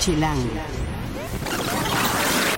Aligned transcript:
Chilango. 0.00 0.48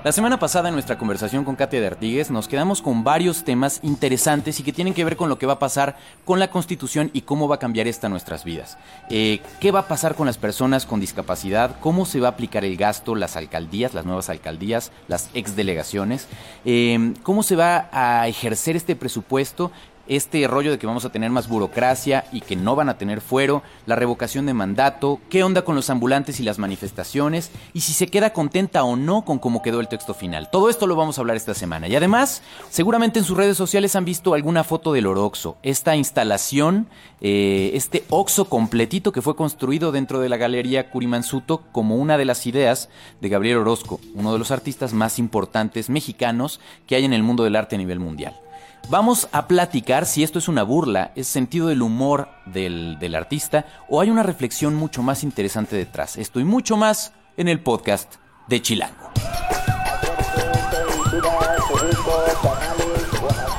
La 0.05 0.11
semana 0.11 0.39
pasada 0.39 0.69
en 0.69 0.75
nuestra 0.75 0.99
conversación 0.99 1.45
con 1.45 1.57
Katia 1.57 1.81
de 1.81 1.87
Artigues 1.87 2.31
nos 2.31 2.49
quedamos 2.49 2.83
con 2.83 3.05
varios 3.05 3.45
temas 3.45 3.81
interesantes 3.83 4.59
y 4.59 4.63
que 4.63 4.73
tienen 4.73 4.95
que 4.95 5.05
ver 5.05 5.17
con 5.17 5.29
lo 5.29 5.39
que 5.39 5.47
va 5.47 5.55
a 5.55 5.59
pasar 5.59 5.97
con 6.25 6.39
la 6.39 6.51
Constitución 6.51 7.11
y 7.13 7.23
cómo 7.23 7.47
va 7.47 7.57
a 7.57 7.59
cambiar 7.61 7.87
esta 7.87 8.09
nuestras 8.09 8.45
vidas. 8.45 8.79
Eh, 9.11 9.41
¿Qué 9.61 9.71
va 9.71 9.81
a 9.81 9.89
pasar 9.89 10.15
con 10.17 10.27
las 10.27 10.39
personas 10.39 10.87
con 10.87 10.99
discapacidad? 10.99 11.79
¿Cómo 11.81 12.05
se 12.05 12.19
va 12.19 12.29
a 12.29 12.31
aplicar 12.33 12.65
el 12.65 12.77
gasto? 12.77 13.15
Las 13.15 13.37
alcaldías, 13.37 13.95
las 13.95 14.05
nuevas 14.05 14.29
alcaldías, 14.29 14.91
las 15.07 15.31
exdelegaciones. 15.35 16.27
Eh, 16.65 17.15
¿Cómo 17.23 17.43
se 17.45 17.55
va 17.55 17.89
a 17.93 18.27
ejercer 18.27 18.75
este 18.75 18.97
presupuesto? 18.97 19.71
Este 20.09 20.47
rollo 20.47 20.71
de 20.71 20.79
que 20.79 20.87
vamos 20.87 21.05
a 21.05 21.13
tener 21.13 21.31
más 21.31 21.49
burocracia 21.49 22.25
y 22.33 22.41
que 22.41 22.57
no 22.57 22.77
van 22.77 22.89
a 22.89 22.99
tener 22.99 23.21
fuero, 23.21 23.63
la 23.87 23.97
revocación 23.97 24.47
de 24.47 24.55
mandato, 24.55 25.21
qué 25.31 25.45
onda 25.45 25.63
con 25.63 25.75
los 25.75 25.91
ambulantes 25.91 26.41
y 26.41 26.43
las 26.43 26.59
manifestaciones, 26.59 27.51
y 27.73 27.81
si 27.81 27.93
se 27.93 28.09
queda 28.09 28.33
contenta 28.33 28.85
o 28.85 28.97
no 28.97 29.25
con 29.25 29.39
cómo 29.39 29.63
quedó 29.63 29.81
el 29.81 29.89
texto 29.89 30.15
final. 30.15 30.51
Todo 30.51 30.71
esto 30.71 30.87
lo 30.87 30.97
vamos 30.97 31.19
a 31.19 31.21
hablar 31.21 31.37
esta 31.37 31.55
semana. 31.55 31.89
Y 31.89 31.97
además, 31.97 32.43
seguramente 32.71 33.19
en 33.19 33.25
sus 33.25 33.37
redes 33.37 33.57
sociales 33.57 33.97
han 33.97 34.05
visto 34.05 34.35
alguna 34.35 34.65
foto 34.65 34.93
del 34.93 35.07
Oroxo, 35.07 35.57
esta 35.63 35.97
instalación, 35.97 36.89
eh, 37.21 37.71
este 37.75 38.05
Oxo 38.11 38.47
completito 38.47 39.13
que 39.13 39.23
fue 39.23 39.37
construido 39.37 39.93
dentro 39.93 40.21
de 40.21 40.29
la 40.29 40.37
Galería 40.37 40.91
Curimansuto 40.91 41.63
como 41.73 41.97
una 41.97 42.19
de 42.19 42.25
las 42.25 42.47
ideas 42.47 42.89
de 43.21 43.29
Gabriel 43.29 43.59
Orozco, 43.59 44.01
uno 44.15 44.33
de 44.33 44.39
los 44.39 44.51
artistas 44.51 44.93
más 44.93 45.19
importantes 45.19 45.89
mexicanos 45.89 46.61
que 46.87 46.97
hay 46.97 47.05
en 47.05 47.13
el 47.13 47.23
mundo 47.23 47.45
del 47.45 47.57
arte 47.57 47.77
a 47.77 47.79
nivel 47.79 48.01
mundial. 48.01 48.42
Vamos 48.89 49.29
a 49.33 49.49
platicar 49.49 50.05
si 50.05 50.23
esto 50.23 50.39
es 50.39 50.49
una 50.49 50.63
burla, 50.63 51.13
es 51.15 51.27
sentido 51.27 51.69
del 51.69 51.83
humor 51.83 52.29
del, 52.47 52.99
del, 52.99 53.15
artista 53.15 53.67
o 53.89 54.01
hay 54.01 54.11
una 54.11 54.23
reflexión 54.23 54.75
mucho 54.75 55.03
más 55.03 55.23
interesante 55.23 55.77
detrás. 55.77 56.17
Esto 56.17 56.41
y 56.41 56.45
mucho 56.45 56.77
más 56.77 57.13
en 57.37 57.49
el 57.49 57.61
podcast 57.61 58.17
de 58.49 58.61
Chilango. 58.61 59.11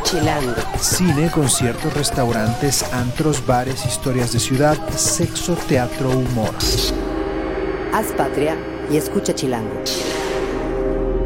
Chilango. 0.03 0.53
Cine, 0.79 1.31
conciertos, 1.31 1.93
restaurantes, 1.95 2.83
antros, 2.93 3.43
bares, 3.47 3.85
historias 3.85 4.33
de 4.33 4.39
ciudad, 4.39 4.77
sexo, 4.89 5.55
teatro, 5.67 6.11
humor. 6.11 6.53
Haz 7.91 8.11
patria 8.15 8.55
y 8.91 8.97
escucha 8.97 9.33
Chilango. 9.33 9.73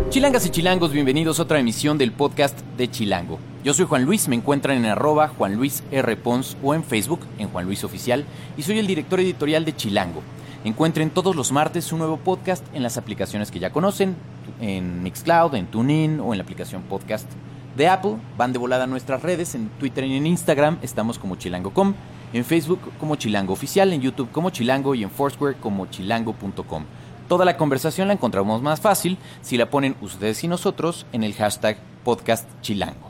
Chilangas 0.09 0.45
y 0.45 0.50
chilangos, 0.52 0.94
bienvenidos 0.94 1.40
a 1.40 1.44
otra 1.44 1.59
emisión 1.59 1.98
del 1.98 2.14
podcast 2.14 2.58
de 2.78 2.90
Chilango. 2.90 3.40
Yo 3.68 3.73
soy 3.73 3.86
Juan 3.86 4.06
Luis, 4.06 4.30
me 4.30 4.38
encuentran 4.38 4.78
en 4.78 4.86
arroba 4.86 5.28
Juan 5.28 5.56
Luis 5.56 5.84
R. 5.92 6.16
Pons 6.16 6.56
o 6.64 6.73
en 6.73 6.86
Facebook 6.86 7.20
en 7.38 7.50
Juan 7.50 7.66
Luis 7.66 7.84
Oficial 7.84 8.24
y 8.56 8.64
soy 8.64 8.80
el 8.80 8.88
director 8.88 9.20
editorial 9.20 9.66
de 9.66 9.76
Chilango. 9.76 10.22
Encuentren 10.64 11.09
todos 11.09 11.36
los 11.36 11.52
martes 11.52 11.92
un 11.92 12.00
nuevo 12.00 12.16
podcast 12.16 12.64
en 12.74 12.82
las 12.82 12.96
aplicaciones 12.96 13.52
que 13.52 13.59
ya 13.59 13.74
conocen, 13.74 14.16
en 14.62 15.04
Mixcloud, 15.04 15.54
en 15.54 15.68
TuneIn 15.68 16.22
o 16.22 16.34
en 16.34 16.38
la 16.38 16.46
aplicación 16.46 16.84
podcast 16.84 17.30
de 17.76 17.90
Apple. 17.90 18.16
Van 18.38 18.54
de 18.54 18.58
volada 18.58 18.86
a 18.86 18.88
nuestras 18.88 19.22
redes, 19.22 19.54
en 19.54 19.68
Twitter 19.68 20.06
y 20.06 20.16
en 20.16 20.28
Instagram 20.28 20.78
estamos 20.81 21.20
como 21.20 21.36
chilango.com, 21.36 21.94
en 22.31 22.46
Facebook 22.46 22.80
como 22.98 23.18
Chilango 23.18 23.52
Oficial, 23.52 23.92
en 23.92 24.00
YouTube 24.00 24.31
como 24.31 24.50
Chilango 24.50 24.96
y 24.96 25.04
en 25.04 25.12
Foursquare 25.12 25.58
como 25.58 25.88
chilango.com. 25.88 26.86
Toda 27.28 27.44
la 27.44 27.58
conversación 27.58 28.08
la 28.08 28.14
encontramos 28.14 28.62
más 28.62 28.80
fácil 28.80 29.18
si 29.42 29.58
la 29.58 29.70
ponen 29.70 29.98
ustedes 30.00 30.42
y 30.46 30.48
nosotros 30.48 31.06
en 31.12 31.26
el 31.26 31.34
hashtag 31.34 31.78
podcast 32.06 32.48
chilango. 32.62 33.06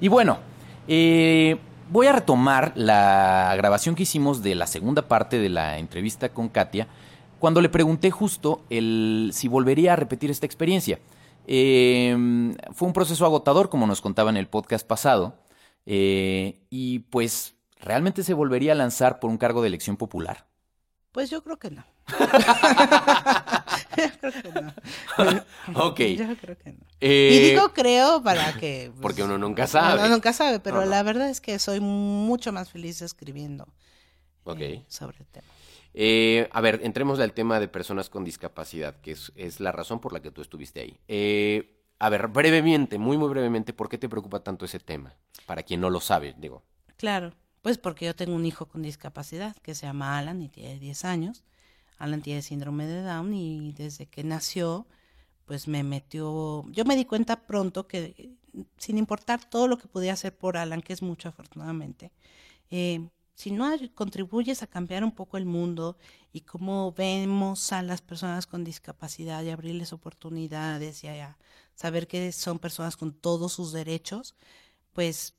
Y 0.00 0.08
bueno, 0.08 0.38
eh, 0.88 1.58
voy 1.90 2.06
a 2.06 2.12
retomar 2.12 2.72
la 2.74 3.52
grabación 3.56 3.94
que 3.94 4.04
hicimos 4.04 4.42
de 4.42 4.54
la 4.54 4.66
segunda 4.66 5.08
parte 5.08 5.38
de 5.38 5.50
la 5.50 5.78
entrevista 5.78 6.30
con 6.30 6.48
Katia, 6.48 6.88
cuando 7.38 7.60
le 7.60 7.68
pregunté 7.68 8.10
justo 8.10 8.64
el, 8.70 9.30
si 9.34 9.46
volvería 9.48 9.92
a 9.92 9.96
repetir 9.96 10.30
esta 10.30 10.46
experiencia. 10.46 10.98
Eh, 11.46 12.16
fue 12.72 12.88
un 12.88 12.94
proceso 12.94 13.26
agotador, 13.26 13.68
como 13.68 13.86
nos 13.86 14.00
contaba 14.00 14.30
en 14.30 14.38
el 14.38 14.46
podcast 14.46 14.86
pasado, 14.86 15.34
eh, 15.84 16.60
y 16.70 17.00
pues, 17.00 17.56
¿realmente 17.80 18.22
se 18.22 18.32
volvería 18.34 18.72
a 18.72 18.76
lanzar 18.76 19.18
por 19.20 19.30
un 19.30 19.38
cargo 19.38 19.60
de 19.60 19.68
elección 19.68 19.96
popular? 19.96 20.46
Pues 21.12 21.28
yo 21.28 21.42
creo 21.42 21.58
que 21.58 21.70
no. 21.70 21.84
creo 24.20 24.32
que 24.32 24.52
no. 24.60 24.72
ok. 25.74 26.00
Yo 26.00 26.36
creo 26.36 26.56
que 26.56 26.72
no. 26.72 26.89
Eh, 27.00 27.30
y 27.32 27.50
digo 27.50 27.72
creo 27.72 28.22
para 28.22 28.52
que... 28.54 28.88
pues, 28.92 29.00
porque 29.00 29.22
uno 29.22 29.38
nunca 29.38 29.66
sabe. 29.66 30.00
Uno 30.00 30.08
nunca 30.10 30.32
sabe, 30.32 30.60
pero 30.60 30.76
No, 30.76 30.84
no. 30.84 30.90
la 30.90 31.02
verdad 31.02 31.28
es 31.30 31.40
que 31.40 31.58
soy 31.58 31.80
mucho 31.80 32.52
más 32.52 32.70
feliz 32.70 33.00
escribiendo 33.02 33.66
Ok. 34.44 34.60
eh, 34.60 34.84
sobre 34.88 35.18
el 35.20 35.26
tema. 35.26 35.46
Eh, 35.94 36.48
a 36.52 36.60
ver, 36.60 36.80
entremos 36.84 37.18
al 37.18 37.32
tema 37.32 37.58
de 37.58 37.68
personas 37.68 38.10
con 38.10 38.22
discapacidad, 38.24 39.00
que 39.00 39.12
es, 39.12 39.32
es 39.34 39.60
la 39.60 39.72
razón 39.72 39.98
por 40.00 40.12
la 40.12 40.20
que 40.20 40.30
tú 40.30 40.40
estuviste 40.42 40.80
ahí. 40.80 40.98
Eh, 41.08 41.76
a 41.98 42.08
ver, 42.10 42.28
brevemente, 42.28 42.96
muy, 42.98 43.18
muy 43.18 43.28
brevemente, 43.28 43.72
¿por 43.72 43.88
qué 43.88 43.98
te 43.98 44.08
preocupa 44.08 44.40
tanto 44.40 44.64
ese 44.64 44.78
tema? 44.78 45.14
Para 45.46 45.62
quien 45.64 45.80
no 45.80 45.90
lo 45.90 46.00
sabe, 46.00 46.34
digo. 46.38 46.62
Claro, 46.96 47.32
pues 47.62 47.76
porque 47.78 48.06
yo 48.06 48.14
tengo 48.14 48.34
un 48.36 48.46
hijo 48.46 48.66
con 48.66 48.82
discapacidad 48.82 49.56
que 49.56 49.74
se 49.74 49.86
llama 49.86 50.16
Alan 50.18 50.40
y 50.42 50.48
tiene 50.48 50.78
10 50.78 51.04
años. 51.04 51.42
Alan 51.98 52.22
tiene 52.22 52.40
síndrome 52.42 52.86
de 52.86 53.02
Down 53.02 53.34
y 53.34 53.72
desde 53.72 54.06
que 54.06 54.22
nació, 54.24 54.86
pues 55.50 55.66
me 55.66 55.82
metió, 55.82 56.64
yo 56.70 56.84
me 56.84 56.94
di 56.94 57.04
cuenta 57.04 57.44
pronto 57.44 57.88
que 57.88 58.36
sin 58.78 58.98
importar 58.98 59.50
todo 59.50 59.66
lo 59.66 59.78
que 59.78 59.88
podía 59.88 60.12
hacer 60.12 60.32
por 60.38 60.56
Alan, 60.56 60.80
que 60.80 60.92
es 60.92 61.02
mucho 61.02 61.28
afortunadamente, 61.28 62.12
eh, 62.70 63.08
si 63.34 63.50
no 63.50 63.68
contribuyes 63.96 64.62
a 64.62 64.68
cambiar 64.68 65.02
un 65.02 65.10
poco 65.10 65.38
el 65.38 65.46
mundo 65.46 65.96
y 66.32 66.42
cómo 66.42 66.92
vemos 66.92 67.72
a 67.72 67.82
las 67.82 68.00
personas 68.00 68.46
con 68.46 68.62
discapacidad 68.62 69.42
y 69.42 69.50
abrirles 69.50 69.92
oportunidades 69.92 71.02
y 71.02 71.08
a 71.08 71.36
saber 71.74 72.06
que 72.06 72.30
son 72.30 72.60
personas 72.60 72.96
con 72.96 73.12
todos 73.12 73.52
sus 73.52 73.72
derechos, 73.72 74.36
pues 74.92 75.34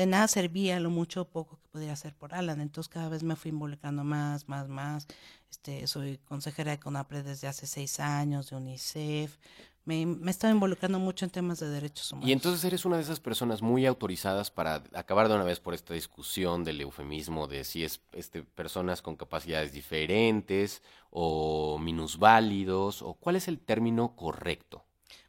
de 0.00 0.06
nada 0.06 0.28
servía 0.28 0.80
lo 0.80 0.88
mucho 0.88 1.20
o 1.20 1.24
poco 1.26 1.58
que 1.58 1.68
podía 1.68 1.92
hacer 1.92 2.14
por 2.14 2.32
Alan. 2.32 2.62
Entonces 2.62 2.88
cada 2.88 3.10
vez 3.10 3.22
me 3.22 3.36
fui 3.36 3.50
involucrando 3.50 4.02
más, 4.02 4.48
más, 4.48 4.66
más. 4.66 5.06
Este, 5.50 5.86
soy 5.86 6.16
consejera 6.24 6.70
de 6.70 6.80
CONAPRE 6.80 7.22
desde 7.22 7.48
hace 7.48 7.66
seis 7.66 8.00
años, 8.00 8.48
de 8.48 8.56
UNICEF. 8.56 9.36
Me, 9.84 10.06
me 10.06 10.30
estaba 10.30 10.54
involucrando 10.54 10.98
mucho 10.98 11.26
en 11.26 11.30
temas 11.30 11.60
de 11.60 11.68
derechos 11.68 12.12
humanos. 12.12 12.30
Y 12.30 12.32
entonces 12.32 12.64
eres 12.64 12.86
una 12.86 12.96
de 12.96 13.02
esas 13.02 13.20
personas 13.20 13.60
muy 13.60 13.84
autorizadas 13.84 14.50
para 14.50 14.82
acabar 14.94 15.28
de 15.28 15.34
una 15.34 15.44
vez 15.44 15.60
por 15.60 15.74
esta 15.74 15.92
discusión 15.92 16.64
del 16.64 16.80
eufemismo 16.80 17.46
de 17.46 17.64
si 17.64 17.84
es 17.84 18.00
este, 18.12 18.42
personas 18.42 19.02
con 19.02 19.16
capacidades 19.16 19.72
diferentes 19.72 20.82
o 21.10 21.78
minusválidos, 21.78 23.02
o 23.02 23.12
cuál 23.14 23.36
es 23.36 23.48
el 23.48 23.58
término 23.60 24.16
correcto. 24.16 24.86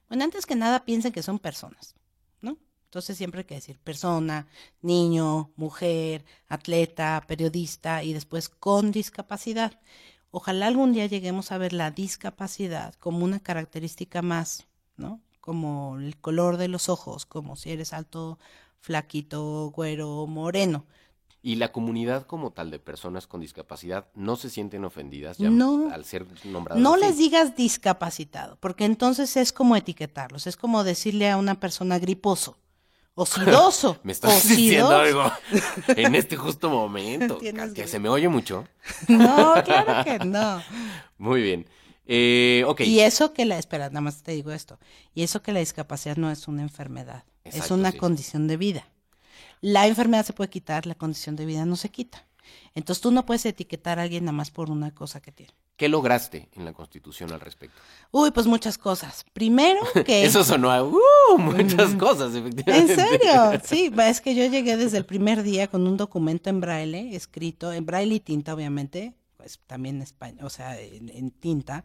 Bueno, 0.08 0.24
antes 0.24 0.46
que 0.46 0.56
nada 0.56 0.86
piensen 0.86 1.12
que 1.12 1.24
son 1.24 1.40
personas. 1.40 1.96
Entonces 2.91 3.16
siempre 3.18 3.40
hay 3.40 3.46
que 3.46 3.56
decir 3.56 3.79
persona, 3.79 4.47
niño, 4.81 5.53
mujer, 5.56 6.25
atleta, 6.50 7.24
periodista 7.25 8.03
y 8.03 8.12
después 8.12 8.50
con 8.50 8.91
discapacidad. 8.91 9.79
Ojalá 10.29 10.68
algún 10.68 10.91
día 10.91 11.06
lleguemos 11.06 11.53
a 11.53 11.57
ver 11.57 11.72
la 11.72 11.91
discapacidad 11.91 12.94
como 12.96 13.24
una 13.24 13.40
característica 13.40 14.22
más, 14.22 14.68
¿no? 14.97 15.22
Como 15.40 16.00
el 16.00 16.18
color 16.18 16.57
de 16.57 16.68
los 16.68 16.90
ojos, 16.90 17.25
como 17.25 17.56
si 17.56 17.72
eres 17.72 17.94
alto, 17.94 18.40
flaquito, 18.81 19.72
güero, 19.73 20.28
moreno. 20.28 20.85
Y 21.41 21.56
la 21.56 21.72
comunidad 21.72 22.28
como 22.28 22.52
tal 22.52 22.72
de 22.72 22.79
personas 22.79 23.25
con 23.25 23.40
discapacidad 23.40 24.08
no 24.16 24.35
se 24.35 24.50
sienten 24.50 24.84
ofendidas 24.84 25.38
ya 25.38 25.50
No. 25.50 25.90
al 25.94 26.03
ser 26.03 26.25
nombradas. 26.44 26.84
No 26.84 26.96
así? 26.96 27.06
les 27.06 27.18
digas 27.18 27.56
discapacitado, 27.56 28.58
porque 28.59 28.84
entonces 28.84 29.38
es 29.38 29.53
como 29.53 29.78
etiquetarlos, 29.78 30.46
es 30.46 30.58
como 30.58 30.84
decirle 30.84 31.29
a 31.29 31.38
una 31.38 31.58
persona 31.58 31.97
griposo 31.97 32.58
o 33.16 33.26
sidoso. 33.26 34.00
Me 34.04 34.12
estás 34.12 34.48
diciendo 34.48 34.96
algo 34.96 35.32
en 35.96 36.16
este 36.16 36.36
justo 36.36 36.70
momento. 36.70 37.40
Que 37.74 37.88
se 37.88 38.00
me 38.00 38.10
oye 38.10 38.30
mucho. 38.30 38.68
No, 39.08 39.56
claro 39.64 40.04
que 40.04 40.26
no. 40.26 40.62
Muy 41.18 41.41
bien. 41.41 41.68
Eh, 42.06 42.64
ok. 42.68 42.82
Y 42.82 43.00
eso 43.00 43.34
que 43.34 43.46
la, 43.46 43.58
espera, 43.58 43.90
nada 43.90 44.02
más 44.02 44.24
te 44.24 44.32
digo 44.32 44.52
esto, 44.52 44.80
y 45.14 45.24
eso 45.24 45.41
que 45.41 45.52
la 45.52 45.59
discapacidad 45.59 46.18
no 46.18 46.32
es 46.32 46.47
una 46.47 46.62
enfermedad, 46.62 47.24
es 47.44 47.72
una 47.72 47.91
sí. 47.91 47.97
condición 47.97 48.47
de 48.47 48.58
vida. 48.58 48.88
La 49.62 49.88
enfermedad 49.88 50.26
se 50.26 50.34
puede 50.34 50.50
quitar, 50.50 50.88
la 50.88 50.96
condición 50.96 51.35
de 51.35 51.46
vida 51.46 51.66
no 51.66 51.76
se 51.76 51.90
quita. 51.90 52.26
Entonces 52.76 53.02
tú 53.02 53.12
no 53.12 53.26
puedes 53.26 53.46
etiquetar 53.46 54.00
a 54.00 54.03
alguien 54.03 54.26
nada 54.26 54.36
más 54.36 54.52
por 54.52 54.70
una 54.70 54.94
cosa 54.94 55.22
que 55.22 55.32
tiene. 55.32 55.53
¿Qué 55.76 55.90
lograste 55.90 56.50
en 56.53 56.66
la 56.66 56.74
Constitución 56.74 57.32
al 57.32 57.40
respecto? 57.40 57.82
Uy, 58.12 58.32
pues 58.32 58.46
muchas 58.46 58.78
cosas. 58.78 59.26
Primero 59.34 59.80
que... 60.06 60.24
Eso 60.24 60.44
sonó 60.44 60.72
a 60.72 60.84
uh, 60.84 61.00
muchas 61.38 61.96
cosas, 61.96 62.36
¿En 62.36 62.46
efectivamente. 62.48 62.96
serio? 62.96 63.62
Sí, 63.64 63.92
es 63.98 64.22
que 64.22 64.36
yo 64.36 64.46
llegué 64.46 64.78
desde 64.78 64.98
el 64.98 65.06
primer 65.06 65.44
día 65.44 65.68
con 65.68 65.88
un 65.88 65.98
documento 65.98 66.50
en 66.50 66.62
braille, 66.62 67.16
escrito 67.16 67.74
en 67.74 67.86
braille 67.86 68.16
y 68.16 68.20
tinta, 68.20 68.54
obviamente, 68.54 69.16
pues 69.38 69.59
también 69.66 69.96
en 69.96 70.02
español, 70.04 70.46
o 70.46 70.50
sea, 70.50 70.80
en, 70.80 71.09
en 71.09 71.32
tinta, 71.32 71.84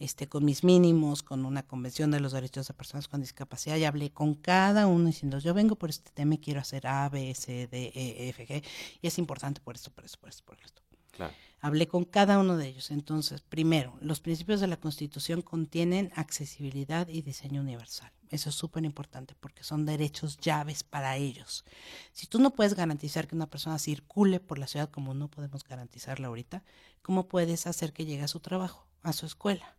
este, 0.00 0.28
con 0.28 0.44
mis 0.44 0.64
mínimos, 0.64 1.22
con 1.22 1.44
una 1.44 1.62
convención 1.62 2.10
de 2.10 2.18
los 2.18 2.32
derechos 2.32 2.66
de 2.66 2.74
personas 2.74 3.06
con 3.06 3.20
discapacidad, 3.20 3.76
y 3.76 3.84
hablé 3.84 4.10
con 4.10 4.34
cada 4.34 4.88
uno 4.88 5.06
diciendo, 5.06 5.38
yo 5.38 5.54
vengo 5.54 5.76
por 5.76 5.90
este 5.90 6.10
tema 6.10 6.34
y 6.34 6.38
quiero 6.38 6.60
hacer 6.60 6.88
A, 6.88 7.08
B, 7.08 7.32
C, 7.34 7.68
D, 7.68 7.92
E, 7.94 8.28
F, 8.30 8.48
G, 8.48 8.64
y 9.00 9.06
es 9.06 9.18
importante 9.18 9.60
por 9.60 9.76
esto, 9.76 9.92
por 9.92 10.04
esto, 10.04 10.18
por 10.18 10.28
esto, 10.30 10.42
por 10.44 10.58
esto. 10.60 10.82
Claro. 11.12 11.34
Hablé 11.60 11.86
con 11.86 12.04
cada 12.04 12.38
uno 12.38 12.56
de 12.56 12.68
ellos. 12.68 12.90
Entonces, 12.90 13.42
primero, 13.42 13.98
los 14.00 14.20
principios 14.20 14.60
de 14.60 14.66
la 14.66 14.78
Constitución 14.78 15.42
contienen 15.42 16.10
accesibilidad 16.16 17.06
y 17.08 17.20
diseño 17.20 17.60
universal. 17.60 18.10
Eso 18.30 18.48
es 18.48 18.54
súper 18.54 18.84
importante 18.84 19.34
porque 19.38 19.64
son 19.64 19.84
derechos 19.84 20.38
llaves 20.38 20.84
para 20.84 21.16
ellos. 21.16 21.64
Si 22.12 22.26
tú 22.26 22.38
no 22.38 22.54
puedes 22.54 22.74
garantizar 22.74 23.26
que 23.26 23.34
una 23.34 23.50
persona 23.50 23.78
circule 23.78 24.40
por 24.40 24.58
la 24.58 24.68
ciudad 24.68 24.88
como 24.88 25.12
no 25.12 25.28
podemos 25.28 25.64
garantizarla 25.64 26.28
ahorita, 26.28 26.62
¿cómo 27.02 27.28
puedes 27.28 27.66
hacer 27.66 27.92
que 27.92 28.06
llegue 28.06 28.22
a 28.22 28.28
su 28.28 28.40
trabajo, 28.40 28.86
a 29.02 29.12
su 29.12 29.26
escuela? 29.26 29.76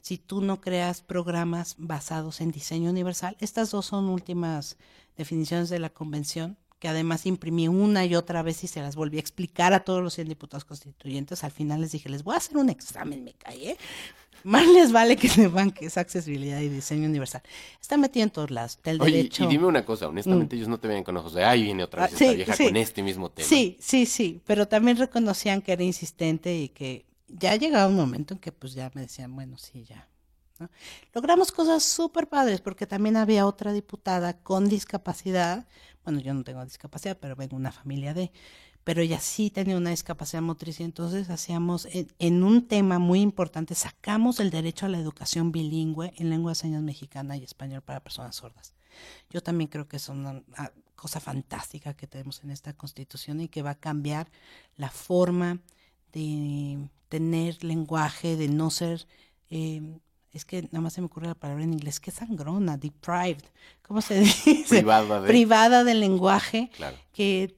Si 0.00 0.18
tú 0.18 0.40
no 0.40 0.60
creas 0.60 1.02
programas 1.02 1.74
basados 1.78 2.40
en 2.40 2.50
diseño 2.50 2.90
universal, 2.90 3.36
estas 3.40 3.70
dos 3.70 3.86
son 3.86 4.08
últimas 4.08 4.76
definiciones 5.16 5.68
de 5.68 5.78
la 5.78 5.90
convención 5.90 6.56
que 6.78 6.88
además 6.88 7.26
imprimí 7.26 7.68
una 7.68 8.04
y 8.06 8.16
otra 8.16 8.42
vez 8.42 8.64
y 8.64 8.66
se 8.66 8.80
las 8.80 8.96
volví 8.96 9.18
a 9.18 9.20
explicar 9.20 9.72
a 9.72 9.84
todos 9.84 10.02
los 10.02 10.14
100 10.14 10.28
diputados 10.30 10.64
constituyentes. 10.64 11.44
Al 11.44 11.52
final 11.52 11.80
les 11.80 11.92
dije, 11.92 12.08
les 12.08 12.24
voy 12.24 12.34
a 12.34 12.38
hacer 12.38 12.56
un 12.56 12.70
examen, 12.70 13.22
me 13.22 13.34
callé. 13.34 13.76
Más 14.42 14.66
les 14.66 14.90
vale 14.90 15.14
que 15.16 15.28
sepan 15.28 15.70
que 15.70 15.86
es 15.86 15.96
accesibilidad 15.96 16.58
y 16.60 16.68
diseño 16.68 17.06
universal. 17.08 17.40
Está 17.80 17.96
metido 17.96 18.24
en 18.24 18.30
todos 18.30 18.50
lados. 18.50 18.80
Del 18.82 19.00
Oye, 19.00 19.18
derecho. 19.18 19.44
y 19.44 19.46
dime 19.46 19.66
una 19.66 19.84
cosa, 19.84 20.08
honestamente 20.08 20.56
Mm. 20.56 20.58
ellos 20.58 20.68
no 20.68 20.80
te 20.80 20.88
vean 20.88 21.04
con 21.04 21.16
ojos 21.16 21.34
de, 21.34 21.44
ay, 21.44 21.62
viene 21.62 21.84
otra 21.84 22.02
Ah, 22.02 22.08
vez 22.08 22.18
sí, 22.18 22.24
esta 22.24 22.34
vieja 22.36 22.56
sí. 22.56 22.64
con 22.64 22.76
este 22.76 23.02
mismo 23.04 23.30
tema. 23.30 23.48
Sí, 23.48 23.76
sí, 23.78 24.04
sí, 24.04 24.40
pero 24.44 24.66
también 24.66 24.96
reconocían 24.96 25.62
que 25.62 25.70
era 25.70 25.84
insistente 25.84 26.58
y 26.58 26.68
que 26.70 27.04
ya 27.32 27.56
llegaba 27.56 27.88
un 27.88 27.96
momento 27.96 28.34
en 28.34 28.40
que 28.40 28.52
pues 28.52 28.74
ya 28.74 28.90
me 28.94 29.02
decían, 29.02 29.34
bueno, 29.34 29.58
sí, 29.58 29.84
ya. 29.84 30.08
¿no? 30.58 30.70
Logramos 31.14 31.50
cosas 31.50 31.82
súper 31.82 32.28
padres 32.28 32.60
porque 32.60 32.86
también 32.86 33.16
había 33.16 33.46
otra 33.46 33.72
diputada 33.72 34.38
con 34.38 34.68
discapacidad. 34.68 35.66
Bueno, 36.04 36.20
yo 36.20 36.34
no 36.34 36.44
tengo 36.44 36.64
discapacidad, 36.64 37.18
pero 37.20 37.36
vengo 37.36 37.50
de 37.50 37.56
una 37.56 37.72
familia 37.72 38.14
de, 38.14 38.32
pero 38.84 39.02
ella 39.02 39.20
sí 39.20 39.50
tenía 39.50 39.76
una 39.76 39.90
discapacidad 39.90 40.42
motriz 40.42 40.80
y 40.80 40.84
entonces 40.84 41.30
hacíamos 41.30 41.86
en, 41.86 42.08
en 42.18 42.42
un 42.42 42.66
tema 42.66 42.98
muy 42.98 43.20
importante, 43.20 43.74
sacamos 43.74 44.40
el 44.40 44.50
derecho 44.50 44.86
a 44.86 44.88
la 44.88 44.98
educación 44.98 45.52
bilingüe 45.52 46.12
en 46.16 46.30
lengua 46.30 46.52
de 46.52 46.56
señas 46.56 46.82
mexicana 46.82 47.36
y 47.36 47.44
español 47.44 47.82
para 47.82 48.00
personas 48.00 48.36
sordas. 48.36 48.74
Yo 49.30 49.42
también 49.42 49.68
creo 49.68 49.88
que 49.88 49.96
es 49.96 50.08
una 50.08 50.42
ah, 50.56 50.70
cosa 50.96 51.20
fantástica 51.20 51.94
que 51.94 52.06
tenemos 52.06 52.42
en 52.44 52.50
esta 52.50 52.74
constitución 52.74 53.40
y 53.40 53.48
que 53.48 53.62
va 53.62 53.70
a 53.70 53.74
cambiar 53.78 54.30
la 54.76 54.90
forma 54.90 55.60
de 56.12 56.78
tener 57.08 57.62
lenguaje, 57.64 58.36
de 58.36 58.48
no 58.48 58.70
ser, 58.70 59.06
eh, 59.50 59.82
es 60.32 60.44
que 60.46 60.62
nada 60.62 60.80
más 60.80 60.94
se 60.94 61.00
me 61.02 61.06
ocurre 61.08 61.26
la 61.26 61.34
palabra 61.34 61.62
en 61.62 61.74
inglés, 61.74 62.00
que 62.00 62.10
sangrona, 62.10 62.78
deprived, 62.78 63.44
¿cómo 63.82 64.00
se 64.00 64.20
dice? 64.20 64.64
Privada 64.68 65.20
de- 65.20 65.28
Privada 65.28 65.84
del 65.84 66.00
lenguaje 66.00 66.70
Claro. 66.74 66.96
que 67.12 67.54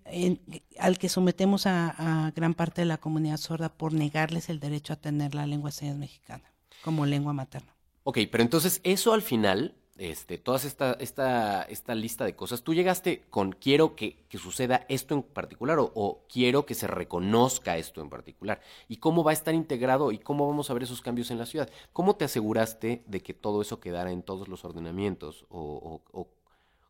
al 0.78 0.98
que 0.98 1.08
sometemos 1.08 1.66
a, 1.66 2.26
a 2.26 2.30
gran 2.32 2.54
parte 2.54 2.80
de 2.82 2.86
la 2.86 2.98
comunidad 2.98 3.36
sorda 3.36 3.68
por 3.68 3.92
negarles 3.92 4.48
el 4.48 4.58
derecho 4.58 4.92
a 4.92 4.96
tener 4.96 5.34
la 5.36 5.46
lengua 5.46 5.70
de 5.70 5.76
señas 5.76 5.96
mexicana 5.96 6.44
como 6.82 7.06
lengua 7.06 7.32
materna. 7.32 7.72
Ok, 8.02 8.18
pero 8.30 8.42
entonces 8.42 8.80
eso 8.84 9.12
al 9.14 9.22
final, 9.22 9.74
este, 9.96 10.38
toda 10.38 10.58
esta, 10.58 10.94
esta, 10.94 11.62
esta 11.62 11.94
lista 11.94 12.24
de 12.24 12.34
cosas, 12.34 12.62
tú 12.62 12.74
llegaste 12.74 13.22
con 13.30 13.52
quiero 13.52 13.94
que, 13.94 14.24
que 14.28 14.38
suceda 14.38 14.84
esto 14.88 15.14
en 15.14 15.22
particular 15.22 15.78
o, 15.80 16.24
quiero 16.28 16.66
que 16.66 16.74
se 16.74 16.86
reconozca 16.88 17.76
esto 17.78 18.00
en 18.00 18.10
particular. 18.10 18.60
¿Y 18.88 18.96
cómo 18.96 19.22
va 19.24 19.30
a 19.30 19.34
estar 19.34 19.54
integrado 19.54 20.10
y 20.12 20.18
cómo 20.18 20.46
vamos 20.48 20.70
a 20.70 20.74
ver 20.74 20.82
esos 20.82 21.00
cambios 21.00 21.30
en 21.30 21.38
la 21.38 21.46
ciudad? 21.46 21.70
¿Cómo 21.92 22.16
te 22.16 22.24
aseguraste 22.24 23.04
de 23.06 23.20
que 23.22 23.34
todo 23.34 23.62
eso 23.62 23.80
quedara 23.80 24.10
en 24.10 24.22
todos 24.22 24.48
los 24.48 24.64
ordenamientos? 24.64 25.46
¿O, 25.48 26.02
o- 26.12 26.20
o 26.20 26.28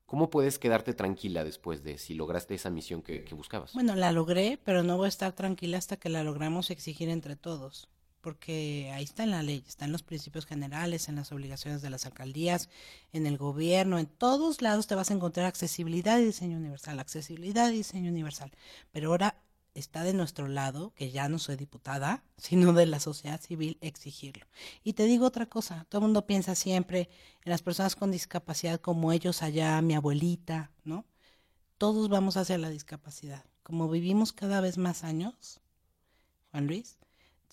cómo 0.06 0.31
puedes 0.31 0.59
quedarte 0.59 0.95
tranquila 0.95 1.45
después 1.45 1.83
de 1.85 1.99
si 1.99 2.15
lograste 2.15 2.55
esa 2.55 2.71
misión 2.71 3.03
que, 3.03 3.25
que 3.25 3.35
buscabas? 3.35 3.73
Bueno, 3.75 3.95
la 3.95 4.11
logré, 4.11 4.59
pero 4.65 4.83
no 4.83 4.97
voy 4.97 5.05
a 5.05 5.09
estar 5.09 5.35
tranquila 5.35 5.77
hasta 5.77 5.99
que 5.99 6.09
la 6.09 6.25
logramos 6.25 6.71
exigir 6.71 7.11
entre 7.11 7.37
todos, 7.37 7.91
porque 8.25 8.91
ahí 8.93 9.05
está 9.05 9.23
en 9.23 9.31
la 9.31 9.43
ley, 9.43 9.62
están 9.69 9.93
los 9.93 10.03
principios 10.03 10.47
generales, 10.47 11.09
en 11.09 11.15
las 11.15 11.31
obligaciones 11.31 11.82
de 11.82 11.91
las 11.91 12.06
alcaldías, 12.06 12.71
en 13.12 13.26
el 13.26 13.38
gobierno, 13.38 13.99
en 13.99 14.06
todos 14.06 14.62
lados 14.62 14.87
te 14.87 14.97
vas 14.97 15.11
a 15.11 15.15
encontrar 15.15 15.47
accesibilidad 15.47 16.19
y 16.19 16.25
diseño 16.25 16.56
universal, 16.56 16.99
accesibilidad 16.99 17.71
y 17.71 17.76
diseño 17.76 18.11
universal. 18.11 18.50
Pero 18.91 19.11
ahora 19.11 19.37
está 19.75 20.03
de 20.03 20.15
nuestro 20.15 20.49
lado, 20.49 20.93
que 20.97 21.11
ya 21.11 21.29
no 21.29 21.38
soy 21.38 21.56
diputada, 21.56 22.25
sino 22.38 22.73
de 22.73 22.87
la 22.87 22.99
sociedad 22.99 23.41
civil, 23.41 23.79
exigirlo. 23.81 24.47
Y 24.82 24.94
te 24.94 25.05
digo 25.05 25.27
otra 25.27 25.47
cosa, 25.47 25.87
todo 25.88 26.00
el 26.00 26.06
mundo 26.06 26.27
piensa 26.27 26.55
siempre 26.55 27.11
en 27.44 27.50
las 27.50 27.62
personas 27.62 27.94
con 27.94 28.11
discapacidad 28.11 28.81
como 28.81 29.12
ellos 29.12 29.43
allá, 29.43 29.81
mi 29.82 29.94
abuelita, 29.94 30.73
¿no? 30.82 31.05
todos 31.79 32.09
vamos 32.09 32.38
hacia 32.38 32.56
la 32.59 32.70
discapacidad. 32.70 33.44
Como 33.62 33.88
vivimos 33.91 34.32
cada 34.32 34.62
vez 34.62 34.79
más 34.79 35.05
años, 35.05 35.61
Juan 36.50 36.67
Luis, 36.67 36.97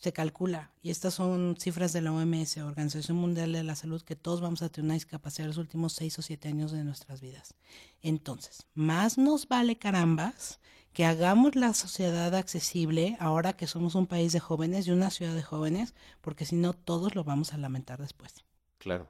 se 0.01 0.11
calcula, 0.13 0.71
y 0.81 0.89
estas 0.89 1.13
son 1.13 1.55
cifras 1.59 1.93
de 1.93 2.01
la 2.01 2.11
OMS, 2.11 2.57
Organización 2.57 3.17
Mundial 3.17 3.53
de 3.53 3.63
la 3.63 3.75
Salud, 3.75 4.01
que 4.01 4.15
todos 4.15 4.41
vamos 4.41 4.63
a 4.63 4.69
tener 4.69 4.85
una 4.85 4.93
discapacidad 4.95 5.45
en 5.45 5.49
los 5.49 5.59
últimos 5.59 5.93
seis 5.93 6.17
o 6.17 6.23
siete 6.23 6.47
años 6.47 6.71
de 6.71 6.83
nuestras 6.83 7.21
vidas. 7.21 7.53
Entonces, 8.01 8.65
más 8.73 9.19
nos 9.19 9.47
vale 9.47 9.77
carambas 9.77 10.59
que 10.91 11.05
hagamos 11.05 11.55
la 11.55 11.75
sociedad 11.75 12.33
accesible 12.33 13.15
ahora 13.19 13.53
que 13.53 13.67
somos 13.67 13.93
un 13.93 14.07
país 14.07 14.33
de 14.33 14.39
jóvenes 14.39 14.87
y 14.87 14.91
una 14.91 15.11
ciudad 15.11 15.35
de 15.35 15.43
jóvenes, 15.43 15.93
porque 16.21 16.45
si 16.45 16.55
no, 16.55 16.73
todos 16.73 17.13
lo 17.13 17.23
vamos 17.23 17.53
a 17.53 17.57
lamentar 17.57 17.99
después. 18.01 18.43
Claro. 18.79 19.07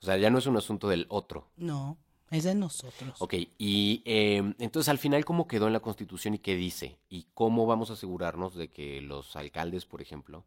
O 0.00 0.04
sea, 0.04 0.16
ya 0.16 0.30
no 0.30 0.38
es 0.38 0.46
un 0.46 0.56
asunto 0.56 0.88
del 0.88 1.06
otro. 1.08 1.50
No, 1.56 1.98
es 2.34 2.44
de 2.44 2.54
nosotros. 2.54 3.14
Ok, 3.20 3.34
y 3.58 4.02
eh, 4.04 4.54
entonces 4.58 4.88
al 4.88 4.98
final, 4.98 5.24
¿cómo 5.24 5.46
quedó 5.46 5.66
en 5.66 5.72
la 5.72 5.80
Constitución 5.80 6.34
y 6.34 6.38
qué 6.38 6.54
dice? 6.56 6.98
¿Y 7.08 7.26
cómo 7.34 7.66
vamos 7.66 7.90
a 7.90 7.94
asegurarnos 7.94 8.54
de 8.54 8.68
que 8.68 9.00
los 9.00 9.36
alcaldes, 9.36 9.86
por 9.86 10.02
ejemplo, 10.02 10.44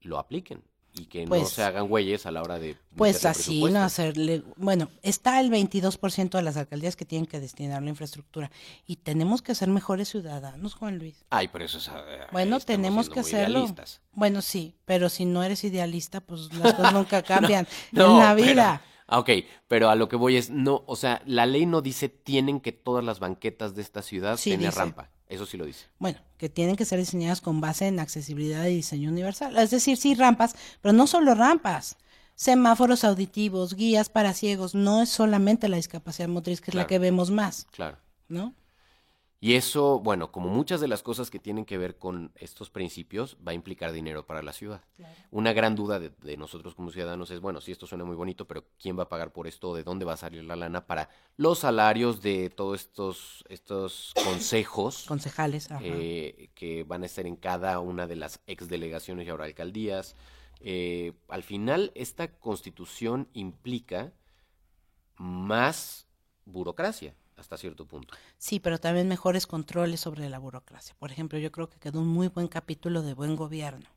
lo 0.00 0.18
apliquen? 0.18 0.62
Y 0.92 1.04
que 1.04 1.22
no 1.22 1.28
Pues- 1.28 1.50
se 1.50 1.62
hagan 1.62 1.86
güeyes 1.86 2.26
a 2.26 2.32
la 2.32 2.42
hora 2.42 2.58
de... 2.58 2.76
Pues 2.96 3.24
así, 3.24 3.62
no 3.62 3.80
hacerle. 3.80 4.42
Bueno, 4.56 4.88
está 5.02 5.38
el 5.40 5.48
22% 5.48 6.30
de 6.30 6.42
las 6.42 6.56
alcaldías 6.56 6.96
que 6.96 7.04
tienen 7.04 7.26
que 7.26 7.38
destinar 7.38 7.80
la 7.80 7.90
infraestructura. 7.90 8.50
Y 8.88 8.96
tenemos 8.96 9.40
que 9.40 9.54
ser 9.54 9.68
mejores 9.68 10.08
ciudadanos, 10.08 10.74
Juan 10.74 10.98
Luis. 10.98 11.24
Ay, 11.30 11.46
pero 11.46 11.64
eso 11.64 11.78
es... 11.78 11.86
eh, 11.86 11.92
Bueno, 12.32 12.58
tenemos 12.58 13.08
que 13.08 13.20
hacerlo. 13.20 13.60
idealistas. 13.60 14.00
Bueno, 14.14 14.42
sí, 14.42 14.74
pero 14.84 15.08
si 15.08 15.26
no 15.26 15.44
eres 15.44 15.62
idealista, 15.62 16.20
pues 16.22 16.52
las 16.54 16.74
cosas 16.74 16.92
nunca 16.92 17.22
cambian 17.22 17.68
No, 17.92 18.10
en 18.14 18.18
la 18.18 18.34
pero- 18.34 18.48
vida. 18.52 18.82
Ah, 19.10 19.18
ok, 19.18 19.30
pero 19.68 19.90
a 19.90 19.96
lo 19.96 20.08
que 20.08 20.16
voy 20.16 20.36
es, 20.36 20.50
no, 20.50 20.84
o 20.86 20.94
sea, 20.96 21.20
la 21.26 21.44
ley 21.44 21.66
no 21.66 21.82
dice 21.82 22.08
tienen 22.08 22.60
que 22.60 22.70
todas 22.72 23.04
las 23.04 23.18
banquetas 23.18 23.74
de 23.74 23.82
esta 23.82 24.02
ciudad 24.02 24.36
Sí, 24.36 24.50
tener 24.50 24.68
dice. 24.68 24.78
rampa. 24.78 25.10
Eso 25.28 25.46
sí 25.46 25.56
lo 25.56 25.64
dice. 25.66 25.86
Bueno, 25.98 26.18
que 26.38 26.48
tienen 26.48 26.76
que 26.76 26.84
ser 26.84 26.98
diseñadas 26.98 27.40
con 27.40 27.60
base 27.60 27.86
en 27.86 28.00
accesibilidad 28.00 28.66
y 28.66 28.76
diseño 28.76 29.10
universal. 29.10 29.56
Es 29.58 29.70
decir, 29.70 29.96
sí, 29.96 30.14
rampas, 30.14 30.54
pero 30.80 30.92
no 30.92 31.06
solo 31.06 31.34
rampas. 31.34 31.96
Semáforos 32.34 33.04
auditivos, 33.04 33.74
guías 33.74 34.08
para 34.08 34.32
ciegos. 34.32 34.74
No 34.74 35.02
es 35.02 35.08
solamente 35.10 35.68
la 35.68 35.76
discapacidad 35.76 36.28
motriz, 36.28 36.60
que 36.60 36.70
es 36.70 36.74
la 36.74 36.86
que 36.86 36.98
vemos 36.98 37.30
más, 37.30 37.66
Claro. 37.70 37.98
¿no? 38.28 38.54
Y 39.42 39.54
eso, 39.54 40.00
bueno, 40.00 40.30
como 40.30 40.50
muchas 40.50 40.82
de 40.82 40.88
las 40.88 41.02
cosas 41.02 41.30
que 41.30 41.38
tienen 41.38 41.64
que 41.64 41.78
ver 41.78 41.96
con 41.96 42.30
estos 42.34 42.68
principios, 42.68 43.38
va 43.46 43.52
a 43.52 43.54
implicar 43.54 43.90
dinero 43.90 44.26
para 44.26 44.42
la 44.42 44.52
ciudad. 44.52 44.84
Una 45.30 45.54
gran 45.54 45.74
duda 45.74 45.98
de, 45.98 46.10
de 46.10 46.36
nosotros 46.36 46.74
como 46.74 46.90
ciudadanos 46.90 47.30
es, 47.30 47.40
bueno, 47.40 47.62
sí, 47.62 47.72
esto 47.72 47.86
suena 47.86 48.04
muy 48.04 48.16
bonito, 48.16 48.46
pero 48.46 48.66
¿quién 48.78 48.98
va 48.98 49.04
a 49.04 49.08
pagar 49.08 49.32
por 49.32 49.46
esto? 49.46 49.74
¿De 49.74 49.82
dónde 49.82 50.04
va 50.04 50.12
a 50.12 50.18
salir 50.18 50.44
la 50.44 50.56
lana 50.56 50.86
para 50.86 51.08
los 51.38 51.60
salarios 51.60 52.20
de 52.20 52.50
todos 52.50 52.82
estos, 52.82 53.44
estos 53.48 54.12
consejos 54.22 55.06
Concejales. 55.08 55.70
Ajá. 55.70 55.80
eh, 55.82 56.50
que 56.54 56.84
van 56.84 57.02
a 57.02 57.06
estar 57.06 57.26
en 57.26 57.36
cada 57.36 57.80
una 57.80 58.06
de 58.06 58.16
las 58.16 58.40
exdelegaciones 58.46 59.26
y 59.26 59.30
ahora 59.30 59.46
alcaldías? 59.46 60.16
Eh, 60.60 61.14
al 61.28 61.42
final, 61.44 61.92
esta 61.94 62.38
constitución 62.38 63.28
implica 63.32 64.12
más 65.16 66.08
burocracia 66.44 67.14
hasta 67.40 67.56
cierto 67.56 67.86
punto. 67.86 68.14
Sí, 68.38 68.60
pero 68.60 68.78
también 68.78 69.08
mejores 69.08 69.46
controles 69.46 70.00
sobre 70.00 70.28
la 70.28 70.38
burocracia. 70.38 70.94
Por 70.98 71.10
ejemplo, 71.10 71.38
yo 71.38 71.50
creo 71.50 71.68
que 71.68 71.78
quedó 71.78 72.00
un 72.00 72.08
muy 72.08 72.28
buen 72.28 72.48
capítulo 72.48 73.02
de 73.02 73.14
buen 73.14 73.36
gobierno, 73.36 73.88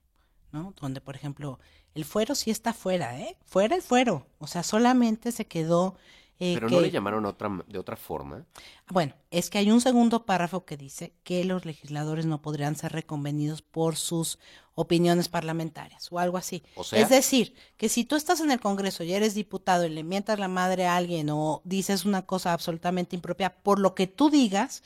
¿no? 0.51 0.73
Donde, 0.79 1.01
por 1.01 1.15
ejemplo, 1.15 1.59
el 1.93 2.05
fuero 2.05 2.35
sí 2.35 2.51
está 2.51 2.73
fuera, 2.73 3.19
¿eh? 3.19 3.37
Fuera 3.45 3.75
el 3.75 3.81
fuero. 3.81 4.25
O 4.39 4.47
sea, 4.47 4.63
solamente 4.63 5.31
se 5.31 5.45
quedó... 5.45 5.95
eh, 6.39 6.53
Pero 6.55 6.67
que- 6.67 6.75
no 6.75 6.81
le 6.81 6.91
llamaron 6.91 7.25
otra, 7.25 7.49
de 7.67 7.79
otra 7.79 7.95
forma. 7.95 8.45
Bueno, 8.89 9.13
es 9.31 9.49
que 9.49 9.59
hay 9.59 9.71
un 9.71 9.81
segundo 9.81 10.25
párrafo 10.25 10.65
que 10.65 10.75
dice 10.77 11.13
que 11.23 11.43
los 11.45 11.65
legisladores 11.65 12.25
no 12.25 12.41
podrían 12.41 12.75
ser 12.75 12.91
reconvenidos 12.91 13.61
por 13.61 13.95
sus 13.95 14.39
opiniones 14.75 15.29
parlamentarias 15.29 16.11
o 16.11 16.19
algo 16.19 16.37
así. 16.37 16.63
O 16.75 16.83
sea- 16.83 16.99
es 16.99 17.09
decir, 17.09 17.53
que 17.77 17.87
si 17.89 18.03
tú 18.03 18.15
estás 18.15 18.39
en 18.41 18.51
el 18.51 18.59
Congreso 18.59 19.03
y 19.03 19.13
eres 19.13 19.35
diputado 19.35 19.85
y 19.85 19.89
le 19.89 20.03
mientas 20.03 20.39
la 20.39 20.47
madre 20.47 20.87
a 20.87 20.95
alguien 20.97 21.29
o 21.29 21.61
dices 21.63 22.05
una 22.05 22.25
cosa 22.25 22.51
absolutamente 22.53 23.15
impropia, 23.15 23.55
por 23.61 23.79
lo 23.79 23.93
que 23.95 24.07
tú 24.07 24.29
digas, 24.29 24.81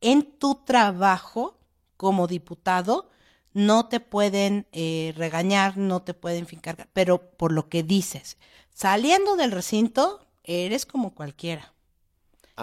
en 0.00 0.22
tu 0.38 0.56
trabajo 0.64 1.58
como 1.96 2.26
diputado 2.26 3.10
no 3.52 3.88
te 3.88 4.00
pueden 4.00 4.66
eh, 4.72 5.14
regañar, 5.16 5.76
no 5.78 6.02
te 6.02 6.12
pueden 6.14 6.46
fincar, 6.46 6.88
pero 6.92 7.30
por 7.30 7.52
lo 7.52 7.68
que 7.70 7.82
dices, 7.82 8.36
saliendo 8.74 9.36
del 9.36 9.50
recinto, 9.52 10.25
eres 10.46 10.86
como 10.86 11.14
cualquiera. 11.14 11.72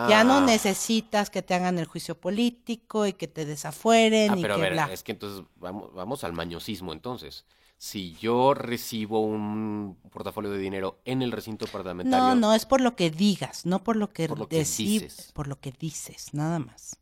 Ya 0.09 0.23
no 0.23 0.39
Ah. 0.39 0.41
necesitas 0.41 1.29
que 1.29 1.43
te 1.43 1.53
hagan 1.53 1.77
el 1.77 1.85
juicio 1.85 2.19
político 2.19 3.05
y 3.05 3.13
que 3.13 3.27
te 3.27 3.45
desafueren 3.45 4.31
Ah, 4.31 4.37
y 4.39 4.41
pero 4.41 4.55
a 4.55 4.57
que 4.57 4.61
ver, 4.63 4.73
bla. 4.73 4.91
es 4.91 5.03
que 5.03 5.11
entonces 5.11 5.45
vamos, 5.55 5.93
vamos 5.93 6.23
al 6.23 6.33
mañosismo 6.33 6.93
entonces. 6.93 7.45
Si 7.77 8.13
yo 8.15 8.53
recibo 8.55 9.19
un 9.21 9.97
portafolio 10.11 10.49
de 10.51 10.57
dinero 10.57 10.99
en 11.05 11.21
el 11.21 11.31
recinto 11.31 11.67
parlamentario, 11.67 12.29
No, 12.29 12.35
no, 12.35 12.53
es 12.55 12.65
por 12.65 12.81
lo 12.81 12.95
que 12.95 13.11
digas, 13.11 13.65
no 13.65 13.83
por 13.83 13.95
lo 13.97 14.09
que, 14.11 14.27
Por 14.27 14.39
lo 14.39 14.47
que 14.49 14.61
deci- 14.61 15.01
dices. 15.01 15.31
por 15.33 15.47
lo 15.47 15.59
que 15.59 15.71
dices, 15.73 16.33
nada 16.33 16.59
más. 16.59 16.97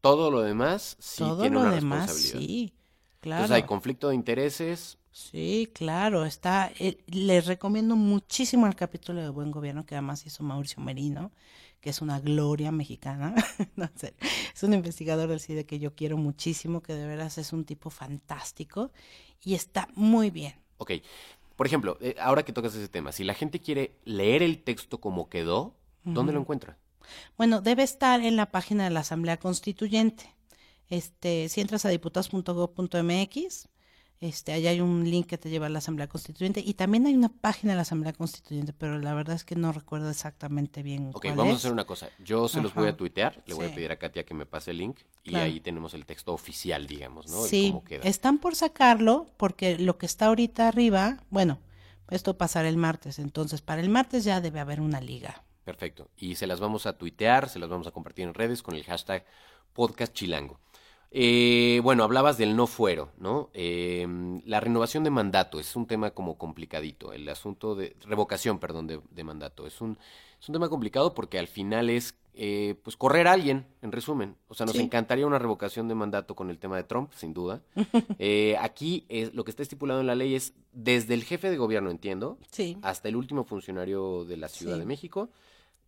todo 0.00 0.30
lo 0.30 0.40
demás 0.42 0.96
sí 1.00 1.18
Todo 1.18 1.40
tiene 1.40 1.56
lo 1.56 1.60
una 1.62 1.72
demás, 1.72 2.10
responsabilidad. 2.10 2.38
sí, 2.38 2.74
claro. 3.20 3.44
Entonces 3.44 3.54
hay 3.56 3.62
conflicto 3.64 4.08
de 4.08 4.14
intereses. 4.14 4.98
Sí, 5.16 5.70
claro, 5.72 6.26
está. 6.26 6.70
eh, 6.78 6.98
les 7.06 7.46
recomiendo 7.46 7.96
muchísimo 7.96 8.66
el 8.66 8.76
capítulo 8.76 9.22
de 9.22 9.30
Buen 9.30 9.50
Gobierno 9.50 9.86
que 9.86 9.94
además 9.94 10.26
hizo 10.26 10.42
Mauricio 10.42 10.82
Merino, 10.82 11.32
que 11.80 11.88
es 11.88 12.02
una 12.02 12.20
gloria 12.20 12.70
mexicana. 12.70 13.34
No, 13.76 13.84
en 13.84 13.98
serio, 13.98 14.16
es 14.54 14.62
un 14.62 14.74
investigador 14.74 15.30
del 15.30 15.40
CIDE 15.40 15.64
que 15.64 15.78
yo 15.78 15.94
quiero 15.94 16.18
muchísimo, 16.18 16.82
que 16.82 16.92
de 16.92 17.06
veras 17.06 17.38
es 17.38 17.54
un 17.54 17.64
tipo 17.64 17.88
fantástico 17.88 18.90
y 19.42 19.54
está 19.54 19.88
muy 19.94 20.28
bien. 20.28 20.54
Ok. 20.76 20.92
Por 21.56 21.66
ejemplo, 21.66 21.96
eh, 22.02 22.14
ahora 22.20 22.44
que 22.44 22.52
tocas 22.52 22.74
ese 22.74 22.88
tema, 22.88 23.10
si 23.10 23.24
la 23.24 23.32
gente 23.32 23.58
quiere 23.58 23.96
leer 24.04 24.42
el 24.42 24.62
texto 24.62 25.00
como 25.00 25.30
quedó, 25.30 25.74
¿dónde 26.04 26.34
lo 26.34 26.40
encuentra? 26.40 26.76
Bueno, 27.38 27.62
debe 27.62 27.84
estar 27.84 28.20
en 28.20 28.36
la 28.36 28.50
página 28.50 28.84
de 28.84 28.90
la 28.90 29.00
Asamblea 29.00 29.38
Constituyente. 29.38 30.34
Este, 30.90 31.48
si 31.48 31.62
entras 31.62 31.86
a 31.86 31.88
diputados.gov.mx, 31.88 33.68
este, 34.20 34.52
allá 34.52 34.70
hay 34.70 34.80
un 34.80 35.08
link 35.08 35.26
que 35.26 35.36
te 35.38 35.50
lleva 35.50 35.66
a 35.66 35.68
la 35.68 35.78
Asamblea 35.78 36.08
Constituyente 36.08 36.60
y 36.64 36.74
también 36.74 37.06
hay 37.06 37.14
una 37.14 37.28
página 37.28 37.72
de 37.72 37.76
la 37.76 37.82
Asamblea 37.82 38.12
Constituyente, 38.14 38.72
pero 38.72 38.98
la 38.98 39.12
verdad 39.14 39.36
es 39.36 39.44
que 39.44 39.56
no 39.56 39.72
recuerdo 39.72 40.08
exactamente 40.10 40.82
bien 40.82 41.10
Ok, 41.14 41.22
cuál 41.22 41.36
vamos 41.36 41.54
a 41.54 41.56
hacer 41.56 41.72
una 41.72 41.84
cosa. 41.84 42.08
Yo 42.24 42.48
se 42.48 42.60
los 42.62 42.72
voy 42.74 42.88
a 42.88 42.96
tuitear, 42.96 43.42
le 43.46 43.54
voy 43.54 43.66
a 43.66 43.74
pedir 43.74 43.92
a 43.92 43.96
Katia 43.98 44.24
que 44.24 44.34
me 44.34 44.46
pase 44.46 44.70
el 44.70 44.78
link 44.78 45.00
y 45.22 45.30
Claro. 45.30 45.44
ahí 45.44 45.60
tenemos 45.60 45.92
el 45.94 46.06
texto 46.06 46.32
oficial, 46.32 46.86
digamos, 46.86 47.28
¿no? 47.28 47.42
Sí, 47.44 47.68
cómo 47.72 47.84
queda. 47.84 48.02
están 48.04 48.38
por 48.38 48.54
sacarlo 48.54 49.26
porque 49.36 49.78
lo 49.78 49.98
que 49.98 50.06
está 50.06 50.26
ahorita 50.26 50.68
arriba, 50.68 51.18
bueno, 51.30 51.58
esto 52.10 52.38
pasará 52.38 52.68
el 52.68 52.76
martes, 52.76 53.18
entonces 53.18 53.60
para 53.60 53.80
el 53.80 53.88
martes 53.90 54.24
ya 54.24 54.40
debe 54.40 54.60
haber 54.60 54.80
una 54.80 55.00
liga. 55.00 55.42
Perfecto. 55.64 56.08
Y 56.16 56.36
se 56.36 56.46
las 56.46 56.60
vamos 56.60 56.86
a 56.86 56.96
tuitear, 56.96 57.48
se 57.48 57.58
las 57.58 57.68
vamos 57.68 57.86
a 57.88 57.90
compartir 57.90 58.24
en 58.26 58.34
redes 58.34 58.62
con 58.62 58.76
el 58.76 58.84
hashtag 58.84 59.24
podcast 59.72 60.12
chilango. 60.14 60.60
Eh, 61.10 61.80
bueno, 61.82 62.04
hablabas 62.04 62.36
del 62.36 62.56
no 62.56 62.66
fuero, 62.66 63.10
¿no? 63.18 63.50
Eh, 63.54 64.06
la 64.44 64.60
renovación 64.60 65.04
de 65.04 65.10
mandato 65.10 65.58
es 65.60 65.76
un 65.76 65.86
tema 65.86 66.10
como 66.10 66.36
complicadito. 66.36 67.12
El 67.12 67.28
asunto 67.28 67.74
de 67.74 67.96
revocación, 68.04 68.58
perdón, 68.58 68.86
de, 68.86 69.00
de 69.10 69.24
mandato 69.24 69.66
es 69.66 69.80
un, 69.80 69.98
es 70.40 70.48
un 70.48 70.52
tema 70.54 70.68
complicado 70.68 71.14
porque 71.14 71.38
al 71.38 71.46
final 71.48 71.88
es, 71.90 72.14
eh, 72.34 72.74
pues, 72.82 72.96
correr 72.96 73.28
a 73.28 73.32
alguien, 73.32 73.64
en 73.80 73.92
resumen. 73.92 74.36
O 74.48 74.54
sea, 74.54 74.66
nos 74.66 74.76
Sí. 74.76 74.82
encantaría 74.82 75.26
una 75.26 75.38
revocación 75.38 75.88
de 75.88 75.94
mandato 75.94 76.34
con 76.34 76.50
el 76.50 76.58
tema 76.58 76.76
de 76.76 76.82
Trump, 76.84 77.12
sin 77.14 77.32
duda. 77.32 77.62
Eh, 78.18 78.56
aquí 78.60 79.06
es, 79.08 79.32
lo 79.34 79.44
que 79.44 79.50
está 79.50 79.62
estipulado 79.62 80.00
en 80.00 80.06
la 80.08 80.14
ley 80.16 80.34
es 80.34 80.52
desde 80.72 81.14
el 81.14 81.24
jefe 81.24 81.48
de 81.50 81.56
gobierno, 81.56 81.90
entiendo, 81.90 82.36
Sí. 82.50 82.76
hasta 82.82 83.08
el 83.08 83.16
último 83.16 83.44
funcionario 83.44 84.24
de 84.24 84.36
la 84.36 84.48
Ciudad 84.48 84.74
Sí. 84.74 84.80
de 84.80 84.86
México, 84.86 85.30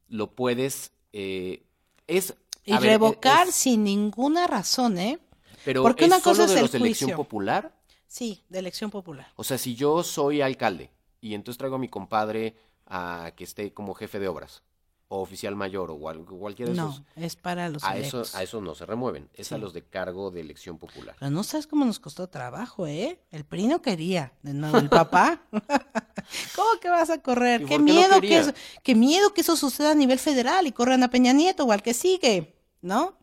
lo 0.09 0.31
puedes, 0.31 0.93
eh, 1.13 1.65
es... 2.07 2.35
Y 2.69 2.73
a 2.75 2.81
ver, 2.81 2.91
revocar 2.91 3.49
es- 3.49 3.55
sin 3.55 3.85
ninguna 3.85 4.47
razón, 4.47 4.99
¿eh? 4.99 5.19
pero 5.65 5.83
porque 5.83 6.05
¿es 6.05 6.09
una 6.09 6.21
cosa 6.21 6.35
solo 6.35 6.45
es 6.45 6.49
de 6.51 6.55
el 6.57 6.61
los 6.63 6.73
de 6.73 6.79
elección 6.79 7.11
popular? 7.13 7.73
Sí, 8.07 8.45
de 8.49 8.59
elección 8.59 8.91
popular. 8.91 9.29
O 9.37 9.45
sea, 9.45 9.59
si 9.59 9.75
yo 9.75 10.03
soy 10.03 10.41
alcalde 10.41 10.91
y 11.21 11.35
entonces 11.35 11.59
traigo 11.59 11.77
a 11.77 11.79
mi 11.79 11.89
compadre 11.89 12.57
a 12.87 13.33
que 13.37 13.45
esté 13.45 13.73
como 13.75 13.95
jefe 13.95 14.19
de 14.19 14.29
obras, 14.29 14.63
o 15.11 15.21
oficial 15.23 15.57
mayor, 15.57 15.91
o 15.91 15.97
cual- 15.99 16.25
cualquiera 16.25 16.71
de 16.71 16.77
No, 16.77 16.91
esos, 16.91 17.03
es 17.17 17.37
para 17.37 17.69
los 17.71 17.83
a 17.83 17.97
eso, 17.97 18.23
a 18.35 18.43
eso 18.43 18.61
no 18.61 18.75
se 18.75 18.85
remueven, 18.85 19.29
es 19.35 19.53
a 19.53 19.59
los 19.59 19.73
de 19.73 19.83
cargo 19.83 20.31
de 20.31 20.41
elección 20.43 20.77
popular. 20.79 21.17
Pero 21.19 21.31
no 21.31 21.43
sabes 21.45 21.67
cómo 21.67 21.87
nos 21.87 21.99
costó 21.99 22.29
trabajo, 22.29 22.87
¿eh? 22.87 23.19
El 23.31 23.45
PRI 23.45 23.67
no 23.69 23.81
quería, 23.81 24.33
de 24.43 24.53
nuevo, 24.53 24.79
el 24.79 24.91
papá. 24.91 25.41
¿Cómo 26.55 26.69
que 26.81 26.91
vas 26.91 27.09
a 27.11 27.23
correr? 27.23 27.63
¿Y 27.63 27.67
Qué 27.67 27.79
no 27.79 27.85
miedo 27.85 28.21
que 28.21 28.39
eso, 28.39 28.53
qué 28.83 28.95
miedo 28.95 29.33
que 29.33 29.41
eso 29.41 29.57
suceda 29.57 29.93
a 29.93 29.95
nivel 29.95 30.19
federal 30.19 30.67
y 30.67 30.73
corran 30.73 31.03
a 31.03 31.11
Peña 31.11 31.33
Nieto 31.33 31.65
o 31.65 31.73
al 31.73 31.83
que 31.83 31.95
sigue, 31.95 32.58
¿no? 32.83 33.15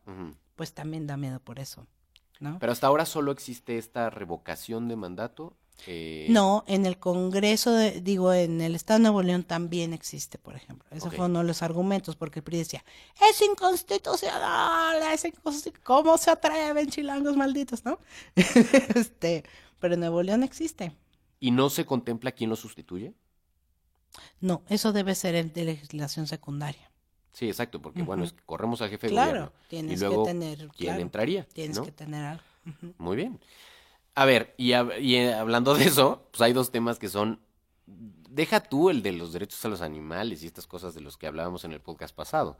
Pues 0.55 0.73
también 0.73 1.07
da 1.07 1.17
miedo 1.17 1.39
por 1.39 1.59
eso, 1.59 1.85
¿no? 2.39 2.57
Pero 2.59 2.71
hasta 2.71 2.87
ahora 2.87 3.05
solo 3.05 3.31
existe 3.31 3.77
esta 3.77 4.09
revocación 4.09 4.87
de 4.87 4.95
mandato. 4.95 5.55
eh, 5.87 6.27
No, 6.29 6.63
en 6.67 6.85
el 6.85 6.97
Congreso, 6.99 7.73
de- 7.73 7.99
digo, 7.99 8.31
en 8.31 8.61
el 8.61 8.75
Estado 8.75 8.99
de 8.99 9.03
Nuevo 9.03 9.21
León 9.23 9.43
también 9.43 9.91
existe, 9.91 10.37
por 10.37 10.55
ejemplo. 10.55 10.87
Ese 10.91 11.09
fue 11.17 11.25
uno 11.25 11.39
de 11.39 11.45
los 11.45 11.61
argumentos, 11.61 12.15
porque 12.15 12.39
el 12.39 12.43
PRI 12.43 12.59
decía, 12.59 12.85
es 13.29 13.41
inconstitucional, 13.41 15.01
es 15.13 15.25
inconstitu- 15.25 15.79
¿cómo 15.83 16.17
se 16.17 16.31
atreven 16.31 16.89
chilangos 16.89 17.35
malditos, 17.35 17.83
no? 17.83 17.99
este, 18.95 19.43
pero 19.79 19.95
en 19.95 19.99
Nuevo 19.99 20.23
León 20.23 20.43
existe. 20.43 20.95
¿Y 21.41 21.51
no 21.51 21.69
se 21.69 21.85
contempla 21.85 22.31
quién 22.31 22.49
lo 22.49 22.55
sustituye? 22.55 23.13
No, 24.39 24.63
eso 24.69 24.93
debe 24.93 25.13
ser 25.13 25.35
el 25.35 25.51
de 25.51 25.65
legislación 25.65 26.25
secundaria. 26.27 26.89
Sí, 27.35 27.47
exacto, 27.49 27.81
porque 27.81 28.01
bueno, 28.01 28.23
es 28.23 28.31
que 28.33 28.41
corremos 28.45 28.81
al 28.81 28.89
jefe 28.89 29.07
de 29.07 29.11
Claro, 29.13 29.31
gobierno. 29.31 29.51
tienes 29.67 29.97
y 30.01 30.05
luego, 30.05 30.23
que 30.23 30.29
tener, 30.31 30.57
¿quién 30.57 30.69
claro, 30.89 31.01
entraría? 31.01 31.43
tienes 31.53 31.77
¿no? 31.77 31.83
que 31.83 31.91
tener 31.91 32.23
algo. 32.23 32.43
Muy 32.97 33.15
bien. 33.17 33.39
A 34.15 34.23
ver, 34.25 34.53
y, 34.57 34.69
hab- 34.69 34.99
y, 35.01 35.15
eh, 35.15 35.33
hablando 35.33 35.75
de 35.75 35.83
eso, 35.85 36.27
pues 36.31 36.41
hay 36.41 36.53
dos 36.53 36.71
temas 36.71 36.97
que 36.97 37.09
son. 37.09 37.41
Deja 37.85 38.61
tú 38.61 38.89
el 38.89 39.03
de 39.03 39.11
los 39.11 39.33
derechos 39.33 39.63
a 39.65 39.67
los 39.67 39.81
animales 39.81 40.41
y 40.43 40.47
estas 40.47 40.65
cosas 40.65 40.93
de 40.95 41.01
los 41.01 41.17
que 41.17 41.27
hablábamos 41.27 41.63
en 41.65 41.73
el 41.73 41.81
podcast 41.81 42.15
pasado. 42.15 42.57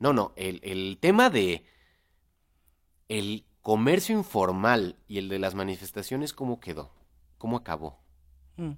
No, 0.00 0.12
no, 0.12 0.32
el, 0.36 0.58
el 0.64 0.98
tema 1.00 1.30
de 1.30 1.64
el 3.08 3.44
comercio 3.62 4.16
informal 4.16 4.96
y 5.06 5.18
el 5.18 5.28
de 5.28 5.38
las 5.38 5.54
manifestaciones, 5.54 6.32
¿cómo 6.32 6.60
quedó? 6.60 6.90
¿Cómo 7.38 7.56
acabó? 7.56 7.98
Mm. 8.56 8.72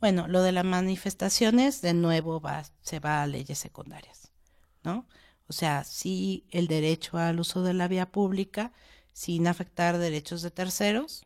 Bueno, 0.00 0.26
lo 0.28 0.42
de 0.42 0.52
las 0.52 0.64
manifestaciones, 0.64 1.82
de 1.82 1.92
nuevo, 1.94 2.40
va, 2.40 2.64
se 2.80 2.98
va 3.00 3.22
a 3.22 3.26
leyes 3.26 3.58
secundarias, 3.58 4.19
¿no? 4.84 5.06
O 5.48 5.52
sea, 5.52 5.84
sí 5.84 6.44
el 6.50 6.68
derecho 6.68 7.18
al 7.18 7.40
uso 7.40 7.62
de 7.62 7.74
la 7.74 7.88
vía 7.88 8.10
pública 8.12 8.72
sin 9.12 9.46
afectar 9.46 9.98
derechos 9.98 10.42
de 10.42 10.50
terceros, 10.50 11.24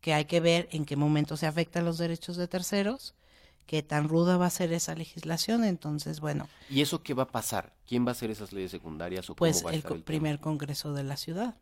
que 0.00 0.14
hay 0.14 0.26
que 0.26 0.40
ver 0.40 0.68
en 0.72 0.84
qué 0.86 0.96
momento 0.96 1.36
se 1.36 1.46
afectan 1.46 1.84
los 1.84 1.98
derechos 1.98 2.36
de 2.36 2.48
terceros, 2.48 3.14
qué 3.66 3.82
tan 3.82 4.08
ruda 4.08 4.36
va 4.38 4.46
a 4.46 4.50
ser 4.50 4.72
esa 4.72 4.94
legislación. 4.94 5.64
Entonces, 5.64 6.20
bueno, 6.20 6.48
¿Y 6.68 6.80
eso 6.82 7.02
qué 7.02 7.14
va 7.14 7.24
a 7.24 7.28
pasar? 7.32 7.74
¿Quién 7.86 8.04
va 8.04 8.10
a 8.10 8.12
hacer 8.12 8.30
esas 8.30 8.52
leyes 8.52 8.70
secundarias 8.70 9.30
o 9.30 9.34
pues 9.34 9.56
cómo 9.56 9.64
va 9.64 9.70
a 9.70 9.74
el 9.74 9.78
estar 9.78 9.90
co- 9.90 9.94
el 9.94 10.04
tema? 10.04 10.04
primer 10.18 10.40
congreso 10.40 10.92
de 10.92 11.04
la 11.04 11.16
ciudad. 11.16 11.56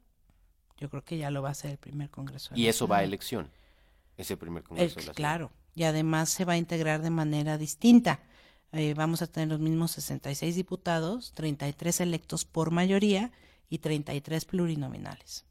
Yo 0.78 0.90
creo 0.90 1.04
que 1.04 1.18
ya 1.18 1.30
lo 1.30 1.42
va 1.42 1.50
a 1.50 1.52
hacer 1.52 1.72
el 1.72 1.78
primer 1.78 2.10
congreso. 2.10 2.54
de 2.54 2.60
Y 2.60 2.64
la 2.64 2.68
eso 2.68 2.86
va 2.88 2.98
a 2.98 3.04
elección. 3.04 3.50
Ese 4.16 4.36
primer 4.36 4.62
El- 4.62 4.68
congreso 4.68 5.00
de 5.00 5.06
la 5.06 5.14
ciudad. 5.14 5.16
claro, 5.16 5.50
y 5.74 5.84
además 5.84 6.28
se 6.30 6.44
va 6.44 6.54
a 6.54 6.56
integrar 6.56 7.02
de 7.02 7.10
manera 7.10 7.58
distinta. 7.58 8.20
Eh, 8.74 8.94
vamos 8.94 9.22
a 9.22 9.26
tener 9.26 9.48
los 9.48 9.60
mismos 9.60 9.92
66 9.92 10.56
diputados, 10.56 11.32
33 11.34 12.00
electos 12.00 12.44
por 12.44 12.70
mayoría 12.70 13.30
y 13.70 13.78
33 13.78 14.44
plurinominales 14.44 15.44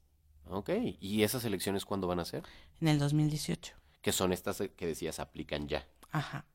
Ok, 0.49 0.69
¿y 0.99 1.23
esas 1.23 1.45
elecciones 1.45 1.85
cuándo 1.85 2.07
van 2.07 2.19
a 2.19 2.25
ser? 2.25 2.43
en 2.81 2.87
el 2.89 2.99
2018. 2.99 3.73
Que 4.01 4.11
son 4.11 4.33
estas 4.33 4.59
eh, 4.61 4.69
que 4.75 4.85
decías 4.85 5.19
aplican 5.19 5.67
ya. 5.69 5.87
Ajá, 6.11 6.45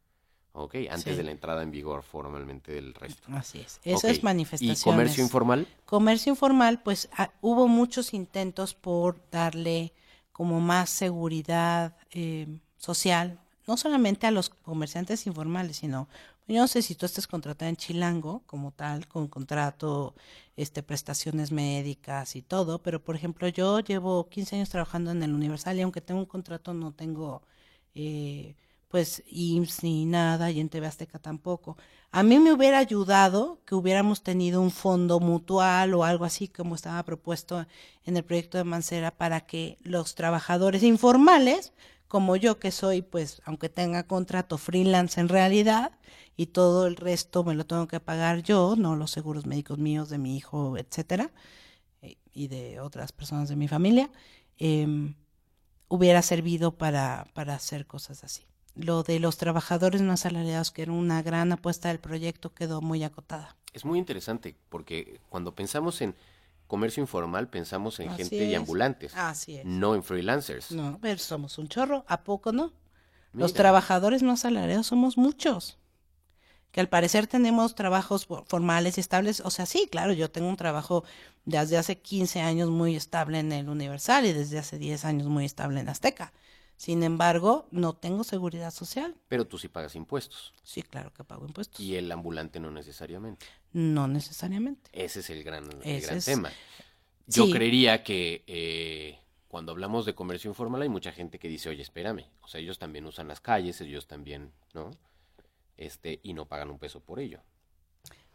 Ok, 0.52 0.75
antes 0.90 1.04
Sí. 1.04 1.14
de 1.14 1.22
la 1.22 1.30
entrada 1.30 1.62
en 1.62 1.70
vigor 1.70 2.02
formalmente 2.02 2.72
del 2.72 2.92
resto. 2.94 3.28
así 3.32 3.60
es. 3.60 3.80
Eso 3.84 3.98
Ok, 4.08 4.12
es 4.12 4.22
manifestaciones. 4.25 4.80
¿Y 4.80 4.84
comercio 4.84 5.22
informal? 5.25 5.66
Comercio 5.87 6.30
informal, 6.32 6.82
pues 6.82 7.08
ah, 7.16 7.30
hubo 7.40 7.68
muchos 7.68 8.12
intentos 8.12 8.75
por 8.75 9.20
darle 9.30 9.92
como 10.32 10.60
más 10.60 10.90
seguridad 10.90 11.96
eh, 12.10 12.46
social, 12.76 13.38
no 13.68 13.76
solamente 13.76 14.26
a 14.26 14.30
los 14.32 14.50
comerciantes 14.50 15.26
informales, 15.26 15.76
sino, 15.78 16.08
yo 16.48 16.60
no 16.60 16.68
sé 16.68 16.82
si 16.82 16.94
tú 16.94 17.06
estés 17.06 17.26
contratada 17.26 17.68
en 17.68 17.76
Chilango 17.76 18.42
como 18.46 18.72
tal, 18.72 19.06
con 19.08 19.28
contrato, 19.28 20.14
este, 20.56 20.82
prestaciones 20.82 21.52
médicas 21.52 22.36
y 22.36 22.42
todo, 22.42 22.82
pero 22.82 23.02
por 23.02 23.16
ejemplo 23.16 23.48
yo 23.48 23.80
llevo 23.80 24.28
15 24.28 24.56
años 24.56 24.70
trabajando 24.70 25.10
en 25.10 25.22
el 25.22 25.34
Universal 25.34 25.78
y 25.78 25.82
aunque 25.82 26.00
tengo 26.00 26.20
un 26.20 26.26
contrato 26.26 26.74
no 26.74 26.92
tengo... 26.92 27.42
Eh, 27.94 28.56
pues 28.88 29.22
IMSS 29.26 29.82
ni 29.82 30.06
nada 30.06 30.50
y 30.50 30.60
en 30.60 30.68
TV 30.68 30.86
Azteca 30.86 31.18
tampoco. 31.18 31.76
A 32.10 32.22
mí 32.22 32.38
me 32.38 32.52
hubiera 32.52 32.78
ayudado 32.78 33.60
que 33.66 33.74
hubiéramos 33.74 34.22
tenido 34.22 34.62
un 34.62 34.70
fondo 34.70 35.20
mutual 35.20 35.94
o 35.94 36.04
algo 36.04 36.24
así 36.24 36.48
como 36.48 36.74
estaba 36.74 37.02
propuesto 37.02 37.66
en 38.04 38.16
el 38.16 38.24
proyecto 38.24 38.56
de 38.58 38.64
Mancera 38.64 39.10
para 39.10 39.42
que 39.42 39.78
los 39.82 40.14
trabajadores 40.14 40.82
informales, 40.82 41.72
como 42.08 42.36
yo 42.36 42.58
que 42.58 42.70
soy, 42.70 43.02
pues 43.02 43.40
aunque 43.44 43.68
tenga 43.68 44.04
contrato 44.04 44.58
freelance 44.58 45.20
en 45.20 45.28
realidad 45.28 45.92
y 46.36 46.46
todo 46.46 46.86
el 46.86 46.96
resto 46.96 47.44
me 47.44 47.54
lo 47.54 47.66
tengo 47.66 47.86
que 47.86 48.00
pagar 48.00 48.42
yo, 48.42 48.74
no 48.76 48.96
los 48.96 49.10
seguros 49.10 49.46
médicos 49.46 49.78
míos, 49.78 50.08
de 50.08 50.18
mi 50.18 50.36
hijo, 50.36 50.76
etcétera, 50.78 51.30
y 52.32 52.48
de 52.48 52.80
otras 52.80 53.12
personas 53.12 53.48
de 53.48 53.56
mi 53.56 53.68
familia, 53.68 54.10
em, 54.56 55.14
hubiera 55.88 56.22
servido 56.22 56.76
para, 56.76 57.26
para 57.34 57.54
hacer 57.54 57.86
cosas 57.86 58.24
así. 58.24 58.46
Lo 58.74 59.02
de 59.02 59.18
los 59.18 59.36
trabajadores 59.36 60.00
no 60.00 60.12
asalariados, 60.12 60.70
que 60.70 60.82
era 60.82 60.92
una 60.92 61.20
gran 61.22 61.50
apuesta 61.52 61.88
del 61.88 61.98
proyecto, 61.98 62.54
quedó 62.54 62.80
muy 62.80 63.02
acotada. 63.02 63.56
Es 63.72 63.84
muy 63.84 63.98
interesante 63.98 64.56
porque 64.68 65.20
cuando 65.28 65.54
pensamos 65.54 66.00
en 66.00 66.14
comercio 66.68 67.00
informal 67.02 67.48
pensamos 67.48 67.98
en 67.98 68.10
Así 68.10 68.18
gente 68.22 68.44
y 68.44 68.52
es. 68.54 68.58
ambulantes, 68.60 69.12
Así 69.16 69.56
es. 69.56 69.64
no 69.64 69.96
en 69.96 70.04
freelancers. 70.04 70.70
No, 70.70 70.98
pero 71.02 71.18
somos 71.18 71.58
un 71.58 71.66
chorro, 71.68 72.04
¿a 72.06 72.22
poco 72.22 72.52
no? 72.52 72.72
Los 73.32 73.52
trabajadores 73.54 74.22
no 74.22 74.32
asalariados 74.32 74.87
somos 74.87 75.16
muchos. 75.18 75.78
Que 76.70 76.80
al 76.80 76.88
parecer 76.88 77.26
tenemos 77.26 77.75
trabajos 77.75 78.28
fo- 78.28 78.44
formales 78.46 78.98
y 78.98 79.00
estables. 79.00 79.40
O 79.40 79.50
sea, 79.50 79.64
sí, 79.66 79.88
claro, 79.90 80.12
yo 80.12 80.30
tengo 80.30 80.48
un 80.48 80.56
trabajo 80.56 81.02
desde 81.46 81.78
hace 81.78 81.98
15 81.98 82.40
años 82.42 82.68
muy 82.68 82.94
estable 82.94 83.38
en 83.38 83.50
el 83.52 83.68
Universal 83.70 84.26
y 84.26 84.32
desde 84.34 84.58
hace 84.58 84.78
10 84.78 85.04
años 85.06 85.28
muy 85.28 85.44
estable 85.46 85.80
en 85.80 85.88
Azteca. 85.88 86.32
Sin 86.78 87.02
embargo, 87.02 87.66
no 87.73 87.92
tengo 87.94 88.23
seguridad 88.25 88.70
social. 88.70 89.14
Pero 89.28 89.47
tú 89.47 89.58
sí 89.58 89.66
pagas 89.68 89.94
impuestos 89.97 90.54
Sí, 90.62 90.82
claro 90.82 91.12
que 91.12 91.25
pago 91.25 91.44
impuestos. 91.44 91.78
y 91.80 91.97
el 91.97 92.11
ambulante 92.11 92.61
no 92.61 92.70
necesariamente. 92.70 93.44
No 93.73 94.06
necesariamente. 94.08 94.88
Ese 94.92 95.20
es 95.20 95.28
el 95.30 95.42
gran, 95.44 95.68
el 95.85 96.00
gran 96.00 96.16
es- 96.18 96.25
tema. 96.25 96.50
Yo 97.26 97.44
Sí. 97.47 97.52
creería 97.52 98.02
que 98.04 98.44
eh, 98.47 99.18
cuando 99.49 99.73
hablamos 99.73 100.06
de 100.06 100.14
comercio 100.14 100.49
informal 100.50 100.80
hay 100.82 100.88
mucha 100.88 101.12
gente 101.12 101.38
que 101.38 101.49
dice, 101.49 101.68
oye, 101.68 101.82
espérame, 101.82 102.25
o 102.42 102.49
sea, 102.49 102.61
ellos 102.61 102.78
también 102.78 103.04
usan 103.06 103.28
las 103.28 103.40
calles, 103.40 103.80
ellos 103.80 104.06
también, 104.06 104.52
¿no? 104.73 104.90
Este, 105.76 106.20
y 106.23 106.32
no 106.32 106.47
pagan 106.47 106.70
un 106.70 106.78
peso 106.78 107.00
por 107.00 107.18
ello. 107.20 107.40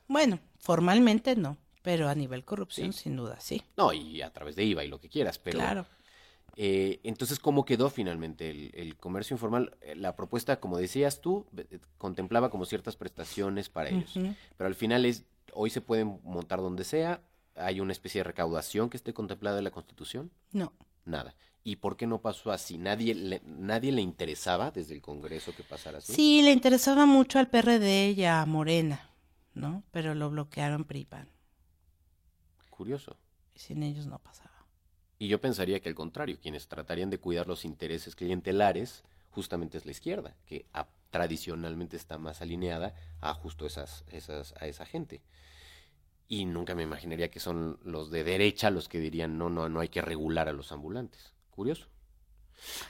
Bueno, 0.07 0.39
formalmente 0.59 1.35
no, 1.37 1.57
pero 1.81 2.09
a 2.09 2.15
nivel 2.15 2.43
corrupción, 2.43 2.91
Sí. 2.93 3.03
sin 3.03 3.15
duda, 3.15 3.39
sí. 3.39 3.63
No, 3.77 3.93
y 3.93 4.21
a 4.21 4.31
través 4.33 4.55
de 4.57 4.63
IVA 4.65 4.83
y 4.83 4.89
lo 4.89 4.99
que 4.99 5.09
quieras, 5.09 5.39
pero... 5.39 5.59
Claro. 5.59 5.85
Eh, 6.55 6.99
entonces, 7.03 7.39
¿cómo 7.39 7.65
quedó 7.65 7.89
finalmente 7.89 8.49
el, 8.49 8.71
el 8.75 8.95
comercio 8.97 9.33
informal? 9.35 9.75
Eh, 9.81 9.95
La 9.95 10.15
propuesta, 10.15 10.59
como 10.59 10.77
decías 10.77 11.19
tú, 11.21 11.45
eh, 11.57 11.79
contemplaba 11.97 12.49
como 12.49 12.65
ciertas 12.65 12.95
prestaciones 12.95 13.69
para 13.69 13.89
ellos. 13.89 14.13
Pero 14.57 14.67
al 14.67 14.75
final 14.75 15.05
es, 15.05 15.23
hoy 15.53 15.69
se 15.69 15.81
pueden 15.81 16.19
montar 16.23 16.59
donde 16.59 16.83
sea, 16.83 17.21
hay 17.55 17.79
una 17.79 17.91
especie 17.91 18.19
de 18.19 18.23
recaudación 18.25 18.89
que 18.89 18.97
esté 18.97 19.13
contemplada 19.13 19.57
en 19.59 19.63
la 19.63 19.71
Constitución, 19.71 20.31
No. 20.51 20.73
nada. 21.05 21.35
¿Y 21.65 21.77
por 21.77 21.95
qué 21.95 22.07
no 22.07 22.19
pasó 22.21 22.51
así? 22.51 22.77
¿Nadie 22.77 23.15
le, 23.15 23.41
nadie 23.45 23.93
le 23.93 24.01
interesaba 24.01 24.69
desde 24.71 24.95
el 24.95 25.01
Congreso 25.01 25.55
que 25.55 25.63
pasara 25.63 25.99
así? 25.99 26.13
Sí, 26.13 26.41
le 26.41 26.51
interesaba 26.51 27.05
mucho 27.05 27.39
al 27.39 27.47
PRD 27.49 28.11
y 28.11 28.25
a 28.25 28.45
Morena, 28.45 29.09
¿no? 29.53 29.81
Pero 29.91 30.13
lo 30.13 30.29
bloquearon 30.29 30.83
PRIPAN. 30.83 31.29
Curioso. 32.69 33.15
Y 33.55 33.59
sin 33.59 33.81
ellos 33.83 34.07
no 34.07 34.19
pasaba. 34.19 34.51
Y 35.23 35.29
yo 35.29 35.39
pensaría 35.39 35.79
que 35.79 35.87
al 35.87 35.95
contrario, 35.95 36.37
quienes 36.41 36.67
tratarían 36.67 37.09
de 37.09 37.17
cuidar 37.17 37.47
los 37.47 37.63
intereses 37.63 38.13
clientelares 38.13 39.05
justamente 39.31 39.77
es 39.77 39.85
la 39.85 39.91
izquierda, 39.91 40.35
que 40.45 40.65
a- 40.73 40.89
tradicionalmente 41.11 41.95
está 41.95 42.17
más 42.17 42.41
alineada 42.41 42.93
a 43.21 43.33
justo 43.33 43.65
esas, 43.65 44.03
esas, 44.11 44.53
a 44.59 44.67
esa 44.67 44.85
gente. 44.85 45.21
Y 46.27 46.43
nunca 46.43 46.75
me 46.75 46.83
imaginaría 46.83 47.31
que 47.31 47.39
son 47.39 47.79
los 47.85 48.11
de 48.11 48.25
derecha 48.25 48.69
los 48.69 48.89
que 48.89 48.99
dirían 48.99 49.37
no, 49.37 49.49
no, 49.49 49.69
no 49.69 49.79
hay 49.79 49.87
que 49.87 50.01
regular 50.01 50.49
a 50.49 50.51
los 50.51 50.73
ambulantes. 50.73 51.31
Curioso. 51.51 51.87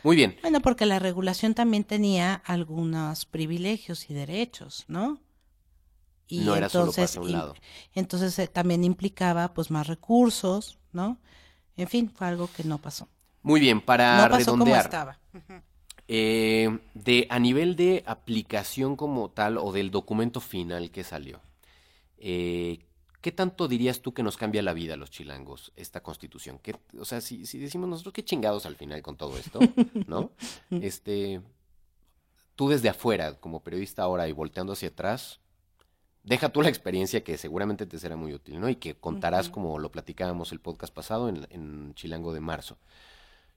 Muy 0.01 0.15
bien. 0.15 0.35
Bueno, 0.41 0.59
porque 0.61 0.87
la 0.87 0.97
regulación 0.97 1.53
también 1.53 1.83
tenía 1.83 2.33
algunos 2.33 3.27
privilegios 3.27 4.09
y 4.09 4.15
derechos, 4.15 4.85
¿no? 4.87 5.21
Y 6.27 6.39
no 6.39 6.55
era 6.55 6.67
solo 6.67 6.85
entonces, 6.85 7.11
pase 7.11 7.19
a 7.19 7.21
un 7.21 7.31
lado. 7.31 7.53
Entonces 7.93 8.39
eh, 8.39 8.47
también 8.47 8.83
implicaba 8.83 9.53
pues 9.53 9.69
más 9.69 9.85
recursos, 9.85 10.79
¿no? 10.93 11.19
En 11.77 11.87
fin, 11.87 12.11
fue 12.13 12.27
algo 12.27 12.49
que 12.55 12.63
no 12.63 12.77
pasó. 12.77 13.07
Muy 13.41 13.59
bien, 13.59 13.81
para 13.81 14.15
no 14.23 14.29
pasó 14.29 14.51
como 14.51 14.65
redondear. 14.65 14.85
estaba. 14.85 15.19
Eh, 16.07 16.79
de, 16.93 17.27
a 17.29 17.39
nivel 17.39 17.75
de 17.75 18.03
aplicación 18.05 18.95
como 18.95 19.29
tal 19.31 19.57
o 19.57 19.71
del 19.71 19.89
documento 19.89 20.41
final 20.41 20.91
que 20.91 21.03
salió, 21.03 21.39
eh, 22.17 22.79
¿qué 23.21 23.31
tanto 23.31 23.67
dirías 23.69 24.01
tú 24.01 24.13
que 24.13 24.21
nos 24.23 24.35
cambia 24.35 24.61
la 24.61 24.73
vida 24.73 24.95
a 24.95 24.97
los 24.97 25.11
chilangos 25.11 25.71
esta 25.77 26.01
constitución? 26.03 26.59
¿Qué- 26.61 26.75
o 26.99 27.05
sea, 27.05 27.21
si, 27.21 27.45
si 27.45 27.57
decimos 27.57 27.87
nosotros 27.89 28.13
qué 28.13 28.23
chingados 28.25 28.65
al 28.65 28.75
final 28.75 29.01
con 29.01 29.15
todo 29.15 29.37
esto, 29.37 29.59
¿no? 30.07 30.31
Este, 30.71 31.41
tú 32.55 32.69
desde 32.69 32.89
afuera, 32.89 33.35
como 33.39 33.61
periodista 33.63 34.03
ahora 34.03 34.27
y 34.27 34.31
volteando 34.33 34.73
hacia 34.73 34.89
atrás, 34.89 35.39
deja 36.23 36.49
tú 36.49 36.61
la 36.61 36.69
experiencia 36.69 37.23
que 37.23 37.37
seguramente 37.37 37.85
te 37.85 37.99
será 37.99 38.15
muy 38.15 38.33
útil, 38.33 38.59
¿no? 38.59 38.69
Y 38.69 38.75
que 38.77 38.95
contarás 38.95 39.49
como 39.49 39.77
lo 39.79 39.91
platicábamos 39.91 40.51
el 40.51 40.59
podcast 40.59 40.93
pasado 40.93 41.29
en, 41.29 41.45
en 41.49 41.93
Chilango 41.95 42.33
de 42.33 42.39
marzo. 42.39 42.77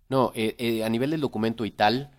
No, 0.08 0.32
eh, 0.34 0.54
eh, 0.58 0.84
a 0.84 0.88
nivel 0.88 1.10
del 1.10 1.20
documento 1.20 1.64
y 1.64 1.70
tal, 1.70 2.10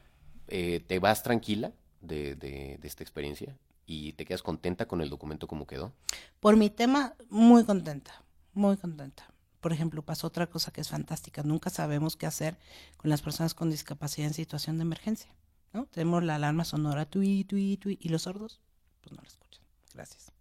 eh, 0.48 0.82
¿te 0.88 1.00
vas 1.00 1.24
tranquila 1.24 1.72
de, 2.02 2.36
de- 2.36 2.78
de 2.82 2.88
esta 2.88 3.04
experiencia? 3.04 3.58
¿Y 3.86 4.14
te 4.14 4.26
quedas 4.26 4.44
contenta 4.44 4.88
con 4.88 5.00
el 5.02 5.10
documento 5.10 5.48
como 5.48 5.66
quedó? 5.66 5.94
Por 6.42 6.58
mi 6.58 6.70
tema, 6.70 7.14
muy 7.30 7.64
contenta, 7.64 8.24
muy 8.54 8.76
contenta. 8.76 9.32
Por 9.62 9.72
ejemplo, 9.72 10.02
pasó 10.02 10.28
otra 10.28 10.48
cosa 10.48 10.72
que 10.72 10.82
es 10.82 10.90
fantástica. 10.90 11.42
Nunca 11.44 11.70
sabemos 11.70 12.16
qué 12.18 12.26
hacer 12.26 12.58
con 12.98 13.10
las 13.10 13.22
personas 13.22 13.54
con 13.54 13.70
discapacidad 13.70 14.28
en 14.28 14.34
situación 14.34 14.78
de 14.78 14.84
emergencia. 14.84 15.34
¿no? 15.74 15.86
Tenemos 15.86 16.24
la 16.24 16.36
alarma 16.36 16.66
sonora, 16.66 17.06
tui, 17.06 17.44
tui, 17.46 17.78
tui, 17.78 17.98
y 18.02 18.10
los 18.10 18.24
sordos, 18.24 18.60
pues 19.02 19.14
no 19.16 19.22
la 19.22 19.28
escuchan. 19.28 19.64
Gracias. 19.94 20.32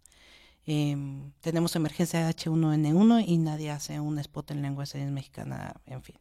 Em, 0.69 1.31
tenemos 1.39 1.77
emergencia 1.77 2.19
de 2.19 2.29
H1N1 2.29 3.23
y 3.25 3.37
nadie 3.37 3.71
hace 3.71 4.01
un 4.01 4.19
spot 4.19 4.51
en 4.51 4.61
lengua 4.61 4.83
de 4.83 4.87
señas 4.87 5.11
mexicana, 5.11 5.79
en 5.85 6.03
fin. 6.03 6.17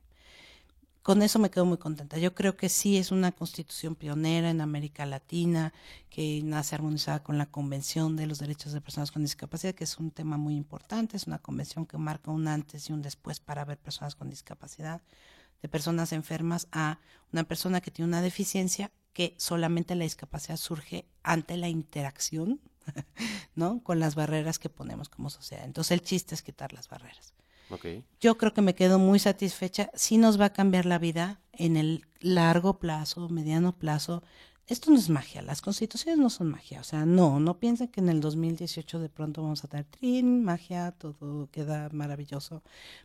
Con 1.03 1.23
eso 1.23 1.41
me 1.41 1.51
quedo 1.51 1.65
muy 1.65 1.79
contenta. 1.79 2.17
Yo 2.19 2.33
creo 2.35 2.57
que 2.57 2.69
sí 2.69 2.97
es 2.97 3.11
una 3.11 3.33
constitución 3.33 3.97
pionera 3.97 4.51
en 4.51 4.61
América 4.61 5.05
Latina, 5.05 5.73
que 6.11 6.43
nace 6.45 6.77
armonizada 6.77 7.25
con 7.25 7.39
la 7.39 7.47
Convención 7.47 8.15
de 8.15 8.27
los 8.27 8.39
Derechos 8.39 8.73
de 8.73 8.81
Personas 8.81 9.11
con 9.11 9.23
Discapacidad, 9.23 9.75
que 9.75 9.85
es 9.85 9.99
un 9.99 10.13
tema 10.13 10.37
muy 10.37 10.55
importante. 10.57 11.17
Es 11.17 11.27
una 11.27 11.39
convención 11.39 11.85
que 11.85 11.99
marca 11.99 12.31
un 12.31 12.47
antes 12.47 12.89
y 12.89 12.93
un 12.93 13.03
después 13.03 13.41
para 13.41 13.65
ver 13.65 13.79
personas 13.79 14.15
con 14.15 14.31
discapacidad, 14.31 15.03
de 15.61 15.69
personas 15.69 16.13
enfermas 16.13 16.69
a 16.71 17.01
una 17.33 17.45
persona 17.45 17.81
que 17.81 17.91
tiene 17.91 18.09
una 18.09 18.23
deficiencia 18.23 18.93
que 19.13 19.35
solamente 19.39 19.97
la 19.97 20.05
discapacidad 20.05 20.57
surge 20.57 21.07
ante 21.23 21.57
la 21.57 21.69
interacción, 21.69 22.61
¿no? 23.55 23.83
Con 23.83 24.01
las 24.01 24.15
barreras 24.15 24.59
que 24.59 24.69
ponemos 24.69 25.09
como 25.09 25.31
sociedad. 25.31 25.65
Entonces 25.65 25.93
el 25.93 26.03
chiste 26.03 26.35
es 26.35 26.43
quitar 26.43 26.73
las 26.73 26.89
barreras. 26.89 27.35
Yo 28.21 28.39
creo 28.39 28.53
que 28.55 28.63
me 28.63 28.75
quedo 28.75 28.99
muy 28.99 29.19
satisfecha. 29.19 29.91
Sí 29.95 30.19
nos 30.19 30.41
va 30.41 30.47
a 30.47 30.53
cambiar 30.53 30.87
la 30.87 30.99
vida 30.99 31.41
en 31.53 31.77
el 31.77 32.07
largo 32.21 32.79
plazo, 32.79 33.29
mediano 33.29 33.77
plazo. 33.77 34.23
Esto 34.69 34.91
no 34.91 34.97
es 34.97 35.09
magia, 35.09 35.43
las 35.43 35.63
constituciones 35.63 36.19
no 36.19 36.29
son 36.31 36.51
magia. 36.51 36.81
O 36.81 36.85
sea, 36.85 37.07
no, 37.07 37.39
no 37.39 37.59
piensen 37.59 37.89
que 37.89 38.01
en 38.01 38.09
el 38.09 38.21
2018 38.21 38.99
de 38.99 39.09
pronto 39.09 39.43
vamos 39.43 39.65
a 39.65 39.69
tener 39.69 39.85
trin, 39.87 40.45
magia, 40.45 40.93
todo 40.93 41.49
queda 41.51 41.89
maravilloso. 41.93 42.63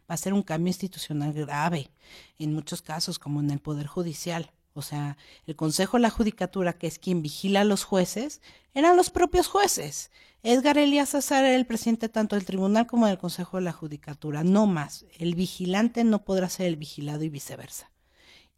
Va 0.10 0.16
a 0.16 0.18
ser 0.18 0.34
un 0.34 0.42
cambio 0.42 0.70
institucional 0.70 1.34
grave, 1.34 1.92
en 2.40 2.54
muchos 2.54 2.82
casos, 2.82 3.20
como 3.20 3.42
en 3.42 3.52
el 3.52 3.60
Poder 3.60 3.88
Judicial. 3.88 4.52
O 4.74 4.82
sea, 4.82 5.18
el 5.46 5.56
Consejo 5.56 5.98
de 5.98 6.02
la 6.02 6.10
Judicatura, 6.10 6.74
que 6.74 6.88
es 6.88 7.00
quien 7.00 7.22
vigila 7.22 7.62
a 7.62 7.66
los 7.66 7.84
jueces, 7.84 8.42
eran 8.74 8.96
los 8.96 9.10
propios 9.10 9.48
jueces. 9.48 10.12
Edgar 10.44 10.78
Elías 10.78 11.10
César 11.10 11.44
era 11.44 11.56
el 11.56 11.68
presidente 11.68 12.10
tanto 12.10 12.36
del 12.36 12.46
tribunal 12.46 12.88
como 12.88 13.08
del 13.08 13.18
Consejo 13.18 13.58
de 13.58 13.64
la 13.64 13.74
Judicatura, 13.74 14.44
no 14.44 14.66
más. 14.66 15.06
El 15.20 15.36
vigilante 15.36 16.04
no 16.04 16.24
podrá 16.24 16.50
ser 16.50 16.68
el 16.68 16.78
vigilado 16.78 17.24
y 17.24 17.30
viceversa. 17.30 17.92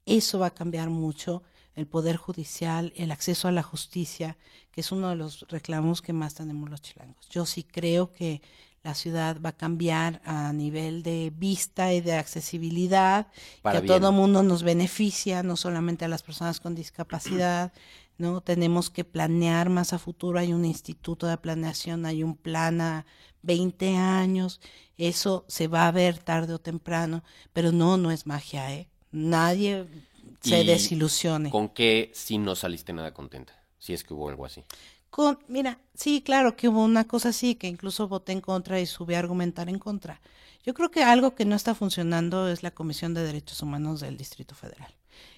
Eso 0.05 0.39
va 0.39 0.47
a 0.47 0.53
cambiar 0.53 0.89
mucho 0.89 1.43
el 1.75 1.87
poder 1.87 2.17
judicial, 2.17 2.93
el 2.95 3.11
acceso 3.11 3.47
a 3.47 3.51
la 3.51 3.63
justicia, 3.63 4.37
que 4.71 4.81
es 4.81 4.91
uno 4.91 5.09
de 5.09 5.15
los 5.15 5.45
reclamos 5.49 6.01
que 6.01 6.13
más 6.13 6.35
tenemos 6.35 6.69
los 6.69 6.81
chilangos. 6.81 7.27
Yo 7.29 7.45
sí 7.45 7.63
creo 7.63 8.11
que 8.11 8.41
la 8.83 8.93
ciudad 8.95 9.37
va 9.43 9.49
a 9.49 9.57
cambiar 9.57 10.21
a 10.25 10.51
nivel 10.51 11.03
de 11.03 11.31
vista 11.35 11.93
y 11.93 12.01
de 12.01 12.13
accesibilidad, 12.13 13.27
Para 13.61 13.81
que 13.81 13.85
a 13.85 13.95
todo 13.95 14.11
mundo 14.11 14.43
nos 14.43 14.63
beneficia, 14.63 15.41
no 15.41 15.55
solamente 15.55 16.03
a 16.03 16.09
las 16.09 16.21
personas 16.21 16.59
con 16.59 16.75
discapacidad, 16.75 17.71
¿no? 18.17 18.41
Tenemos 18.41 18.89
que 18.89 19.05
planear 19.05 19.69
más 19.69 19.93
a 19.93 19.99
futuro, 19.99 20.37
hay 20.37 20.51
un 20.53 20.65
instituto 20.65 21.27
de 21.27 21.37
planeación, 21.37 22.05
hay 22.05 22.23
un 22.23 22.35
plan 22.35 22.81
a 22.81 23.05
20 23.41 23.95
años, 23.95 24.59
eso 24.97 25.45
se 25.47 25.67
va 25.67 25.87
a 25.87 25.91
ver 25.91 26.17
tarde 26.17 26.53
o 26.53 26.59
temprano, 26.59 27.23
pero 27.53 27.71
no, 27.71 27.95
no 27.97 28.11
es 28.11 28.25
magia, 28.27 28.73
¿eh? 28.73 28.89
Nadie 29.11 29.87
se 30.41 30.61
Y 30.61 30.67
desilusione. 30.67 31.49
¿Con 31.49 31.69
qué 31.69 32.11
sí 32.13 32.37
no 32.37 32.55
saliste 32.55 32.91
nada 32.91 33.13
contenta? 33.13 33.53
Si 33.79 33.93
es 33.93 34.03
que 34.03 34.13
hubo 34.13 34.29
algo 34.29 34.45
así. 34.45 34.63
Con, 35.13 35.37
mira, 35.47 35.77
sí, 35.93 36.23
claro 36.25 36.55
que 36.55 36.67
hubo 36.67 36.83
una 36.83 37.03
cosa 37.03 37.29
así, 37.29 37.53
que 37.53 37.67
incluso 37.67 38.07
voté 38.07 38.31
en 38.31 38.41
contra 38.41 38.79
y 38.79 38.87
subí 38.87 39.13
a 39.13 39.19
argumentar 39.19 39.69
en 39.69 39.77
contra. 39.77 40.19
Yo 40.65 40.73
creo 40.73 40.89
que 40.89 41.03
algo 41.03 41.35
que 41.35 41.45
no 41.45 41.55
está 41.55 41.75
funcionando 41.75 42.47
es 42.47 42.63
la 42.63 42.71
Comisión 42.71 43.13
de 43.13 43.21
Derechos 43.21 43.61
Humanos 43.61 43.99
del 43.99 44.17
Distrito 44.17 44.55
Federal. 44.55 44.91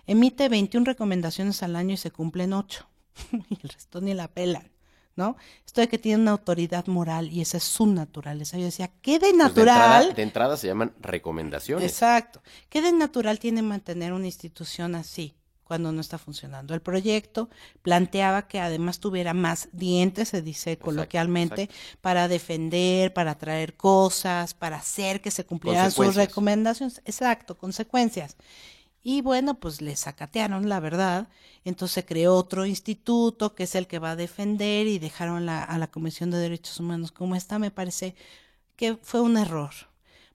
Emite 0.07 0.47
21 0.47 0.85
recomendaciones 0.85 1.61
al 1.61 1.75
año 1.75 1.95
y 1.95 1.97
se 1.97 2.09
cumplen 2.09 2.53
8. 2.53 2.87
y 3.49 3.57
el 3.61 3.67
resto 3.67 3.99
ni 3.99 4.13
la 4.13 4.29
pelan, 4.29 4.71
¿no? 5.17 5.35
Esto 5.65 5.81
de 5.81 5.89
que 5.89 5.97
tiene 5.97 6.21
una 6.21 6.31
autoridad 6.31 6.87
moral 6.87 7.29
y 7.29 7.41
esa 7.41 7.57
es 7.57 7.65
su 7.65 7.85
naturaleza. 7.85 8.57
Yo 8.57 8.63
decía, 8.63 8.93
¿qué 9.01 9.19
de 9.19 9.19
Pues 9.19 9.33
de, 9.33 9.37
natural? 9.37 10.03
entrada, 10.03 10.13
de 10.13 10.21
entrada 10.21 10.55
se 10.55 10.67
llaman 10.67 10.93
recomendaciones. 11.01 11.91
Exacto. 11.91 12.41
¿Qué 12.69 12.81
de 12.81 12.93
natural 12.93 13.39
tiene 13.39 13.61
mantener 13.61 14.13
una 14.13 14.27
institución 14.27 14.95
así? 14.95 15.35
Cuando 15.65 15.91
no 15.91 15.99
está 15.99 16.17
funcionando. 16.17 16.73
El 16.73 16.81
proyecto 16.81 17.49
planteaba 17.81 18.47
que 18.47 18.61
además 18.61 18.99
tuviera 18.99 19.33
más 19.33 19.67
dientes, 19.73 20.29
se 20.29 20.41
dice 20.41 20.77
coloquialmente, 20.77 21.69
para 21.99 22.27
defender, 22.27 23.13
para 23.13 23.37
traer 23.37 23.75
cosas, 23.75 24.53
para 24.53 24.77
hacer 24.77 25.21
que 25.21 25.31
se 25.31 25.45
cumplieran 25.45 25.91
sus 25.91 26.15
recomendaciones. 26.15 27.01
Exacto, 27.03 27.57
consecuencias. 27.57 28.37
Y 29.03 29.21
bueno, 29.21 29.59
pues 29.59 29.81
le 29.81 29.95
sacatearon, 29.95 30.69
la 30.69 30.79
verdad. 30.79 31.27
Entonces 31.63 31.95
se 31.95 32.05
creó 32.05 32.35
otro 32.35 32.65
instituto 32.65 33.53
que 33.53 33.63
es 33.63 33.75
el 33.75 33.87
que 33.87 33.99
va 33.99 34.11
a 34.11 34.15
defender 34.15 34.87
y 34.87 34.99
dejaron 34.99 35.49
a 35.49 35.77
la 35.77 35.87
Comisión 35.87 36.31
de 36.31 36.37
Derechos 36.37 36.79
Humanos 36.79 37.11
como 37.11 37.35
está. 37.35 37.59
Me 37.59 37.71
parece 37.71 38.15
que 38.75 38.97
fue 39.01 39.21
un 39.21 39.37
error 39.37 39.73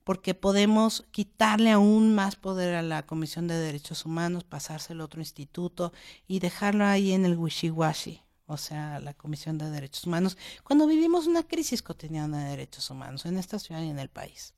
porque 0.05 0.35
podemos 0.35 1.07
quitarle 1.11 1.71
aún 1.71 2.15
más 2.15 2.37
poder 2.37 2.75
a 2.75 2.83
la 2.83 3.05
Comisión 3.05 3.49
de 3.49 3.59
Derechos 3.59 4.05
Humanos, 4.07 4.45
pasárselo 4.45 5.03
a 5.03 5.07
otro 5.07 5.21
instituto 5.21 5.93
y 6.27 6.39
dejarlo 6.39 6.85
ahí 6.87 7.13
en 7.13 7.25
el 7.25 7.37
wishy-washy, 7.37 8.23
o 8.47 8.57
sea, 8.57 8.99
la 9.01 9.15
Comisión 9.15 9.59
de 9.59 9.71
Derechos 9.71 10.05
Humanos, 10.05 10.37
cuando 10.65 10.87
vivimos 10.87 11.27
una 11.27 11.43
crisis 11.43 11.83
cotidiana 11.83 12.45
de 12.45 12.51
derechos 12.51 12.91
humanos 12.91 13.27
en 13.27 13.39
esta 13.39 13.59
ciudad 13.59 13.83
y 13.83 13.89
en 13.89 13.99
el 13.99 14.09
país. 14.09 14.55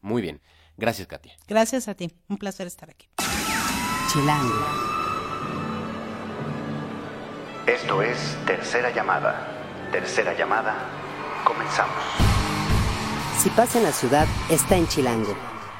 Muy 0.00 0.22
bien. 0.22 0.40
Gracias, 0.76 1.06
Katia. 1.06 1.36
Gracias 1.46 1.88
a 1.88 1.94
ti. 1.94 2.10
Un 2.28 2.38
placer 2.38 2.66
estar 2.66 2.90
aquí. 2.90 3.08
Chilango. 4.10 4.54
Esto 7.66 8.02
es 8.02 8.18
Tercera 8.46 8.92
Llamada. 8.94 9.46
Tercera 9.92 10.36
Llamada. 10.36 10.88
Comenzamos. 11.44 12.49
Si 13.42 13.48
pasa 13.48 13.78
en 13.78 13.84
la 13.84 13.92
ciudad, 13.92 14.28
está 14.50 14.76
en 14.76 14.86
Chilango. 14.86 15.34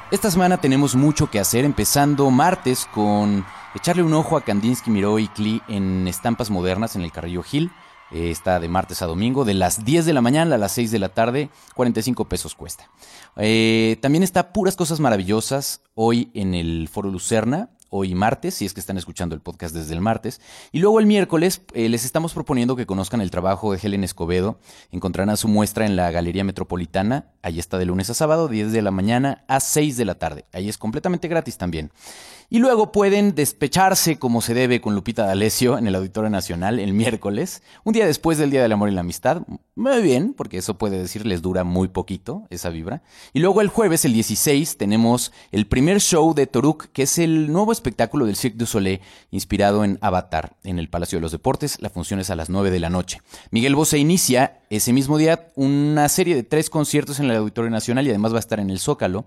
Esta 0.09 0.31
semana 0.31 0.59
tenemos 0.59 0.95
mucho 0.95 1.29
que 1.29 1.39
hacer, 1.39 1.63
empezando 1.63 2.31
martes 2.31 2.87
con 2.91 3.45
echarle 3.75 4.01
un 4.01 4.15
ojo 4.15 4.35
a 4.35 4.41
Kandinsky, 4.41 4.89
Miró 4.89 5.19
y 5.19 5.27
Klee 5.27 5.61
en 5.67 6.07
estampas 6.07 6.49
modernas 6.49 6.95
en 6.95 7.03
el 7.03 7.11
Carrillo 7.11 7.43
Gil. 7.43 7.69
Eh, 8.09 8.31
está 8.31 8.59
de 8.59 8.67
martes 8.67 9.03
a 9.03 9.05
domingo, 9.05 9.45
de 9.45 9.53
las 9.53 9.85
10 9.85 10.07
de 10.07 10.13
la 10.13 10.21
mañana 10.21 10.55
a 10.55 10.57
las 10.57 10.71
6 10.71 10.89
de 10.89 10.97
la 10.97 11.09
tarde, 11.09 11.51
45 11.75 12.25
pesos 12.25 12.55
cuesta. 12.55 12.89
Eh, 13.35 13.99
también 14.01 14.23
está 14.23 14.53
Puras 14.53 14.75
Cosas 14.75 14.99
Maravillosas 14.99 15.83
hoy 15.93 16.31
en 16.33 16.55
el 16.55 16.89
Foro 16.91 17.11
Lucerna, 17.11 17.69
hoy 17.91 18.15
martes, 18.15 18.55
si 18.55 18.65
es 18.65 18.73
que 18.73 18.79
están 18.79 18.97
escuchando 18.97 19.35
el 19.35 19.41
podcast 19.41 19.75
desde 19.75 19.93
el 19.93 20.01
martes. 20.01 20.41
Y 20.71 20.79
luego 20.79 20.99
el 20.99 21.05
miércoles 21.05 21.61
eh, 21.73 21.89
les 21.89 22.05
estamos 22.05 22.33
proponiendo 22.33 22.75
que 22.75 22.87
conozcan 22.87 23.21
el 23.21 23.29
trabajo 23.29 23.71
de 23.71 23.79
Helen 23.83 24.03
Escobedo. 24.03 24.59
Encontrarán 24.91 25.37
su 25.37 25.47
muestra 25.47 25.85
en 25.85 25.95
la 25.95 26.09
Galería 26.09 26.43
Metropolitana. 26.43 27.25
Ahí 27.43 27.59
está 27.59 27.77
de 27.77 27.85
lunes 27.85 28.09
a 28.09 28.13
sábado, 28.13 28.47
10 28.47 28.71
de 28.71 28.81
la 28.81 28.91
mañana 28.91 29.43
a 29.47 29.59
6 29.59 29.97
de 29.97 30.05
la 30.05 30.15
tarde. 30.15 30.45
Ahí 30.53 30.69
es 30.69 30.77
completamente 30.77 31.27
gratis 31.27 31.57
también. 31.57 31.91
Y 32.53 32.59
luego 32.59 32.91
pueden 32.91 33.33
despecharse 33.33 34.19
como 34.19 34.41
se 34.41 34.53
debe 34.53 34.81
con 34.81 34.93
Lupita 34.93 35.25
D'Alessio 35.25 35.77
en 35.77 35.87
el 35.87 35.95
Auditorio 35.95 36.29
Nacional 36.29 36.81
el 36.81 36.91
miércoles, 36.91 37.63
un 37.85 37.93
día 37.93 38.05
después 38.05 38.37
del 38.37 38.51
Día 38.51 38.61
del 38.61 38.73
Amor 38.73 38.89
y 38.89 38.91
la 38.91 38.99
Amistad. 38.99 39.43
Muy 39.75 40.01
bien, 40.01 40.33
porque 40.33 40.57
eso 40.57 40.77
puede 40.77 40.97
decir 40.97 41.25
les 41.25 41.41
dura 41.41 41.63
muy 41.63 41.87
poquito 41.87 42.47
esa 42.49 42.67
vibra. 42.67 43.03
Y 43.31 43.39
luego 43.39 43.61
el 43.61 43.69
jueves, 43.69 44.03
el 44.03 44.11
16, 44.11 44.75
tenemos 44.75 45.31
el 45.53 45.65
primer 45.65 46.01
show 46.01 46.33
de 46.33 46.45
Toruk, 46.45 46.87
que 46.87 47.03
es 47.03 47.19
el 47.19 47.53
nuevo 47.53 47.71
espectáculo 47.71 48.25
del 48.25 48.35
Cirque 48.35 48.57
du 48.57 48.65
Soleil 48.65 48.99
inspirado 49.31 49.85
en 49.85 49.97
Avatar 50.01 50.57
en 50.65 50.77
el 50.77 50.89
Palacio 50.89 51.19
de 51.19 51.21
los 51.21 51.31
Deportes. 51.31 51.81
La 51.81 51.89
función 51.89 52.19
es 52.19 52.31
a 52.31 52.35
las 52.35 52.49
9 52.49 52.69
de 52.69 52.81
la 52.81 52.89
noche. 52.89 53.21
Miguel 53.51 53.75
Bosé 53.75 53.97
inicia 53.97 54.59
ese 54.69 54.91
mismo 54.91 55.17
día 55.17 55.47
una 55.55 56.09
serie 56.09 56.35
de 56.35 56.43
tres 56.43 56.69
conciertos 56.69 57.21
en 57.21 57.27
el 57.27 57.37
Auditorio 57.37 57.71
Nacional 57.71 58.05
y 58.05 58.09
además 58.09 58.33
va 58.33 58.37
a 58.37 58.41
estar 58.41 58.59
en 58.59 58.69
el 58.69 58.79
Zócalo. 58.79 59.23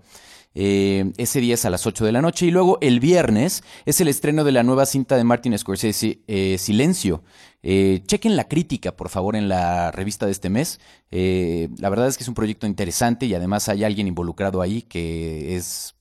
Eh, 0.55 1.11
ese 1.17 1.41
día 1.41 1.53
es 1.53 1.65
a 1.65 1.69
las 1.69 1.85
8 1.85 2.05
de 2.05 2.11
la 2.11 2.21
noche. 2.21 2.47
Y 2.47 2.51
luego 2.51 2.79
el 2.81 2.99
viernes 2.99 3.63
es 3.85 4.01
el 4.01 4.07
estreno 4.07 4.43
de 4.43 4.53
la 4.53 4.63
nueva 4.63 4.85
cinta 4.85 5.17
de 5.17 5.23
Martin 5.23 5.57
Scorsese, 5.57 6.19
eh, 6.27 6.57
Silencio. 6.57 7.23
Eh, 7.61 8.01
chequen 8.07 8.35
la 8.35 8.47
crítica, 8.47 8.95
por 8.95 9.09
favor, 9.09 9.35
en 9.35 9.49
la 9.49 9.91
revista 9.91 10.25
de 10.25 10.31
este 10.31 10.49
mes. 10.49 10.79
la 11.11 11.89
verdad 11.89 12.07
es 12.07 12.17
que 12.17 12.23
es 12.23 12.27
un 12.27 12.35
proyecto 12.35 12.67
interesante 12.67 13.25
y 13.25 13.33
además 13.33 13.69
hay 13.69 13.83
alguien 13.83 14.07
involucrado 14.07 14.61
ahí 14.61 14.81
que 14.81 15.55
es 15.55 15.95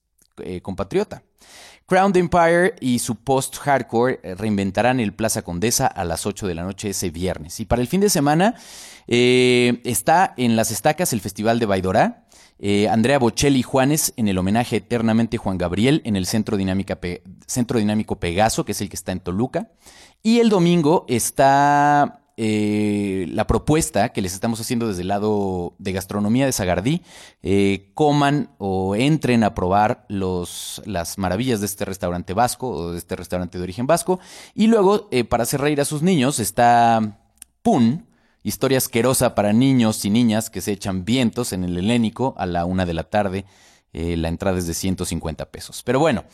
compatriota. 0.63 1.23
Crown 1.87 2.17
Empire 2.17 2.75
y 2.81 2.99
su 2.99 3.17
post-hardcore 3.17 4.37
reinventarán 4.37 5.01
el 5.01 5.13
Plaza 5.13 5.43
Condesa 5.43 5.87
a 5.87 6.05
las 6.05 6.27
8 6.27 6.47
de 6.47 6.55
la 6.55 6.65
noche 6.65 6.91
ese 6.91 7.11
viernes. 7.11 7.61
Y 7.61 7.67
para 7.67 7.83
el 7.83 7.89
fin 7.89 8.01
de 8.01 8.09
semana 8.09 8.55
está 9.07 10.35
en 10.37 10.57
las 10.57 10.71
estacas 10.71 11.13
el 11.13 11.21
Festival 11.21 11.59
de 11.59 11.67
Baidorá. 11.67 12.25
Eh, 12.59 12.89
Andrea 12.89 13.19
Bocelli 13.19 13.63
Juanes 13.63 14.15
en 14.17 14.29
el 14.29 14.39
homenaje 14.39 14.77
eternamente 14.77 15.39
Juan 15.39 15.59
Gabriel 15.59 16.01
en 16.05 16.17
el 16.17 16.25
Centro, 16.25 16.57
Centro 17.47 17.79
Dinámico 17.79 18.21
Pegaso, 18.21 18.65
que 18.65 18.73
es 18.73 18.81
el 18.81 18.89
que 18.89 18.97
está 18.97 19.13
en 19.13 19.21
Toluca. 19.21 19.71
Y 20.23 20.39
el 20.39 20.49
domingo 20.49 21.05
está 21.09 22.24
eh, 22.37 23.27
la 23.31 23.47
propuesta 23.47 24.11
que 24.11 24.23
les 24.23 24.35
estamos 24.35 24.61
haciendo 24.61 24.89
desde 24.89 25.03
el 25.03 25.09
lado 25.09 25.75
de 25.79 25.93
gastronomía 25.93 26.47
de 26.47 26.53
Sagardí. 26.53 27.03
Eh, 27.43 27.91
coman 27.95 28.51
o 28.59 28.97
entren 28.97 29.45
a 29.45 29.55
probar 29.55 30.05
los, 30.09 30.83
las 30.87 31.19
maravillas 31.19 31.61
de 31.61 31.67
este 31.67 31.85
restaurante 31.85 32.35
vasco 32.35 32.69
o 32.69 32.93
de 32.93 32.99
este 32.99 33.17
restaurante 33.17 33.59
de 33.59 33.65
origen 33.65 33.87
vasco. 33.87 34.21
Y 34.55 34.67
luego, 34.67 35.09
para 35.29 35.43
hacer 35.45 35.61
reír 35.61 35.81
a 35.81 35.85
sus 35.85 36.03
niños, 36.03 36.39
está 36.39 37.19
Pun 37.63 38.07
Historia 38.47 38.77
asquerosa 38.77 39.35
para 39.35 39.55
niños 39.55 40.05
y 40.05 40.11
niñas 40.11 40.51
que 40.51 40.61
se 40.61 40.73
echan 40.73 41.07
vientos 41.07 41.55
en 41.55 41.65
el 41.65 41.79
helénico 41.79 42.35
a 42.37 42.45
la 42.45 42.67
una 42.67 42.85
de 42.85 42.93
la 42.93 43.05
tarde. 43.05 43.47
Eh, 43.95 44.17
la 44.17 44.29
entrada 44.29 44.59
es 44.59 44.67
de 44.67 44.75
150 44.75 45.47
pesos. 45.47 45.83
Pero 45.83 46.01
bueno, 46.01 46.25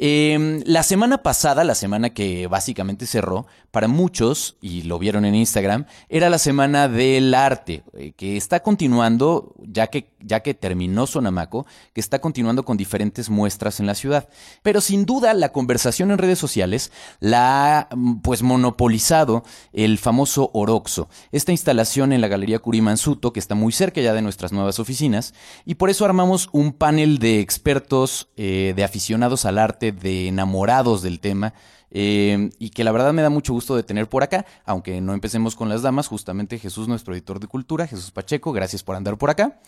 Em, 0.00 0.62
la 0.64 0.84
semana 0.84 1.24
pasada, 1.24 1.64
la 1.64 1.74
semana 1.74 2.10
que 2.10 2.46
básicamente 2.46 3.04
cerró, 3.04 3.46
para 3.72 3.88
muchos, 3.88 4.56
y 4.60 4.82
lo 4.82 4.96
vieron 5.00 5.24
en 5.24 5.34
Instagram, 5.34 5.86
era 6.08 6.30
la 6.30 6.38
semana 6.38 6.86
del 6.86 7.34
arte, 7.34 7.82
eh, 7.94 8.12
que 8.16 8.36
está 8.36 8.60
continuando, 8.60 9.56
ya 9.58 9.88
que, 9.88 10.12
ya 10.20 10.38
que 10.40 10.54
terminó 10.54 11.08
Sonamaco, 11.08 11.66
que 11.92 12.00
está 12.00 12.20
continuando 12.20 12.64
con 12.64 12.76
diferentes 12.76 13.28
muestras 13.28 13.80
en 13.80 13.86
la 13.86 13.96
ciudad. 13.96 14.28
Pero 14.62 14.80
sin 14.80 15.04
duda, 15.04 15.34
la 15.34 15.50
conversación 15.50 16.12
en 16.12 16.18
redes 16.18 16.38
sociales 16.38 16.92
la 17.18 17.80
ha 17.80 17.88
mm, 17.96 18.20
pues 18.20 18.44
monopolizado 18.44 19.42
el 19.72 19.98
famoso 19.98 20.52
Oroxo, 20.54 21.08
esta 21.32 21.50
instalación 21.50 22.12
en 22.12 22.20
la 22.20 22.28
Galería 22.28 22.60
Curimansuto, 22.60 23.32
que 23.32 23.40
está 23.40 23.56
muy 23.56 23.72
cerca 23.72 24.00
ya 24.00 24.14
de 24.14 24.22
nuestras 24.22 24.52
nuevas 24.52 24.78
oficinas, 24.78 25.34
y 25.64 25.74
por 25.74 25.90
eso 25.90 26.04
armamos 26.04 26.48
un 26.52 26.72
panel 26.72 26.97
de 26.98 27.40
expertos, 27.40 28.28
eh, 28.36 28.72
de 28.74 28.84
aficionados 28.84 29.44
al 29.44 29.58
arte, 29.58 29.92
de 29.92 30.28
enamorados 30.28 31.00
del 31.02 31.20
tema. 31.20 31.54
Eh, 31.90 32.50
y 32.58 32.70
que 32.70 32.84
la 32.84 32.92
verdad 32.92 33.12
me 33.12 33.22
da 33.22 33.30
mucho 33.30 33.52
gusto 33.52 33.74
de 33.76 33.82
tener 33.82 34.08
por 34.08 34.22
acá, 34.22 34.44
aunque 34.64 35.00
no 35.00 35.14
empecemos 35.14 35.56
con 35.56 35.68
las 35.68 35.82
damas, 35.82 36.06
justamente 36.06 36.58
Jesús, 36.58 36.88
nuestro 36.88 37.14
editor 37.14 37.40
de 37.40 37.46
cultura, 37.46 37.86
Jesús 37.86 38.10
Pacheco, 38.10 38.52
gracias 38.52 38.82
por 38.82 38.96
andar 38.96 39.16
por 39.16 39.30
acá. 39.30 39.58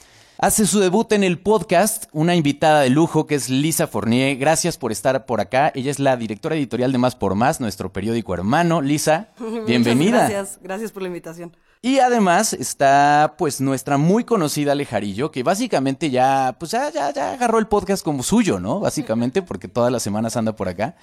Hace 0.42 0.66
su 0.66 0.80
debut 0.80 1.12
en 1.12 1.22
el 1.22 1.38
podcast 1.38 2.06
una 2.12 2.34
invitada 2.34 2.80
de 2.80 2.88
lujo 2.88 3.26
que 3.26 3.34
es 3.34 3.50
Lisa 3.50 3.86
Fournier. 3.86 4.38
Gracias 4.38 4.78
por 4.78 4.90
estar 4.90 5.26
por 5.26 5.38
acá. 5.38 5.70
Ella 5.74 5.90
es 5.90 5.98
la 5.98 6.16
directora 6.16 6.56
editorial 6.56 6.92
de 6.92 6.96
Más 6.96 7.14
por 7.14 7.34
Más, 7.34 7.60
nuestro 7.60 7.92
periódico 7.92 8.32
hermano. 8.32 8.80
Lisa, 8.80 9.28
bienvenida. 9.66 10.30
gracias, 10.30 10.58
gracias 10.62 10.92
por 10.92 11.02
la 11.02 11.08
invitación. 11.08 11.54
Y 11.82 11.98
además 11.98 12.54
está 12.54 13.34
pues 13.36 13.60
nuestra 13.60 13.98
muy 13.98 14.24
conocida 14.24 14.72
Alejarillo, 14.72 15.30
que 15.30 15.42
básicamente 15.42 16.08
ya, 16.08 16.56
pues 16.58 16.70
ya, 16.70 16.90
ya, 16.90 17.12
ya 17.12 17.32
agarró 17.32 17.58
el 17.58 17.66
podcast 17.66 18.02
como 18.02 18.22
suyo, 18.22 18.60
¿no? 18.60 18.80
Básicamente, 18.80 19.42
porque 19.42 19.68
todas 19.68 19.92
las 19.92 20.02
semanas 20.02 20.38
anda 20.38 20.56
por 20.56 20.68
acá. 20.68 20.96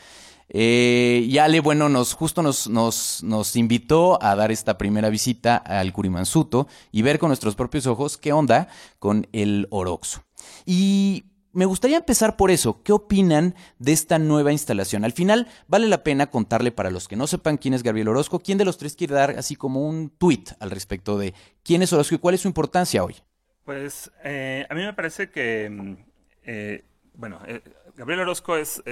Eh, 0.49 1.25
y 1.27 1.37
Ale, 1.39 1.59
bueno, 1.59 1.89
nos, 1.89 2.13
justo 2.13 2.41
nos, 2.41 2.69
nos, 2.69 3.23
nos 3.23 3.55
invitó 3.55 4.21
a 4.23 4.35
dar 4.35 4.51
esta 4.51 4.77
primera 4.77 5.09
visita 5.09 5.57
al 5.57 5.91
Curimansuto 5.91 6.67
y 6.91 7.01
ver 7.01 7.19
con 7.19 7.29
nuestros 7.29 7.55
propios 7.55 7.85
ojos 7.87 8.17
qué 8.17 8.31
onda 8.33 8.69
con 8.99 9.27
el 9.33 9.67
Oroxo. 9.71 10.23
Y 10.65 11.25
me 11.57 11.65
gustaría 11.65 11.97
empezar 11.97 12.37
por 12.37 12.51
eso. 12.51 12.83
¿Qué 12.83 12.91
opinan 12.91 13.55
de 13.79 13.91
esta 13.91 14.19
nueva 14.19 14.51
instalación? 14.51 15.03
Al 15.03 15.11
final, 15.11 15.47
vale 15.67 15.87
la 15.87 16.03
pena 16.03 16.29
contarle 16.29 16.71
para 16.71 16.91
los 16.91 17.07
que 17.07 17.15
no 17.15 17.25
sepan 17.25 17.57
quién 17.57 17.73
es 17.73 17.81
Gabriel 17.81 18.09
Orozco, 18.09 18.39
quién 18.39 18.59
de 18.59 18.65
los 18.65 18.77
tres 18.77 18.95
quiere 18.95 19.15
dar 19.15 19.31
así 19.39 19.55
como 19.55 19.81
un 19.81 20.11
tweet 20.11 20.43
al 20.59 20.69
respecto 20.69 21.17
de 21.17 21.33
quién 21.63 21.81
es 21.81 21.91
Orozco 21.91 22.13
y 22.13 22.19
cuál 22.19 22.35
es 22.35 22.41
su 22.41 22.47
importancia 22.47 23.03
hoy. 23.03 23.15
Pues 23.63 24.11
eh, 24.23 24.67
a 24.69 24.75
mí 24.75 24.81
me 24.83 24.93
parece 24.93 25.31
que, 25.31 25.67
mm, 25.69 25.95
eh, 26.43 26.85
bueno, 27.15 27.39
eh, 27.47 27.61
Gabriel 27.95 28.21
Orozco 28.21 28.55
es, 28.55 28.83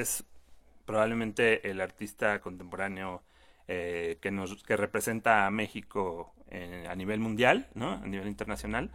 probablemente 0.85 1.69
el 1.69 1.81
artista 1.81 2.39
contemporáneo 2.41 3.23
que, 3.67 4.29
nos, 4.31 4.63
que 4.63 4.77
representa 4.77 5.47
a 5.47 5.51
México 5.51 6.33
a 6.51 6.95
nivel 6.95 7.19
mundial, 7.19 7.67
¿no? 7.73 7.93
A 7.93 8.05
nivel 8.05 8.27
internacional. 8.27 8.91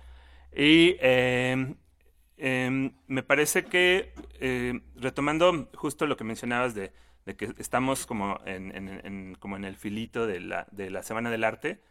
Y 0.55 0.96
Em, 2.42 2.94
me 3.07 3.22
parece 3.22 3.66
que, 3.66 4.14
eh, 4.40 4.81
retomando 4.96 5.68
justo 5.74 6.07
lo 6.07 6.16
que 6.16 6.24
mencionabas 6.24 6.74
de, 6.74 6.90
que 7.37 7.53
estamos 7.59 8.07
como 8.07 8.40
en, 8.46 9.37
como 9.38 9.57
en 9.57 9.64
el 9.66 9.76
filito 9.76 10.26
de 10.26 10.40
la, 10.40 10.66
de 10.70 10.88
la 10.88 11.03
Semana 11.03 11.31
del 11.31 11.44
Arte, 11.44 11.83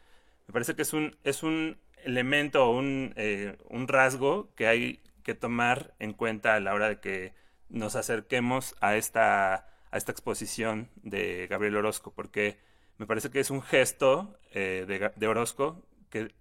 me 0.48 0.54
parece 0.54 0.76
que 0.76 0.82
es 0.82 0.94
un, 0.94 1.16
es 1.24 1.44
un 1.44 1.78
elemento, 2.04 2.72
un, 2.72 3.14
eh, 3.16 3.58
un 3.70 3.88
rasgo 3.88 4.50
que 4.56 4.68
hay 4.68 5.02
que 5.24 5.36
tomar 5.36 5.94
en 6.00 6.14
cuenta 6.14 6.56
a 6.56 6.60
la 6.60 6.74
hora 6.74 6.90
de 6.90 7.00
que 7.00 7.34
nos 7.70 7.96
acerquemos 7.96 8.76
a 8.82 8.96
esta, 8.96 9.68
a 9.91 9.97
esta 9.97 10.12
exposición 10.12 10.89
de 11.04 11.47
Gabriel 11.47 11.78
Orozco, 11.78 12.12
porque 12.12 12.58
me 12.97 13.08
parece 13.08 13.30
que 13.30 13.39
es 13.39 13.49
un 13.49 13.62
gesto 13.62 14.38
eh, 14.52 14.86
de, 14.88 15.12
de, 15.15 15.28
Orozco 15.28 15.82
que 16.10 16.34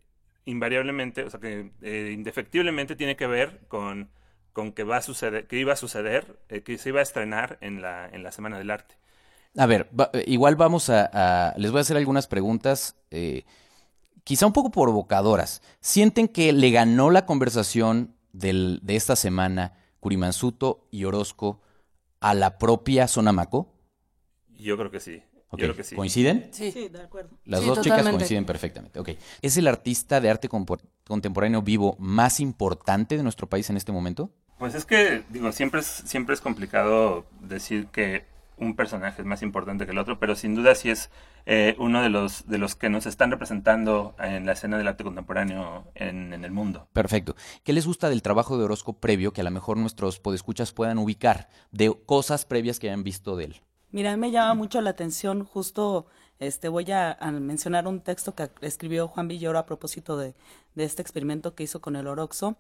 invariablemente, 0.44 1.22
o 1.22 1.30
sea, 1.30 1.40
que 1.40 1.70
eh, 1.82 2.12
indefectiblemente 2.12 2.96
tiene 2.96 3.16
que 3.16 3.26
ver 3.26 3.60
con, 3.68 4.10
con 4.52 4.72
que 4.72 4.82
va 4.84 4.98
a 4.98 5.02
suceder, 5.02 5.46
que 5.46 5.56
iba 5.58 5.72
a 5.72 5.76
suceder, 5.76 6.40
eh, 6.48 6.62
que 6.62 6.76
se 6.78 6.90
iba 6.90 7.00
a 7.00 7.02
estrenar 7.02 7.58
en 7.60 7.80
la, 7.80 8.08
en 8.08 8.22
la 8.22 8.32
Semana 8.32 8.58
del 8.58 8.70
Arte. 8.70 8.96
A 9.56 9.66
ver, 9.66 9.88
igual 10.26 10.56
vamos 10.56 10.90
a, 10.90 11.54
Les 11.56 11.70
voy 11.70 11.78
a 11.78 11.80
hacer 11.80 11.96
algunas 11.96 12.26
preguntas, 12.26 12.96
quizá 14.22 14.46
un 14.46 14.52
poco 14.52 14.70
provocadoras. 14.70 15.62
¿Sienten 15.80 16.28
que 16.28 16.52
le 16.52 16.70
ganó 16.70 17.10
la 17.10 17.24
conversación 17.24 18.14
del, 18.32 18.78
de 18.82 18.96
esta 18.96 19.16
semana 19.16 19.72
Curimansuto 20.00 20.86
y 20.90 21.04
Orozco 21.04 21.62
a 22.20 22.34
la 22.34 22.58
propia 22.58 23.08
Sonamaco? 23.08 23.74
Yo 24.56 24.76
creo 24.76 24.90
que 24.90 25.00
sí. 25.00 25.22
¿Coinciden? 25.96 26.48
Sí. 26.52 26.88
de 26.88 27.02
acuerdo. 27.02 27.30
Las 27.44 27.64
dos 27.64 27.80
chicas 27.80 28.06
coinciden 28.06 28.44
perfectamente. 28.44 29.00
Ok. 29.00 29.10
¿Es 29.40 29.56
el 29.56 29.66
artista 29.66 30.20
de 30.20 30.28
arte 30.28 30.48
contemporáneo 30.48 31.62
vivo 31.62 31.96
más 31.98 32.40
importante 32.40 33.16
de 33.16 33.22
nuestro 33.22 33.48
país 33.48 33.70
en 33.70 33.78
este 33.78 33.92
momento? 33.92 34.30
Pues 34.58 34.74
es 34.74 34.84
que, 34.84 35.22
digo, 35.30 35.50
siempre 35.52 35.80
es, 35.80 35.86
siempre 35.86 36.34
es 36.34 36.40
complicado 36.40 37.24
decir 37.40 37.86
que 37.86 38.26
un 38.60 38.76
personaje 38.76 39.22
es 39.22 39.26
más 39.26 39.42
importante 39.42 39.84
que 39.86 39.92
el 39.92 39.98
otro, 39.98 40.18
pero 40.18 40.34
sin 40.34 40.54
duda 40.54 40.74
sí 40.74 40.90
es 40.90 41.10
eh, 41.46 41.76
uno 41.78 42.02
de 42.02 42.10
los, 42.10 42.46
de 42.46 42.58
los 42.58 42.74
que 42.74 42.90
nos 42.90 43.06
están 43.06 43.30
representando 43.30 44.14
en 44.18 44.46
la 44.46 44.52
escena 44.52 44.78
del 44.78 44.88
arte 44.88 45.04
contemporáneo 45.04 45.84
en, 45.94 46.32
en, 46.32 46.44
el 46.44 46.50
mundo. 46.50 46.88
Perfecto. 46.92 47.36
¿Qué 47.64 47.72
les 47.72 47.86
gusta 47.86 48.08
del 48.08 48.22
trabajo 48.22 48.58
de 48.58 48.64
Orozco 48.64 48.94
previo 48.94 49.32
que 49.32 49.40
a 49.40 49.44
lo 49.44 49.50
mejor 49.50 49.76
nuestros 49.76 50.20
podescuchas 50.20 50.72
puedan 50.72 50.98
ubicar 50.98 51.48
de 51.72 51.92
cosas 52.06 52.44
previas 52.44 52.78
que 52.78 52.88
hayan 52.88 53.04
visto 53.04 53.36
de 53.36 53.44
él? 53.44 53.60
Mira, 53.90 54.16
me 54.16 54.30
llama 54.30 54.54
mucho 54.54 54.80
la 54.82 54.90
atención, 54.90 55.44
justo 55.44 56.06
este 56.38 56.68
voy 56.68 56.90
a, 56.92 57.18
mencionar 57.32 57.88
un 57.88 58.00
texto 58.00 58.34
que 58.34 58.50
escribió 58.60 59.08
Juan 59.08 59.28
Villoro 59.28 59.58
a 59.58 59.66
propósito 59.66 60.16
de, 60.16 60.34
de 60.74 60.84
este 60.84 61.02
experimento 61.02 61.54
que 61.54 61.64
hizo 61.64 61.80
con 61.80 61.96
el 61.96 62.06
Oroxo, 62.06 62.56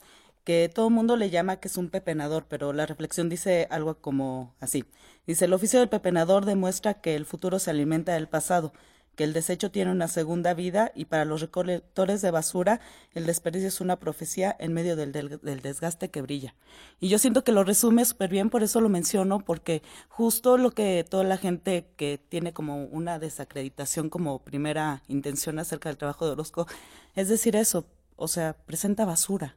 que 0.48 0.70
todo 0.74 0.88
el 0.88 0.94
mundo 0.94 1.18
le 1.18 1.28
llama 1.28 1.56
que 1.56 1.68
es 1.68 1.76
un 1.76 1.90
pepenador, 1.90 2.46
pero 2.48 2.72
la 2.72 2.86
reflexión 2.86 3.28
dice 3.28 3.68
algo 3.70 4.00
como 4.00 4.54
así. 4.60 4.86
Dice, 5.26 5.44
el 5.44 5.52
oficio 5.52 5.78
del 5.78 5.90
pepenador 5.90 6.46
demuestra 6.46 7.02
que 7.02 7.16
el 7.16 7.26
futuro 7.26 7.58
se 7.58 7.68
alimenta 7.68 8.14
del 8.14 8.28
pasado, 8.28 8.72
que 9.14 9.24
el 9.24 9.34
desecho 9.34 9.70
tiene 9.70 9.90
una 9.90 10.08
segunda 10.08 10.54
vida 10.54 10.90
y 10.94 11.04
para 11.04 11.26
los 11.26 11.42
recolectores 11.42 12.22
de 12.22 12.30
basura 12.30 12.80
el 13.12 13.26
desperdicio 13.26 13.68
es 13.68 13.82
una 13.82 13.98
profecía 13.98 14.56
en 14.58 14.72
medio 14.72 14.96
del, 14.96 15.12
del, 15.12 15.60
desgaste 15.60 16.08
que 16.08 16.22
brilla. 16.22 16.54
Y 16.98 17.10
yo 17.10 17.18
siento 17.18 17.44
que 17.44 17.52
lo 17.52 17.62
resume 17.62 18.06
súper 18.06 18.30
bien, 18.30 18.48
por 18.48 18.62
eso 18.62 18.80
lo 18.80 18.88
menciono, 18.88 19.40
porque 19.40 19.82
justo 20.08 20.56
lo 20.56 20.70
que 20.70 21.04
toda 21.06 21.24
la 21.24 21.36
gente 21.36 21.90
que 21.98 22.18
tiene 22.26 22.54
como 22.54 22.84
una 22.84 23.18
desacreditación 23.18 24.08
como 24.08 24.38
primera 24.38 25.02
intención 25.08 25.58
acerca 25.58 25.90
del 25.90 25.98
trabajo 25.98 26.24
de 26.24 26.32
Orozco, 26.32 26.66
es 27.14 27.28
decir 27.28 27.54
eso, 27.54 27.84
o 28.16 28.28
sea, 28.28 28.56
presenta 28.64 29.04
basura. 29.04 29.54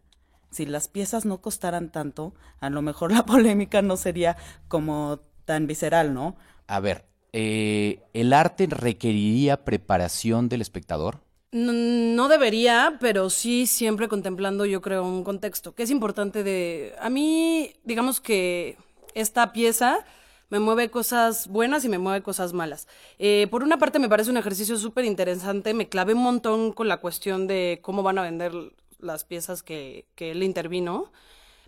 Si 0.52 0.66
las 0.66 0.88
piezas 0.88 1.26
no 1.26 1.42
costaran 1.42 1.92
tanto, 1.92 2.34
a 2.60 2.70
lo 2.70 2.82
mejor 2.82 3.12
la 3.12 3.26
polémica 3.26 3.82
no 3.82 3.98
sería 3.98 4.38
como 4.68 5.22
tan 5.46 5.66
visceral, 5.66 6.14
¿no? 6.14 6.36
A 6.68 6.80
ver, 6.80 7.06
eh, 7.34 8.04
¿el 8.14 8.34
arte 8.34 8.68
requeriría 8.68 9.64
preparación 9.64 10.50
del 10.50 10.62
espectador? 10.62 11.22
No, 11.54 12.30
debería, 12.30 12.98
pero 13.02 13.30
sí 13.30 13.66
siempre 13.68 14.08
contemplando, 14.08 14.66
yo 14.66 14.82
creo, 14.82 15.04
un 15.04 15.26
contexto, 15.26 15.76
que 15.76 15.84
es 15.84 15.92
importante 15.92 16.44
de... 16.44 16.96
A 17.02 17.10
mí, 17.10 17.74
digamos 17.84 18.22
que 18.22 18.78
esta 19.16 19.52
pieza 19.52 20.06
me 20.50 20.60
mueve 20.60 20.90
cosas 20.90 21.48
buenas 21.48 21.84
y 21.84 21.90
me 21.90 21.98
mueve 21.98 22.24
cosas 22.24 22.54
malas. 22.54 22.88
Eh, 23.20 23.48
por 23.52 23.64
una 23.64 23.78
parte 23.80 24.00
me 24.00 24.08
parece 24.08 24.30
un 24.30 24.38
ejercicio 24.38 24.78
súper 24.78 25.04
interesante, 25.04 25.74
me 25.74 25.90
clavé 25.90 26.14
un 26.14 26.24
montón 26.24 26.72
con 26.72 26.88
la 26.88 26.98
cuestión 26.98 27.48
de 27.48 27.80
cómo 27.82 28.02
van 28.02 28.18
a 28.18 28.24
vender 28.24 28.54
las 29.02 29.24
piezas 29.24 29.64
que, 29.64 30.06
que 30.16 30.32
él 30.32 30.44
intervino. 30.44 31.12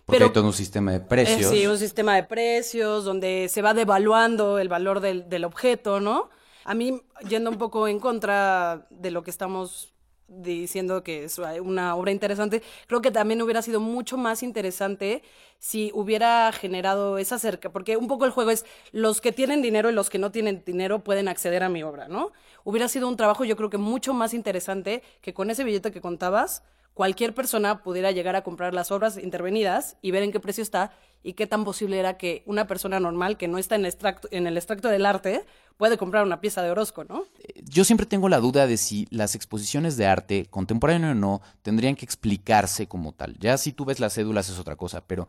Porque 0.06 0.24
hay 0.24 0.30
todo 0.30 0.46
un 0.46 0.52
sistema 0.52 0.92
de 0.92 1.00
precios. 1.00 1.50
sí, 1.50 1.66
un 1.66 1.78
sistema 1.78 2.14
de 2.14 2.24
precios 2.24 3.04
donde 3.04 3.48
se 3.48 3.62
va 3.62 3.72
devaluando 3.72 4.58
el 4.58 4.68
valor 4.68 5.00
del, 5.00 5.28
del 5.28 5.44
objeto, 5.44 6.00
¿no? 6.00 6.28
A 6.64 6.74
mí, 6.74 7.00
yendo 7.28 7.50
un 7.50 7.58
poco 7.58 7.88
en 7.88 8.00
contra 8.00 8.86
de 8.90 9.10
lo 9.10 9.22
que 9.22 9.30
estamos 9.30 9.94
diciendo 10.26 11.02
que 11.02 11.24
es 11.24 11.38
una 11.38 11.94
obra 11.94 12.10
interesante, 12.10 12.62
creo 12.86 13.02
que 13.02 13.10
también 13.10 13.42
hubiera 13.42 13.62
sido 13.62 13.80
mucho 13.80 14.16
más 14.16 14.42
interesante 14.42 15.22
si 15.58 15.90
hubiera 15.94 16.50
generado 16.52 17.18
esa 17.18 17.38
cerca, 17.38 17.70
porque 17.70 17.96
un 17.96 18.08
poco 18.08 18.24
el 18.24 18.30
juego 18.30 18.50
es 18.50 18.64
los 18.92 19.20
que 19.20 19.32
tienen 19.32 19.62
dinero 19.62 19.90
y 19.90 19.92
los 19.92 20.10
que 20.10 20.18
no 20.18 20.30
tienen 20.30 20.62
dinero 20.64 21.04
pueden 21.04 21.28
acceder 21.28 21.62
a 21.62 21.68
mi 21.68 21.82
obra, 21.82 22.08
¿no? 22.08 22.32
Hubiera 22.64 22.88
sido 22.88 23.08
un 23.08 23.16
trabajo 23.16 23.44
yo 23.44 23.56
creo 23.56 23.70
que 23.70 23.78
mucho 23.78 24.14
más 24.14 24.34
interesante 24.34 25.02
que 25.20 25.34
con 25.34 25.50
ese 25.50 25.64
billete 25.64 25.92
que 25.92 26.00
contabas 26.00 26.62
cualquier 26.94 27.34
persona 27.34 27.82
pudiera 27.82 28.12
llegar 28.12 28.36
a 28.36 28.42
comprar 28.42 28.72
las 28.72 28.90
obras 28.90 29.18
intervenidas 29.18 29.96
y 30.00 30.12
ver 30.12 30.22
en 30.22 30.32
qué 30.32 30.40
precio 30.40 30.62
está 30.62 30.92
y 31.22 31.32
qué 31.32 31.46
tan 31.46 31.64
posible 31.64 31.98
era 31.98 32.16
que 32.16 32.42
una 32.46 32.66
persona 32.66 33.00
normal 33.00 33.36
que 33.36 33.48
no 33.48 33.58
está 33.58 33.74
en 33.74 33.84
el 33.84 34.56
extracto, 34.56 34.88
del 34.88 35.06
arte 35.06 35.44
puede 35.76 35.98
comprar 35.98 36.24
una 36.24 36.40
pieza 36.40 36.62
de 36.62 36.70
Orozco, 36.70 37.04
¿no? 37.04 37.24
Yo 37.64 37.84
siempre 37.84 38.06
tengo 38.06 38.28
la 38.28 38.38
duda 38.38 38.66
de 38.66 38.76
si 38.76 39.08
las 39.10 39.34
exposiciones 39.34 39.96
de 39.96 40.06
arte, 40.06 40.46
contemporáneo 40.50 41.10
o 41.10 41.14
no, 41.14 41.42
tendrían 41.62 41.96
que 41.96 42.04
explicarse 42.04 42.86
como 42.86 43.12
tal. 43.12 43.36
Ya 43.38 43.58
si 43.58 43.72
tú 43.72 43.84
ves 43.84 44.00
las 44.00 44.14
cédulas 44.14 44.48
es 44.48 44.58
otra 44.58 44.76
cosa, 44.76 45.04
pero 45.06 45.28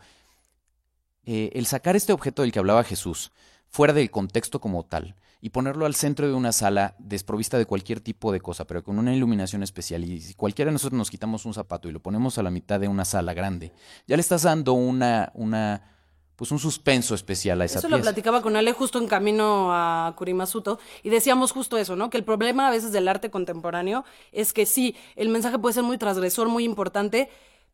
eh, 1.26 1.50
el 1.54 1.66
sacar 1.66 1.96
este 1.96 2.14
objeto 2.14 2.44
del 2.44 2.52
que 2.52 2.60
hablaba 2.60 2.84
Jesús 2.84 3.32
fuera 3.70 3.94
del 3.94 4.12
contexto 4.12 4.62
como 4.62 4.84
tal 4.84 5.16
y 5.42 5.50
ponerlo 5.50 5.86
al 5.86 5.96
centro 5.96 6.28
de 6.28 6.34
una 6.34 6.52
sala 6.52 6.96
desprovista 7.00 7.58
de 7.58 7.66
cualquier 7.66 8.00
tipo 8.00 8.32
de 8.32 8.42
cosa, 8.42 8.66
pero 8.66 8.84
con 8.84 8.98
una 8.98 9.14
iluminación 9.14 9.64
especial. 9.64 10.04
Y 10.04 10.20
si 10.22 10.34
cualquiera 10.34 10.70
de 10.70 10.74
nosotros 10.74 10.98
nos 10.98 11.10
quitamos 11.10 11.46
un 11.46 11.54
zapato 11.54 11.88
y 11.88 11.92
lo 11.92 12.02
ponemos 12.02 12.38
a 12.38 12.44
la 12.44 12.52
mitad 12.52 12.80
de 12.80 12.88
una 12.88 13.06
sala 13.06 13.34
grande, 13.34 13.72
ya 14.08 14.16
le 14.16 14.22
estás 14.22 14.44
dando 14.44 14.74
una, 14.74 15.32
una 15.36 15.96
pues 16.36 16.52
un 16.52 16.60
suspenso 16.60 17.16
especial 17.16 17.62
a 17.62 17.66
esa 17.66 17.80
Eso 17.80 17.90
lo 17.90 18.02
platicaba 18.02 18.42
con 18.42 18.56
Ale 18.56 18.74
justo 18.74 19.00
en 19.00 19.08
camino 19.08 19.70
a 19.72 20.14
Kurimazuto 20.18 20.80
y 21.02 21.10
decíamos 21.10 21.52
justo 21.52 21.78
eso, 21.78 21.96
¿no? 21.96 22.10
Que 22.10 22.18
el 22.18 22.24
problema 22.24 22.68
a 22.68 22.72
veces 22.72 22.92
del 22.92 23.08
arte 23.08 23.30
contemporáneo 23.30 24.04
es 24.32 24.52
que 24.52 24.66
sí, 24.66 24.96
el 25.16 25.30
mensaje 25.30 25.60
puede 25.60 25.74
ser 25.74 25.84
muy 25.84 25.98
transgresor, 25.98 26.50
muy 26.50 26.66
importante, 26.66 27.30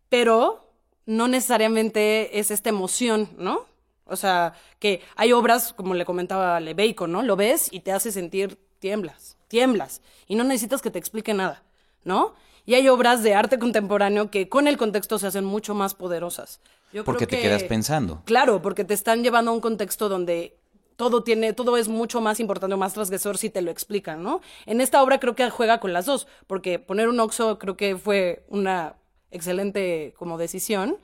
pero 0.10 0.71
no 1.06 1.28
necesariamente 1.28 2.39
es 2.39 2.52
esta 2.52 2.69
emoción, 2.69 3.30
¿no? 3.38 3.65
O 4.12 4.15
sea, 4.15 4.54
que 4.80 5.02
hay 5.15 5.34
obras, 5.34 5.74
como 5.74 5.93
le 5.93 6.06
comentaba 6.06 6.60
Le 6.60 6.74
Bacon, 6.74 7.12
¿no? 7.12 7.24
Lo 7.24 7.36
ves 7.36 7.69
y 7.71 7.80
te 7.80 7.91
hace 7.91 8.12
sentir 8.12 8.58
tiemblas, 8.80 9.38
tiemblas. 9.47 10.02
Y 10.28 10.36
no 10.36 10.43
necesitas 10.43 10.82
que 10.82 10.91
te 10.91 11.00
explique 11.00 11.34
nada, 11.34 11.63
¿no? 12.04 12.34
Y 12.65 12.76
hay 12.76 12.88
obras 12.89 13.24
de 13.24 13.34
arte 13.34 13.58
contemporáneo 13.58 14.30
que 14.30 14.47
con 14.50 14.67
el 14.67 14.78
contexto 14.78 15.17
se 15.17 15.28
hacen 15.28 15.45
mucho 15.45 15.74
más 15.74 15.95
poderosas. 15.95 16.60
Yo 16.93 17.04
porque 17.04 17.26
te 17.26 17.41
quedas 17.41 17.63
pensando. 17.63 18.21
Claro, 18.26 18.62
porque 18.62 18.84
te 18.84 18.93
están 18.93 19.24
llevando 19.24 19.52
a 19.52 19.54
un 19.54 19.62
contexto 19.62 20.10
donde 20.10 20.58
todo 20.95 21.24
tiene, 21.24 21.54
todo 21.54 21.78
es 21.78 21.88
mucho 21.88 22.21
más 22.21 22.39
importante 22.39 22.76
o 22.76 22.78
más 22.78 22.93
transgresor 22.93 23.38
si 23.38 23.50
te 23.50 23.62
lo 23.62 23.71
explican, 23.71 24.21
¿no? 24.21 24.41
En 24.65 24.82
esta 24.82 25.02
obra 25.02 25.19
creo 25.19 25.36
que 25.36 25.50
juega 25.50 25.80
con 25.80 25.93
las 25.93 26.06
dos, 26.06 26.28
porque 26.45 26.78
poner 26.78 27.10
un 27.10 27.19
oxo 27.19 27.58
creo 27.58 27.76
que 27.76 27.97
fue 27.97 28.45
una 28.50 28.95
excelente 29.32 30.13
como 30.17 30.38
decisión 30.38 30.97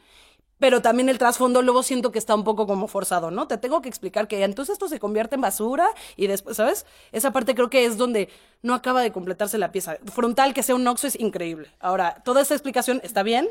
pero 0.59 0.81
también 0.81 1.09
el 1.09 1.17
trasfondo 1.17 1.61
luego 1.61 1.83
siento 1.83 2.11
que 2.11 2.19
está 2.19 2.35
un 2.35 2.43
poco 2.43 2.67
como 2.67 2.87
forzado, 2.87 3.31
¿no? 3.31 3.47
Te 3.47 3.57
tengo 3.57 3.81
que 3.81 3.89
explicar 3.89 4.27
que 4.27 4.43
entonces 4.43 4.73
esto 4.73 4.87
se 4.87 4.99
convierte 4.99 5.35
en 5.35 5.41
basura 5.41 5.87
y 6.15 6.27
después, 6.27 6.57
¿sabes? 6.57 6.85
Esa 7.11 7.31
parte 7.31 7.55
creo 7.55 7.69
que 7.69 7.85
es 7.85 7.97
donde 7.97 8.29
no 8.61 8.73
acaba 8.73 9.01
de 9.01 9.11
completarse 9.11 9.57
la 9.57 9.71
pieza. 9.71 9.97
Frontal 10.05 10.53
que 10.53 10.63
sea 10.63 10.75
un 10.75 10.87
oxo 10.87 11.07
es 11.07 11.19
increíble. 11.19 11.69
Ahora, 11.79 12.21
toda 12.23 12.41
esta 12.41 12.53
explicación 12.53 13.01
está 13.03 13.23
bien, 13.23 13.49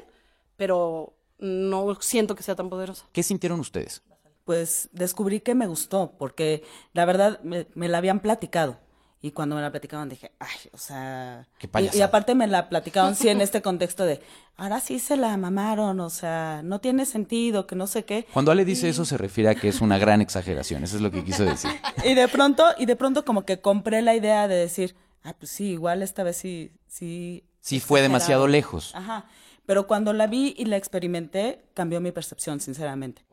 pero 0.56 1.14
no 1.38 1.96
siento 2.00 2.34
que 2.34 2.42
sea 2.42 2.56
tan 2.56 2.68
poderosa. 2.68 3.06
¿Qué 3.12 3.22
sintieron 3.22 3.60
ustedes? 3.60 4.02
Pues 4.44 4.88
descubrí 4.92 5.40
que 5.40 5.54
me 5.54 5.66
gustó, 5.66 6.12
porque 6.18 6.62
la 6.92 7.04
verdad 7.04 7.40
me, 7.42 7.66
me 7.74 7.88
la 7.88 7.98
habían 7.98 8.20
platicado. 8.20 8.78
Y 9.22 9.30
cuando 9.30 9.56
me 9.56 9.62
la 9.62 9.70
platicaban 9.70 10.08
dije, 10.08 10.32
ay, 10.38 10.70
o 10.72 10.78
sea... 10.78 11.48
Qué 11.58 11.68
y, 11.80 11.98
y, 11.98 12.02
aparte 12.02 12.34
me 12.34 12.46
la 12.46 12.68
platicaban 12.68 13.16
sí 13.16 13.28
en 13.28 13.40
este 13.42 13.62
contexto 13.62 14.04
de, 14.04 14.20
ahora 14.56 14.80
sí 14.80 14.98
se 14.98 15.16
la 15.16 15.36
mamaron, 15.36 16.00
o 16.00 16.10
sea, 16.10 16.60
no 16.62 16.80
tiene 16.80 17.06
sentido, 17.06 17.66
que 17.66 17.76
no 17.76 17.86
sé 17.86 18.04
qué. 18.04 18.26
Cuando 18.32 18.52
Ale 18.52 18.64
dice 18.64 18.88
eso 18.88 19.04
se 19.04 19.16
refiere 19.16 19.50
a 19.50 19.54
que 19.54 19.68
es 19.68 19.80
una 19.80 19.98
gran 19.98 20.20
exageración, 20.20 20.84
eso 20.84 20.96
es 20.96 21.02
lo 21.02 21.10
que 21.10 21.24
quiso 21.24 21.44
decir. 21.44 21.70
y 22.04 22.14
de 22.14 22.28
pronto, 22.28 22.64
y 22.78 22.86
de 22.86 22.94
pronto 22.94 23.24
como 23.24 23.44
que 23.44 23.60
compré 23.60 24.02
la 24.02 24.14
idea 24.14 24.48
de 24.48 24.56
decir, 24.56 24.94
ah, 25.24 25.34
pues 25.38 25.50
sí, 25.50 25.70
igual 25.70 26.02
esta 26.02 26.22
vez 26.22 26.36
sí, 26.36 26.72
sí... 26.86 27.44
Sí 27.60 27.80
fue 27.80 28.02
demasiado 28.02 28.46
lejos. 28.46 28.94
Ajá. 28.94 29.26
Pero 29.64 29.88
cuando 29.88 30.12
la 30.12 30.28
vi 30.28 30.54
y 30.56 30.66
la 30.66 30.76
experimenté, 30.76 31.64
cambió 31.74 32.00
mi 32.00 32.12
percepción, 32.12 32.60
sinceramente. 32.60 33.24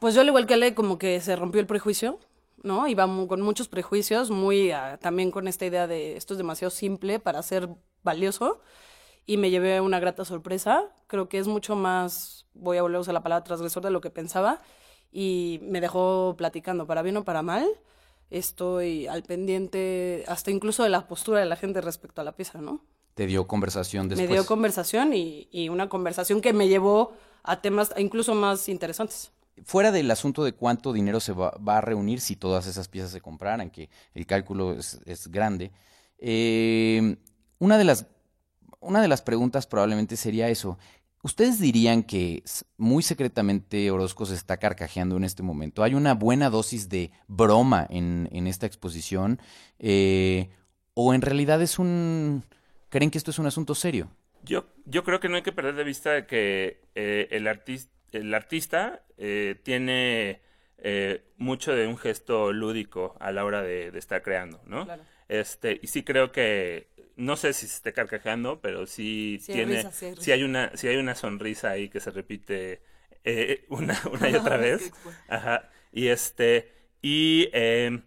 Pues 0.00 0.16
yo 0.16 0.22
al 0.22 0.26
igual 0.26 0.46
que 0.46 0.54
Ale, 0.54 0.74
como 0.74 0.98
que 0.98 1.20
se 1.20 1.36
rompió 1.36 1.60
el 1.60 1.68
prejuicio 1.68 2.18
¿no? 2.62 2.86
Iba 2.88 3.06
con 3.26 3.40
muchos 3.40 3.68
prejuicios, 3.68 4.30
muy 4.30 4.70
ah, 4.70 4.98
también 5.00 5.30
con 5.30 5.48
esta 5.48 5.66
idea 5.66 5.86
de 5.86 6.16
esto 6.16 6.34
es 6.34 6.38
demasiado 6.38 6.70
simple 6.70 7.18
para 7.18 7.42
ser 7.42 7.68
valioso 8.02 8.60
y 9.26 9.36
me 9.36 9.50
llevé 9.50 9.80
una 9.80 10.00
grata 10.00 10.24
sorpresa. 10.24 10.90
Creo 11.06 11.28
que 11.28 11.38
es 11.38 11.46
mucho 11.46 11.76
más, 11.76 12.46
voy 12.54 12.78
a 12.78 12.82
volver 12.82 12.96
a 12.96 13.00
usar 13.00 13.14
la 13.14 13.22
palabra 13.22 13.44
transgresor 13.44 13.82
de 13.82 13.90
lo 13.90 14.00
que 14.00 14.10
pensaba 14.10 14.60
y 15.10 15.60
me 15.62 15.80
dejó 15.80 16.34
platicando, 16.36 16.86
para 16.86 17.02
bien 17.02 17.16
o 17.16 17.24
para 17.24 17.42
mal. 17.42 17.68
Estoy 18.30 19.06
al 19.06 19.22
pendiente 19.22 20.24
hasta 20.26 20.50
incluso 20.50 20.82
de 20.82 20.88
la 20.88 21.06
postura 21.06 21.40
de 21.40 21.46
la 21.46 21.56
gente 21.56 21.80
respecto 21.82 22.22
a 22.22 22.24
la 22.24 22.32
pieza, 22.32 22.60
¿no? 22.60 22.80
Te 23.14 23.26
dio 23.26 23.46
conversación 23.46 24.08
después. 24.08 24.26
Me 24.26 24.34
dio 24.34 24.46
conversación 24.46 25.12
y, 25.12 25.48
y 25.50 25.68
una 25.68 25.90
conversación 25.90 26.40
que 26.40 26.54
me 26.54 26.68
llevó 26.68 27.12
a 27.42 27.60
temas 27.60 27.92
incluso 27.98 28.34
más 28.34 28.70
interesantes. 28.70 29.32
Fuera 29.64 29.92
del 29.92 30.10
asunto 30.10 30.44
de 30.44 30.52
cuánto 30.52 30.92
dinero 30.92 31.20
se 31.20 31.32
va, 31.32 31.52
a 31.66 31.80
reunir 31.80 32.20
si 32.20 32.36
todas 32.36 32.66
esas 32.66 32.88
piezas 32.88 33.10
se 33.10 33.20
compraran, 33.20 33.70
que 33.70 33.90
el 34.14 34.26
cálculo 34.26 34.72
es, 34.72 35.28
grande, 35.28 35.72
eh, 36.18 37.16
una, 37.58 37.78
de 37.78 37.84
las, 37.84 38.06
una 38.80 39.02
de 39.02 39.08
las 39.08 39.22
preguntas 39.22 39.66
probablemente 39.66 40.16
sería 40.16 40.48
eso. 40.48 40.78
¿Ustedes 41.22 41.60
dirían 41.60 42.02
que 42.02 42.42
muy 42.78 43.02
secretamente 43.02 43.90
Orozco 43.92 44.26
se 44.26 44.34
está 44.34 44.56
carcajeando 44.56 45.16
en 45.16 45.24
este 45.24 45.44
momento? 45.44 45.84
¿Hay 45.84 45.94
una 45.94 46.14
buena 46.14 46.50
dosis 46.50 46.88
de 46.88 47.12
broma 47.28 47.86
en, 47.90 48.28
en 48.32 48.48
esta 48.48 48.66
exposición? 48.66 49.40
Eh, 49.78 50.48
¿O 50.94 51.14
en 51.14 51.22
realidad 51.22 51.62
es 51.62 51.78
un... 51.78 52.44
¿Creen 52.88 53.10
que 53.10 53.18
esto 53.18 53.30
es 53.30 53.38
un 53.38 53.46
asunto 53.46 53.74
serio? 53.74 54.10
Yo, 54.42 54.66
yo 54.84 55.04
creo 55.04 55.20
que 55.20 55.28
no 55.28 55.36
hay 55.36 55.42
que 55.42 55.52
perder 55.52 55.76
de 55.76 55.84
vista 55.84 56.26
que 56.26 56.80
eh, 56.96 57.28
el, 57.30 57.46
artis- 57.46 57.88
el 58.12 58.32
artista 58.34 59.04
eh, 59.18 59.56
tiene 59.62 60.40
eh, 60.78 61.22
mucho 61.36 61.74
de 61.74 61.86
un 61.86 61.96
gesto 61.98 62.52
lúdico 62.52 63.16
a 63.20 63.32
la 63.32 63.44
hora 63.44 63.62
de, 63.62 63.90
de 63.90 63.98
estar 63.98 64.22
creando, 64.22 64.60
¿no? 64.66 64.84
Claro. 64.84 65.02
Este, 65.28 65.78
y 65.82 65.86
sí 65.86 66.02
creo 66.04 66.32
que, 66.32 66.88
no 67.16 67.36
sé 67.36 67.52
si 67.52 67.66
se 67.66 67.76
esté 67.76 67.92
carcajeando, 67.92 68.60
pero 68.60 68.86
sí, 68.86 69.38
Sí 69.40 69.52
hay 69.52 69.58
tiene, 69.58 69.76
risa, 69.76 69.92
sí 69.92 70.06
hay 70.06 70.16
sí 70.16 70.32
hay 70.32 70.42
una, 70.44 70.76
sí 70.76 70.88
hay 70.88 70.96
una 70.96 71.14
sonrisa 71.14 71.70
ahí 71.70 71.88
que 71.88 72.00
se 72.00 72.10
repite 72.10 72.82
eh, 73.24 73.64
una, 73.70 73.98
una 74.12 74.28
y 74.30 74.34
otra 74.36 74.56
vez. 74.56 74.92
Ajá. 75.28 75.70
Y 75.92 76.08
este, 76.08 76.70
y 77.02 77.48
eh, 77.52 78.00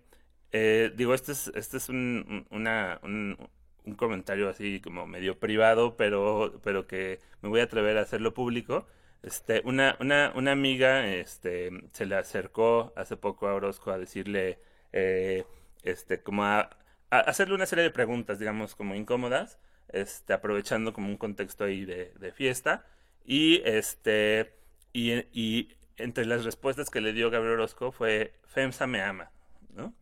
eh, 0.52 0.92
digo, 0.96 1.14
este 1.14 1.32
es, 1.34 1.52
este 1.56 1.78
es 1.78 1.90
un, 1.90 2.26
un- 2.50 2.58
una, 2.58 3.00
un, 3.04 3.38
un 3.86 3.96
comentario 3.96 4.50
así 4.50 4.80
como 4.82 5.06
medio 5.08 5.40
privado, 5.40 5.96
pero, 5.98 6.60
pero 6.64 6.88
que 6.88 7.20
me 7.42 7.50
voy 7.50 7.60
a 7.62 7.64
atrever 7.64 7.98
a 7.98 8.02
hacerlo 8.02 8.34
público. 8.34 8.88
Este, 9.26 9.64
una, 9.66 9.98
una, 10.00 10.32
una 10.36 10.52
amiga 10.52 11.08
este, 11.08 11.72
se 11.94 12.06
le 12.06 12.16
acercó 12.16 12.94
hace 12.96 13.18
poco 13.18 13.48
a 13.48 13.56
Orozco 13.56 13.90
a 13.90 13.98
decirle, 13.98 14.60
eh, 14.94 15.46
este, 15.82 16.22
como 16.22 16.44
a, 16.44 16.70
a 17.10 17.20
hacerle 17.22 17.56
una 17.56 17.66
serie 17.66 17.84
de 17.84 17.90
preguntas, 17.90 18.38
digamos, 18.38 18.76
como 18.76 18.94
incómodas, 18.94 19.58
este, 19.90 20.34
aprovechando 20.34 20.94
como 20.94 21.08
un 21.08 21.18
contexto 21.18 21.64
ahí 21.64 21.86
de, 21.86 22.14
de 22.20 22.32
fiesta. 22.34 22.86
Y 23.26 23.64
este, 23.66 24.54
y, 24.94 25.14
y 25.34 25.70
entre 25.98 26.26
las 26.26 26.46
respuestas 26.46 26.92
que 26.92 27.02
le 27.02 27.12
dio 27.12 27.32
Gabriel 27.32 27.56
Orozco 27.56 27.92
fue, 27.92 28.34
FEMSA 28.46 28.86
me 28.86 29.02
ama, 29.02 29.32
¿no? 29.74 29.96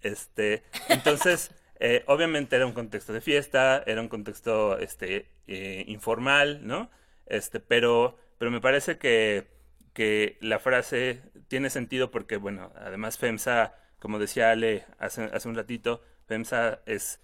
Este, 0.00 0.62
entonces, 0.88 1.50
eh, 1.80 2.02
obviamente 2.06 2.56
era 2.56 2.64
un 2.66 2.72
contexto 2.72 3.12
de 3.12 3.20
fiesta, 3.20 3.82
era 3.86 4.00
un 4.00 4.08
contexto 4.08 4.78
este, 4.78 5.26
eh, 5.46 5.84
informal, 5.86 6.66
¿no? 6.66 6.90
Este, 7.26 7.60
pero, 7.60 8.16
pero 8.40 8.50
me 8.52 8.62
parece 8.62 8.98
que, 8.98 9.48
que 9.94 10.38
la 10.42 10.58
frase 10.60 11.22
tiene 11.48 11.70
sentido 11.70 12.10
porque, 12.10 12.38
bueno, 12.38 12.72
además 12.76 13.18
FEMSA, 13.18 13.76
como 14.00 14.18
decía 14.18 14.50
Ale 14.50 14.86
hace, 14.98 15.24
hace 15.24 15.48
un 15.48 15.56
ratito, 15.56 16.02
FEMSA 16.26 16.80
es 16.86 17.20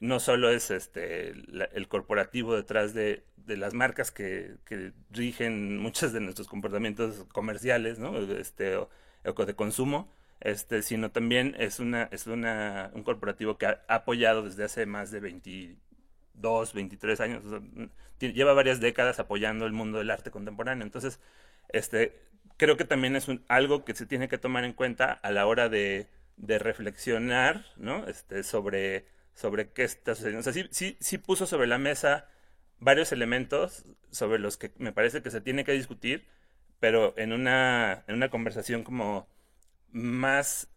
no 0.00 0.20
solo 0.20 0.50
es 0.50 0.70
este 0.72 1.34
la- 1.48 1.66
el 1.66 1.88
corporativo 1.88 2.56
detrás 2.56 2.94
de, 2.94 3.24
de 3.36 3.56
las 3.58 3.74
marcas 3.74 4.10
que, 4.12 4.56
que 4.64 4.92
rigen 5.10 5.78
muchos 5.78 6.12
de 6.14 6.20
nuestros 6.20 6.48
comportamientos 6.48 7.26
comerciales, 7.32 7.98
¿no? 8.00 8.16
Este, 8.18 8.76
o, 8.76 8.88
o 9.24 9.46
de 9.46 9.54
consumo, 9.56 10.12
este, 10.40 10.82
sino 10.82 11.10
también 11.12 11.56
es 11.58 11.80
una, 11.80 12.04
es 12.12 12.26
una, 12.28 12.90
un 12.94 13.02
corporativo 13.04 13.58
que 13.58 13.66
ha 13.66 13.82
apoyado 13.88 14.42
desde 14.44 14.64
hace 14.64 14.86
más 14.86 15.10
de 15.10 15.20
22, 16.40 16.74
23 16.74 17.20
años, 17.20 17.42
tie- 18.18 18.32
lleva 18.32 18.52
varias 18.54 18.80
décadas 18.80 19.18
apoyando 19.20 19.66
el 19.66 19.72
mundo 19.72 19.98
del 19.98 20.10
arte 20.10 20.30
contemporáneo. 20.30 20.84
Entonces, 20.84 21.20
este, 21.70 22.18
creo 22.56 22.76
que 22.76 22.84
también 22.84 23.16
es 23.16 23.28
un- 23.28 23.44
algo 23.48 23.84
que 23.84 23.94
se 23.94 24.06
tiene 24.06 24.28
que 24.28 24.38
tomar 24.38 24.64
en 24.64 24.72
cuenta 24.72 25.12
a 25.12 25.30
la 25.30 25.46
hora 25.46 25.68
de, 25.68 26.08
de 26.36 26.58
reflexionar, 26.58 27.64
¿no? 27.76 28.06
Este, 28.06 28.42
sobre, 28.42 29.06
sobre 29.34 29.70
qué 29.72 29.84
está 29.84 30.14
sucediendo. 30.14 30.40
O 30.40 30.42
sea, 30.42 30.52
sí, 30.52 30.66
sí, 30.70 30.96
sí 31.00 31.18
puso 31.18 31.46
sobre 31.46 31.66
la 31.66 31.78
mesa 31.78 32.28
varios 32.78 33.12
elementos 33.12 33.84
sobre 34.10 34.38
los 34.38 34.56
que 34.56 34.72
me 34.78 34.92
parece 34.92 35.22
que 35.22 35.30
se 35.30 35.40
tiene 35.40 35.64
que 35.64 35.72
discutir, 35.72 36.26
pero 36.80 37.14
en 37.18 37.32
una, 37.32 38.04
en 38.08 38.14
una 38.16 38.30
conversación 38.30 38.82
como 38.84 39.28
más 39.92 40.68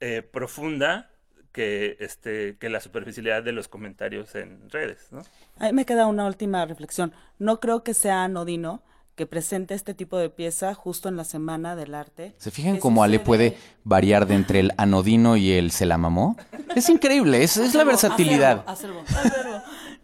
eh, 0.00 0.22
profunda 0.22 1.10
que, 1.54 1.96
este, 2.00 2.56
que 2.58 2.68
la 2.68 2.80
superficialidad 2.80 3.42
de 3.44 3.52
los 3.52 3.68
comentarios 3.68 4.34
en 4.34 4.68
redes, 4.68 5.06
¿no? 5.12 5.22
A 5.60 5.66
mí 5.66 5.72
me 5.72 5.86
queda 5.86 6.06
una 6.08 6.26
última 6.26 6.66
reflexión. 6.66 7.12
No 7.38 7.60
creo 7.60 7.84
que 7.84 7.94
sea 7.94 8.24
anodino 8.24 8.82
que 9.14 9.26
presente 9.26 9.74
este 9.74 9.94
tipo 9.94 10.18
de 10.18 10.28
pieza 10.28 10.74
justo 10.74 11.08
en 11.08 11.16
la 11.16 11.22
Semana 11.22 11.76
del 11.76 11.94
Arte. 11.94 12.34
¿Se 12.38 12.50
fijan 12.50 12.78
cómo 12.78 13.04
Ale 13.04 13.18
sucede- 13.18 13.24
puede 13.26 13.56
variar 13.84 14.26
de 14.26 14.34
entre 14.34 14.58
el 14.58 14.72
anodino 14.76 15.36
y 15.36 15.52
el 15.52 15.70
se 15.70 15.86
la 15.86 15.96
mamó? 15.96 16.36
Es 16.74 16.88
increíble, 16.88 17.44
es, 17.44 17.56
es 17.56 17.74
la 17.76 17.84
versatilidad. 17.84 18.64
Acervo. 18.66 19.04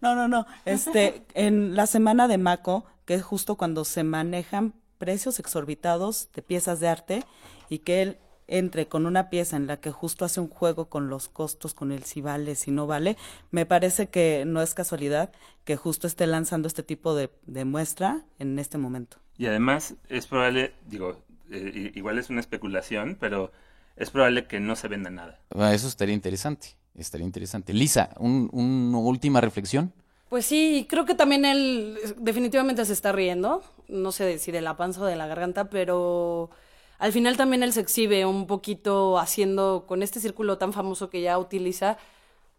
No, 0.00 0.14
no, 0.14 0.28
no. 0.28 0.46
Este, 0.64 1.24
en 1.34 1.74
la 1.74 1.86
semana 1.88 2.28
de 2.28 2.38
Maco, 2.38 2.84
que 3.04 3.14
es 3.14 3.22
justo 3.24 3.56
cuando 3.56 3.84
se 3.84 4.04
manejan 4.04 4.74
precios 4.98 5.40
exorbitados 5.40 6.28
de 6.32 6.42
piezas 6.42 6.78
de 6.78 6.86
arte 6.88 7.24
y 7.68 7.80
que 7.80 8.02
él 8.02 8.18
entre 8.50 8.86
con 8.88 9.06
una 9.06 9.30
pieza 9.30 9.56
en 9.56 9.66
la 9.66 9.78
que 9.80 9.90
justo 9.90 10.24
hace 10.24 10.40
un 10.40 10.48
juego 10.48 10.88
con 10.90 11.08
los 11.08 11.28
costos, 11.28 11.72
con 11.72 11.92
el 11.92 12.04
si 12.04 12.20
vale, 12.20 12.54
si 12.56 12.70
no 12.70 12.86
vale, 12.86 13.16
me 13.50 13.64
parece 13.64 14.08
que 14.08 14.44
no 14.46 14.60
es 14.60 14.74
casualidad 14.74 15.30
que 15.64 15.76
justo 15.76 16.06
esté 16.06 16.26
lanzando 16.26 16.68
este 16.68 16.82
tipo 16.82 17.14
de, 17.14 17.30
de 17.46 17.64
muestra 17.64 18.22
en 18.38 18.58
este 18.58 18.76
momento. 18.76 19.16
Y 19.38 19.46
además 19.46 19.94
es 20.08 20.26
probable, 20.26 20.72
digo, 20.88 21.16
eh, 21.50 21.92
igual 21.94 22.18
es 22.18 22.28
una 22.28 22.40
especulación, 22.40 23.16
pero 23.18 23.52
es 23.96 24.10
probable 24.10 24.46
que 24.46 24.60
no 24.60 24.76
se 24.76 24.88
venda 24.88 25.10
nada. 25.10 25.38
Eso 25.72 25.88
estaría 25.88 26.14
interesante, 26.14 26.76
estaría 26.94 27.26
interesante. 27.26 27.72
Lisa, 27.72 28.10
un- 28.18 28.48
una 28.52 28.98
última 28.98 29.40
reflexión. 29.40 29.92
Pues 30.28 30.46
sí, 30.46 30.86
creo 30.88 31.04
que 31.06 31.14
también 31.16 31.44
él 31.44 31.98
definitivamente 32.18 32.84
se 32.84 32.92
está 32.92 33.10
riendo, 33.10 33.62
no 33.88 34.12
sé 34.12 34.38
si 34.38 34.52
de 34.52 34.60
la 34.60 34.76
panza 34.76 35.00
o 35.00 35.04
de 35.04 35.16
la 35.16 35.26
garganta, 35.26 35.68
pero 35.70 36.50
al 37.00 37.12
final 37.12 37.36
también 37.36 37.62
él 37.64 37.72
se 37.72 37.80
exhibe 37.80 38.24
un 38.26 38.46
poquito 38.46 39.18
haciendo 39.18 39.84
con 39.88 40.02
este 40.04 40.20
círculo 40.20 40.56
tan 40.58 40.72
famoso 40.72 41.10
que 41.10 41.20
ya 41.22 41.38
utiliza, 41.38 41.96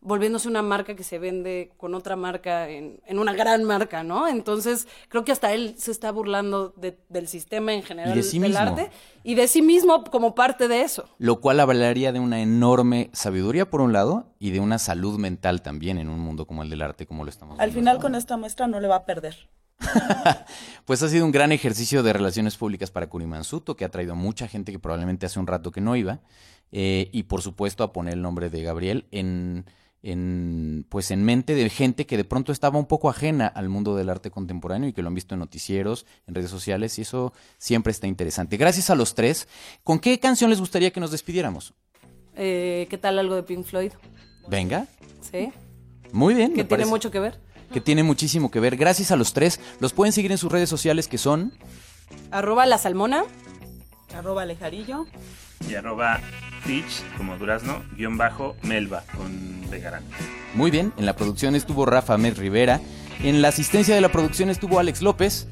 volviéndose 0.04 0.48
una 0.48 0.64
marca 0.64 0.96
que 0.96 1.04
se 1.04 1.20
vende 1.20 1.72
con 1.78 1.94
otra 1.94 2.16
marca 2.16 2.68
en, 2.68 3.00
en 3.06 3.20
una 3.20 3.34
gran 3.34 3.64
marca, 3.64 4.04
¿no? 4.04 4.28
Entonces 4.28 4.88
creo 5.10 5.24
que 5.24 5.32
hasta 5.32 5.54
él 5.54 5.76
se 5.78 5.92
está 5.92 6.12
burlando 6.12 6.74
de- 6.76 6.98
del 7.10 7.28
sistema 7.28 7.72
en 7.74 7.84
general 7.84 8.16
de 8.16 8.24
sí 8.24 8.40
del 8.40 8.50
mismo. 8.50 8.66
arte 8.66 8.90
y 9.24 9.36
de 9.36 9.48
sí 9.48 9.62
mismo 9.62 10.04
como 10.06 10.34
parte 10.34 10.68
de 10.68 10.82
eso. 10.82 11.06
Lo 11.20 11.40
cual 11.40 11.60
hablaría 11.60 12.12
de 12.12 12.20
una 12.20 12.42
enorme 12.42 13.12
sabiduría 13.14 13.70
por 13.70 13.80
un 13.82 13.94
lado 13.94 14.34
y 14.40 14.50
de 14.50 14.60
una 14.60 14.80
salud 14.80 15.20
mental 15.20 15.62
también 15.62 16.00
en 16.00 16.10
un 16.10 16.20
mundo 16.20 16.48
como 16.48 16.64
el 16.64 16.72
del 16.72 16.82
arte, 16.82 17.06
como 17.06 17.24
lo 17.24 17.30
estamos 17.30 17.60
Al 17.60 17.70
viendo 17.70 17.80
final 17.92 18.02
con 18.02 18.16
esta 18.16 18.38
muestra 18.38 18.66
no 18.66 18.80
le 18.80 18.88
va 18.88 18.96
a 18.96 19.06
perder. 19.06 19.50
Pues 20.86 21.04
ha 21.04 21.10
sido 21.10 21.26
un 21.26 21.32
gran 21.32 21.52
ejercicio 21.52 22.04
de 22.04 22.12
relaciones 22.12 22.58
públicas 22.58 22.91
para 22.91 23.08
Curimansuto, 23.08 23.76
que 23.76 23.86
ha 23.86 23.89
traído 23.89 24.15
mucha 24.15 24.48
gente 24.48 24.72
que 24.72 24.80
probablemente 24.80 25.26
hace 25.26 25.39
un 25.39 25.48
rato 25.48 25.72
que 25.72 25.80
no 25.80 25.96
iba, 25.96 26.20
eh, 26.72 27.10
y 27.13 27.24
por 27.24 27.41
supuesto 27.41 27.84
a 27.84 27.94
poner 27.94 28.15
el 28.15 28.22
nombre 28.22 28.50
de 28.50 28.63
Gabriel 28.63 29.06
en, 29.12 29.65
en, 30.04 30.86
pues 30.89 31.12
en 31.12 31.24
mente 31.24 31.54
de 31.54 31.70
gente 31.70 32.06
que 32.08 32.17
de 32.17 32.24
pronto 32.26 32.52
estaba 32.52 32.80
un 32.80 32.88
poco 32.88 33.10
ajena 33.10 33.48
al 33.48 33.70
mundo 33.70 33.96
del 33.96 34.10
arte 34.10 34.32
contemporáneo 34.32 34.89
y 34.89 34.94
que 34.94 35.02
lo 35.02 35.08
han 35.08 35.13
visto 35.13 35.36
en 35.36 35.39
noticieros, 35.39 36.06
en 36.28 36.36
redes 36.36 36.50
sociales, 36.50 36.98
y 36.98 37.04
eso 37.04 37.32
siempre 37.58 37.91
está 37.91 38.08
interesante. 38.08 38.58
Gracias 38.58 38.89
a 38.89 38.96
los 38.96 39.13
tres. 39.15 39.48
¿Con 39.84 40.00
qué 40.00 40.20
canción 40.20 40.50
les 40.50 40.60
gustaría 40.60 40.91
que 40.91 41.00
nos 41.00 41.12
despidiéramos? 41.12 41.74
Eh, 42.36 42.88
¿Qué 42.89 42.98
tal 42.98 43.20
algo 43.20 43.36
de 43.36 43.44
Pink 43.44 43.63
Floyd? 43.65 43.91
Venga, 44.50 44.88
¿Sí? 45.32 45.52
muy 46.12 46.34
bien. 46.34 46.50
Que 46.50 46.63
tiene 46.63 46.70
parece. 46.70 46.89
mucho 46.89 47.12
que 47.12 47.20
ver. 47.20 47.39
Que 47.72 47.82
tiene 47.82 48.04
muchísimo 48.04 48.52
que 48.52 48.60
ver. 48.60 48.76
Gracias 48.78 49.12
a 49.12 49.16
los 49.16 49.34
tres. 49.34 49.60
Los 49.80 49.94
pueden 49.94 50.14
seguir 50.14 50.32
en 50.32 50.38
sus 50.38 50.52
redes 50.52 50.70
sociales 50.70 51.08
que 51.08 51.18
son 51.18 51.54
Arroba 52.32 52.66
la 52.66 52.78
salmona. 52.78 53.24
Arroba 54.16 54.43
Alejarillo. 54.43 55.06
Y 55.70 55.76
arroba 55.76 56.20
Fitch, 56.64 57.04
como 57.18 57.38
durazno, 57.38 57.84
guion 57.95 58.18
bajo, 58.18 58.56
Melba, 58.64 59.04
con 59.16 59.70
Vegarán. 59.70 60.04
muy 60.54 60.72
bien. 60.72 60.91
En 60.98 61.06
la 61.06 61.16
producción 61.16 61.56
estuvo 61.56 61.86
Rafa 61.86 62.18
Med 62.18 62.38
Rivera. 62.38 62.82
En 63.24 63.41
la 63.41 63.50
asistencia 63.50 63.93
de 63.95 64.02
la 64.02 64.12
producción 64.12 64.50
estuvo 64.50 64.80
Alex 64.80 65.02
López. 65.02 65.48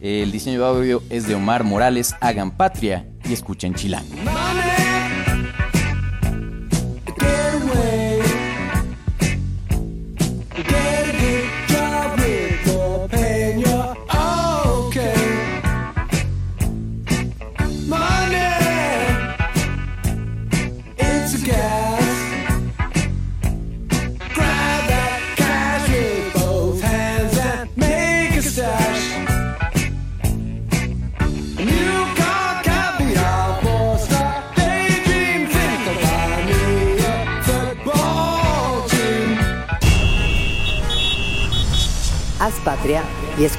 El 0.00 0.32
diseño 0.32 0.58
de 0.60 0.66
audio 0.66 1.02
es 1.10 1.28
de 1.28 1.34
Omar 1.34 1.62
Morales. 1.64 2.14
Hagan 2.20 2.56
patria 2.56 3.06
y 3.24 3.32
escuchen 3.34 3.74
Chilango. 3.74 4.16